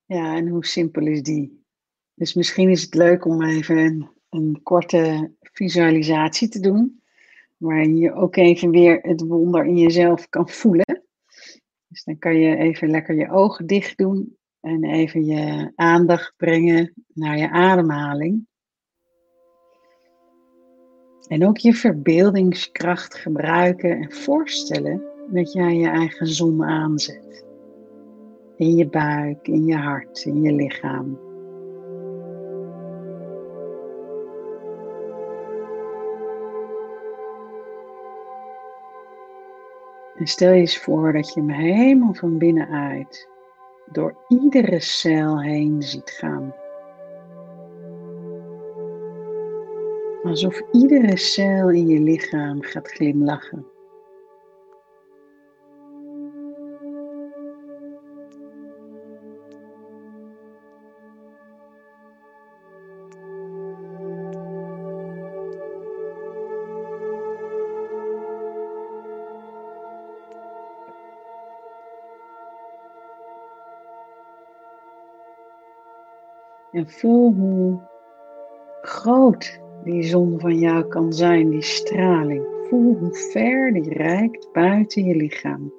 Ja, 0.06 0.36
en 0.36 0.48
hoe 0.48 0.66
simpel 0.66 1.06
is 1.06 1.24
die? 1.24 1.64
Dus 2.14 2.34
misschien 2.34 2.70
is 2.70 2.82
het 2.82 2.94
leuk 2.94 3.26
om 3.26 3.44
even 3.44 3.78
een, 4.30 4.60
korte 4.64 5.32
visualisatie 5.42 6.48
te 6.48 6.60
doen, 6.60 7.04
waarin 7.58 7.98
je 7.98 8.14
ook 8.14 8.36
even 8.36 8.70
weer 8.70 9.00
het 9.02 9.22
wonder 9.22 9.66
in 9.66 9.78
jezelf 9.78 10.30
kan 10.30 10.50
voelen. 10.50 11.04
Dus 11.88 12.04
dan 12.04 12.18
kan 12.18 12.36
je 12.36 12.56
even 12.56 12.90
lekker 12.90 13.16
je 13.16 13.32
ogen 13.32 13.68
dicht 13.68 13.98
doen 13.98 14.38
en 14.66 14.84
even 14.84 15.26
je 15.26 15.72
aandacht 15.76 16.34
brengen 16.38 16.94
naar 17.14 17.38
je 17.38 17.50
ademhaling. 17.50 18.48
En 21.28 21.48
ook 21.48 21.58
je 21.58 21.74
verbeeldingskracht 21.74 23.16
gebruiken 23.16 23.98
en 23.98 24.12
voorstellen 24.12 25.04
dat 25.32 25.54
jij 25.54 25.76
je 25.76 25.88
eigen 25.88 26.28
zon 26.28 26.64
aanzet 26.64 27.46
in 28.58 28.76
je 28.76 28.90
buik, 28.90 29.48
in 29.48 29.66
je 29.66 29.76
hart, 29.76 30.26
in 30.26 30.42
je 30.42 30.54
lichaam. 30.54 31.20
En 40.16 40.28
stel 40.28 40.52
je 40.52 40.60
eens 40.60 40.78
voor 40.78 41.14
dat 41.14 41.34
je 41.34 41.40
hem 41.40 41.50
helemaal 41.50 42.14
van 42.14 42.38
binnenuit 42.38 43.34
door 43.92 44.16
iedere 44.28 44.80
cel 44.80 45.42
heen 45.42 45.82
ziet 45.82 46.12
gaan. 46.12 46.56
Alsof 50.24 50.62
iedere 50.72 51.18
cel 51.18 51.70
in 51.70 51.88
je 51.88 52.00
lichaam 52.00 52.62
gaat 52.62 52.88
glimlachen. 52.88 53.66
En 76.76 76.90
voel 76.90 77.34
hoe 77.34 77.80
groot 78.82 79.60
die 79.84 80.04
zon 80.04 80.40
van 80.40 80.60
jou 80.60 80.88
kan 80.88 81.14
zijn, 81.14 81.50
die 81.50 81.62
straling. 81.62 82.46
Voel 82.70 82.96
hoe 82.96 83.14
ver 83.14 83.74
die 83.74 83.94
reikt 83.94 84.50
buiten 84.52 85.06
je 85.06 85.16
lichaam. 85.16 85.74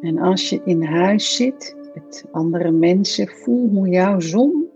En 0.00 0.18
als 0.18 0.48
je 0.48 0.60
in 0.64 0.82
huis 0.82 1.36
zit 1.36 1.76
met 1.94 2.24
andere 2.32 2.70
mensen, 2.70 3.28
voel 3.28 3.68
hoe 3.68 3.88
jouw 3.88 4.20
zon 4.20 4.68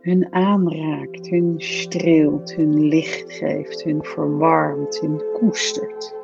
hun 0.00 0.32
aanraakt, 0.32 1.28
hun 1.28 1.54
streelt, 1.56 2.54
hun 2.54 2.88
licht 2.88 3.32
geeft, 3.32 3.82
hun 3.82 4.04
verwarmt, 4.04 5.00
hun 5.00 5.22
koestert. 5.32 6.14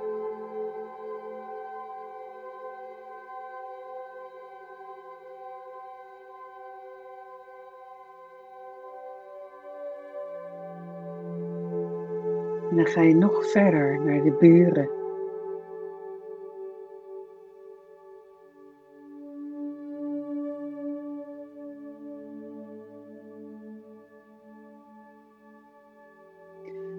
En 12.72 12.78
dan 12.78 12.86
ga 12.86 13.02
je 13.02 13.14
nog 13.14 13.50
verder 13.50 14.00
naar 14.04 14.22
de 14.22 14.36
buren. 14.40 14.90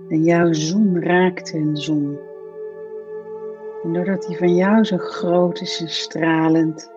En 0.09 0.23
jouw 0.23 0.53
zon 0.53 1.01
raakt 1.01 1.51
hun 1.51 1.77
zon. 1.77 2.19
En 3.83 3.93
doordat 3.93 4.25
die 4.27 4.37
van 4.37 4.55
jou 4.55 4.83
zo 4.83 4.97
groot 4.97 5.61
is 5.61 5.81
en 5.81 5.89
stralend, 5.89 6.91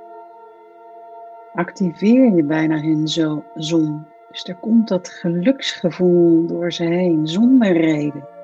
activeer 1.54 2.34
je 2.34 2.44
bijna 2.44 2.80
hun 2.80 3.08
zon. 3.54 4.04
Dus 4.30 4.44
er 4.44 4.56
komt 4.56 4.88
dat 4.88 5.08
geluksgevoel 5.08 6.46
door 6.46 6.72
ze 6.72 6.84
heen, 6.84 7.26
zonder 7.26 7.72
reden. 7.72 8.35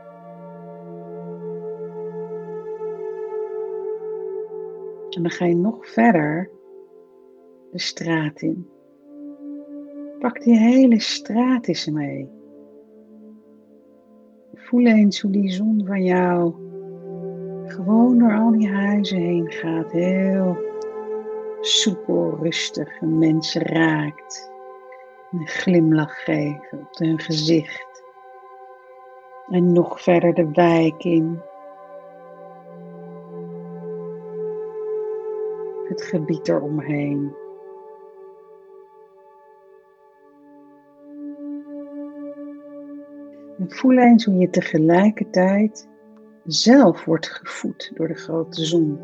En 5.15 5.23
dan 5.23 5.31
ga 5.31 5.45
je 5.45 5.57
nog 5.57 5.89
verder 5.89 6.51
de 7.71 7.79
straat 7.79 8.41
in. 8.41 8.69
Pak 10.19 10.43
die 10.43 10.59
hele 10.59 11.01
straat 11.01 11.67
eens 11.67 11.87
mee. 11.87 12.29
Voel 14.55 14.87
eens 14.87 15.21
hoe 15.21 15.31
die 15.31 15.51
zon 15.51 15.83
van 15.87 16.05
jou 16.05 16.55
gewoon 17.67 18.19
door 18.19 18.39
al 18.39 18.51
die 18.51 18.69
huizen 18.69 19.19
heen 19.19 19.51
gaat. 19.51 19.93
Heel 19.93 20.57
soepel, 21.61 22.39
rustig 22.43 23.01
en 23.01 23.19
mensen 23.19 23.63
raakt. 23.63 24.51
Een 25.31 25.47
glimlach 25.47 26.25
geven 26.25 26.79
op 26.79 26.99
hun 26.99 27.19
gezicht. 27.19 28.03
En 29.49 29.73
nog 29.73 30.03
verder 30.03 30.35
de 30.35 30.51
wijk 30.53 31.05
in. 31.05 31.41
Het 35.93 36.03
gebied 36.03 36.49
eromheen. 36.49 37.35
En 43.59 43.71
voel 43.71 43.99
eens 43.99 44.25
hoe 44.25 44.35
je 44.35 44.51
tegelijkertijd 44.51 45.89
zelf 46.45 47.05
wordt 47.05 47.29
gevoed 47.29 47.91
door 47.95 48.09
de 48.09 48.15
grote 48.15 48.65
zon. 48.65 48.99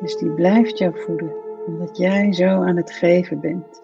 Dus 0.00 0.16
die 0.16 0.30
blijft 0.30 0.78
jou 0.78 1.00
voeden, 1.00 1.32
omdat 1.66 1.96
jij 1.96 2.32
zo 2.32 2.46
aan 2.46 2.76
het 2.76 2.92
geven 2.92 3.40
bent. 3.40 3.82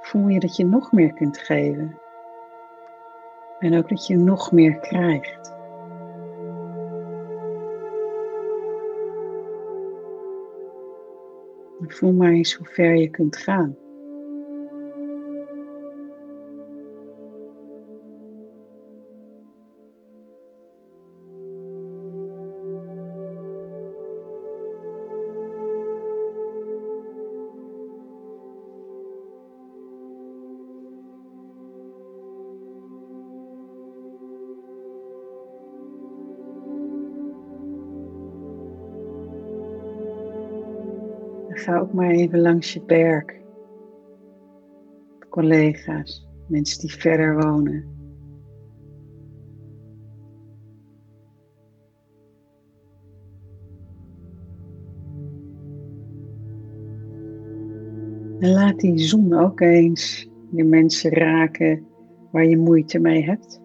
Voel 0.00 0.28
je 0.28 0.40
dat 0.40 0.56
je 0.56 0.64
nog 0.64 0.92
meer 0.92 1.12
kunt 1.12 1.38
geven. 1.38 1.98
En 3.58 3.76
ook 3.76 3.88
dat 3.88 4.06
je 4.06 4.16
nog 4.16 4.52
meer 4.52 4.78
krijgt. 4.78 5.51
Voel 11.92 12.12
maar 12.12 12.32
eens 12.32 12.54
hoe 12.54 12.66
ver 12.66 12.96
je 12.96 13.10
kunt 13.10 13.36
gaan. 13.36 13.76
Ga 41.54 41.78
ook 41.78 41.92
maar 41.92 42.10
even 42.10 42.40
langs 42.40 42.72
je 42.72 42.82
werk. 42.86 43.40
Collega's, 45.28 46.28
mensen 46.48 46.80
die 46.80 46.92
verder 46.92 47.36
wonen. 47.36 47.84
En 58.38 58.50
laat 58.50 58.80
die 58.80 58.98
zon 58.98 59.32
ook 59.32 59.60
eens 59.60 60.30
de 60.50 60.64
mensen 60.64 61.10
raken 61.10 61.86
waar 62.30 62.44
je 62.44 62.58
moeite 62.58 62.98
mee 62.98 63.24
hebt. 63.24 63.60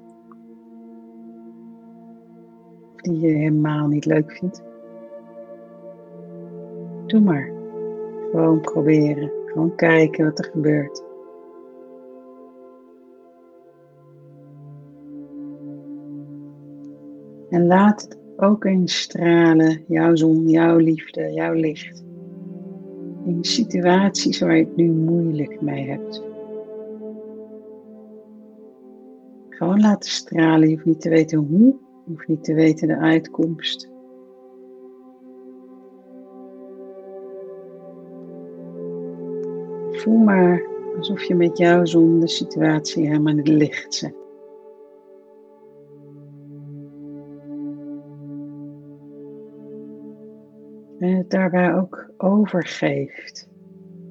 Of 2.93 3.01
die 3.01 3.19
je 3.19 3.27
helemaal 3.27 3.87
niet 3.87 4.05
leuk 4.05 4.31
vindt. 4.31 4.63
Doe 7.05 7.19
maar. 7.19 7.56
Gewoon 8.31 8.61
proberen. 8.61 9.31
Gewoon 9.45 9.75
kijken 9.75 10.25
wat 10.25 10.39
er 10.39 10.51
gebeurt. 10.51 11.03
En 17.49 17.67
laat 17.67 18.01
het 18.01 18.17
ook 18.37 18.65
eens 18.65 18.99
stralen, 18.99 19.83
jouw 19.87 20.15
zon, 20.15 20.49
jouw 20.49 20.77
liefde, 20.77 21.31
jouw 21.31 21.53
licht. 21.53 22.03
In 23.25 23.37
situaties 23.43 24.39
waar 24.39 24.57
je 24.57 24.63
het 24.63 24.75
nu 24.75 24.91
moeilijk 24.91 25.61
mee 25.61 25.89
hebt. 25.89 26.23
Gewoon 29.49 29.79
laten 29.79 30.11
stralen. 30.11 30.69
Je 30.69 30.73
hoeft 30.73 30.85
niet 30.85 31.01
te 31.01 31.09
weten 31.09 31.37
hoe, 31.37 31.75
je 32.05 32.11
hoeft 32.11 32.27
niet 32.27 32.43
te 32.43 32.53
weten 32.53 32.87
de 32.87 32.97
uitkomst. 32.97 33.89
Voel 40.07 40.17
maar 40.17 40.67
alsof 40.97 41.23
je 41.23 41.35
met 41.35 41.57
jouw 41.57 41.85
zon 41.85 42.19
de 42.19 42.27
situatie 42.27 43.07
helemaal 43.07 43.31
in 43.31 43.37
het 43.37 43.47
licht 43.47 43.93
zet. 43.93 44.15
En 50.99 51.15
het 51.17 51.29
daarbij 51.29 51.75
ook 51.75 52.09
overgeeft 52.17 53.49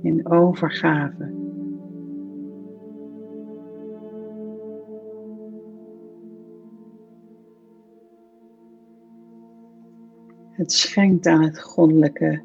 in 0.03 0.30
overgave. 0.30 1.34
Het 10.51 10.72
schenkt 10.72 11.26
aan 11.26 11.42
het 11.42 11.62
goddelijke, 11.62 12.42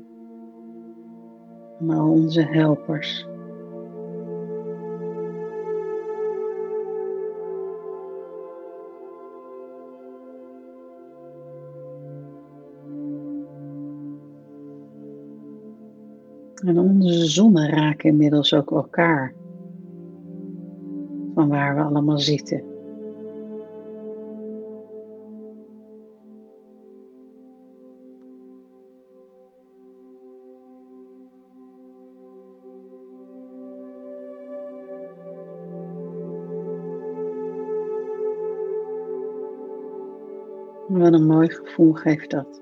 aan 1.80 2.02
onze 2.02 2.42
helpers. 2.42 3.30
En 16.62 16.80
onze 16.80 17.26
zonnen 17.26 17.70
raken 17.70 18.10
inmiddels 18.10 18.54
ook 18.54 18.72
elkaar. 18.72 19.34
Van 21.34 21.50
waar 21.50 21.76
we 21.76 21.82
allemaal 21.82 22.20
zitten. 22.20 22.64
Wat 40.88 41.14
een 41.14 41.26
mooi 41.26 41.50
gevoel 41.50 41.94
geeft 41.94 42.30
dat. 42.30 42.61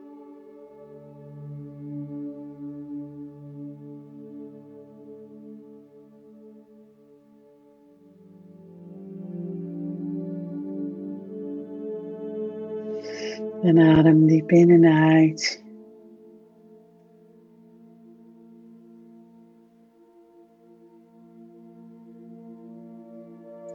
En 13.61 13.77
adem 13.77 14.27
diep 14.27 14.51
in 14.51 14.69
en 14.69 14.85
uit. 14.85 15.63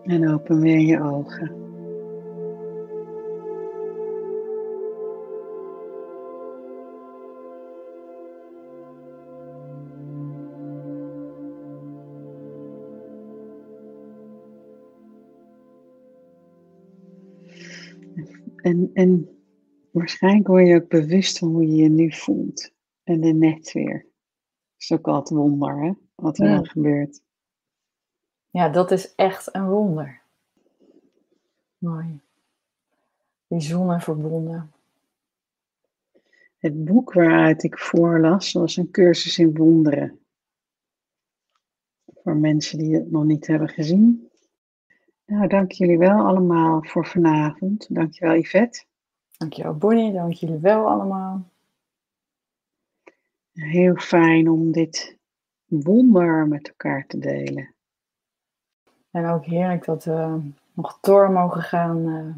En 0.02 0.28
open 0.28 0.60
weer 0.60 0.80
je 0.80 1.00
ogen. 1.00 1.62
En, 18.62 18.90
en 18.94 19.33
Waarschijnlijk 19.94 20.46
word 20.46 20.66
je 20.66 20.74
ook 20.74 20.88
bewust 20.88 21.38
van 21.38 21.48
hoe 21.48 21.66
je 21.66 21.76
je 21.76 21.88
nu 21.88 22.12
voelt. 22.12 22.72
En 23.02 23.20
dan 23.20 23.38
net 23.38 23.72
weer. 23.72 23.98
Dat 24.02 24.78
is 24.78 24.92
ook 24.92 25.08
altijd 25.08 25.40
wonder, 25.40 25.82
hè? 25.82 25.92
Wat 26.14 26.38
er 26.38 26.48
dan 26.48 26.66
gebeurt. 26.66 27.22
Ja, 28.50 28.68
dat 28.68 28.90
is 28.90 29.14
echt 29.14 29.54
een 29.54 29.68
wonder. 29.68 30.22
Mooi. 31.78 32.20
Bijzonder 33.46 34.02
verbonden. 34.02 34.72
Het 36.58 36.84
boek 36.84 37.12
waaruit 37.12 37.62
ik 37.62 37.78
voorlas 37.78 38.52
was 38.52 38.76
een 38.76 38.90
cursus 38.90 39.38
in 39.38 39.56
wonderen. 39.56 40.20
Voor 42.14 42.36
mensen 42.36 42.78
die 42.78 42.94
het 42.94 43.10
nog 43.10 43.24
niet 43.24 43.46
hebben 43.46 43.68
gezien. 43.68 44.30
Nou, 45.26 45.48
dank 45.48 45.72
jullie 45.72 45.98
wel 45.98 46.26
allemaal 46.26 46.82
voor 46.82 47.06
vanavond. 47.06 47.94
Dankjewel 47.94 48.34
Yvette. 48.34 48.84
Dankjewel 49.36 49.74
Bonnie, 49.74 50.12
dank 50.12 50.32
jullie 50.32 50.58
wel 50.58 50.88
allemaal. 50.88 51.48
Heel 53.52 53.96
fijn 53.96 54.50
om 54.50 54.72
dit 54.72 55.16
wonder 55.64 56.48
met 56.48 56.68
elkaar 56.68 57.06
te 57.06 57.18
delen. 57.18 57.74
En 59.10 59.26
ook 59.26 59.44
heerlijk 59.44 59.84
dat 59.84 60.04
we 60.04 60.40
nog 60.72 60.98
door 61.00 61.30
mogen 61.30 61.62
gaan 61.62 62.08
uh, 62.08 62.34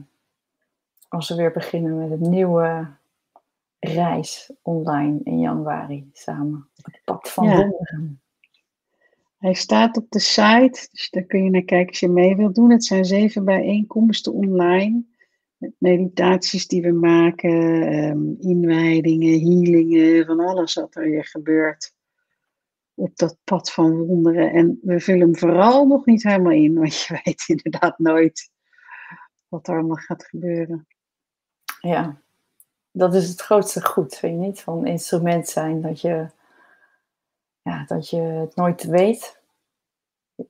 als 1.08 1.28
we 1.28 1.34
weer 1.34 1.52
beginnen 1.52 1.98
met 1.98 2.10
het 2.10 2.20
nieuwe 2.20 2.86
reis 3.78 4.52
online 4.62 5.20
in 5.22 5.40
januari 5.40 6.10
samen. 6.12 6.68
Het 6.82 7.00
pad 7.04 7.30
van 7.30 7.46
ja. 7.46 7.56
wonderen. 7.56 8.20
Hij 9.38 9.54
staat 9.54 9.96
op 9.96 10.06
de 10.08 10.18
site, 10.18 10.88
dus 10.92 11.10
daar 11.10 11.22
kun 11.22 11.44
je 11.44 11.50
naar 11.50 11.62
kijken 11.62 11.88
als 11.88 12.00
je 12.00 12.08
mee 12.08 12.36
wilt 12.36 12.54
doen. 12.54 12.70
Het 12.70 12.84
zijn 12.84 13.04
zeven 13.04 13.44
bijeenkomsten 13.44 14.32
online 14.32 15.04
meditaties 15.78 16.66
die 16.66 16.82
we 16.82 16.92
maken, 16.92 17.50
um, 17.94 18.36
inwijdingen, 18.40 19.40
healingen, 19.40 20.26
van 20.26 20.40
alles 20.40 20.74
wat 20.74 20.94
er 20.96 21.04
hier 21.04 21.24
gebeurt 21.24 21.94
op 22.94 23.16
dat 23.16 23.38
pad 23.44 23.72
van 23.72 24.06
wonderen. 24.06 24.52
En 24.52 24.78
we 24.82 25.00
vullen 25.00 25.20
hem 25.20 25.36
vooral 25.36 25.86
nog 25.86 26.06
niet 26.06 26.22
helemaal 26.22 26.52
in, 26.52 26.74
want 26.74 26.96
je 26.96 27.20
weet 27.24 27.44
inderdaad 27.46 27.98
nooit 27.98 28.50
wat 29.48 29.68
er 29.68 29.74
allemaal 29.74 29.96
gaat 29.96 30.24
gebeuren. 30.24 30.86
Ja, 31.80 32.20
dat 32.90 33.14
is 33.14 33.28
het 33.28 33.40
grootste 33.40 33.84
goed, 33.84 34.14
vind 34.16 34.40
je 34.40 34.46
niet? 34.46 34.60
Van 34.60 34.86
instrument 34.86 35.48
zijn, 35.48 35.80
dat 35.80 36.00
je, 36.00 36.30
ja, 37.62 37.84
dat 37.84 38.10
je 38.10 38.20
het 38.20 38.56
nooit 38.56 38.84
weet. 38.84 39.40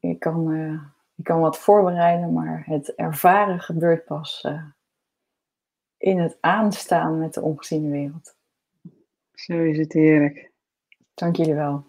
Je 0.01 0.19
kan, 0.19 0.51
uh, 0.51 0.83
kan 1.23 1.41
wat 1.41 1.59
voorbereiden, 1.59 2.33
maar 2.33 2.63
het 2.67 2.95
ervaren 2.95 3.61
gebeurt 3.61 4.05
pas 4.05 4.45
uh, 4.47 4.63
in 6.07 6.19
het 6.19 6.37
aanstaan 6.41 7.19
met 7.19 7.35
de 7.35 7.41
ongeziene 7.41 7.91
wereld. 7.91 8.37
Zo 9.33 9.63
is 9.65 9.79
het 9.79 9.93
heerlijk. 9.93 10.51
Dank 11.15 11.37
jullie 11.37 11.55
wel. 11.55 11.85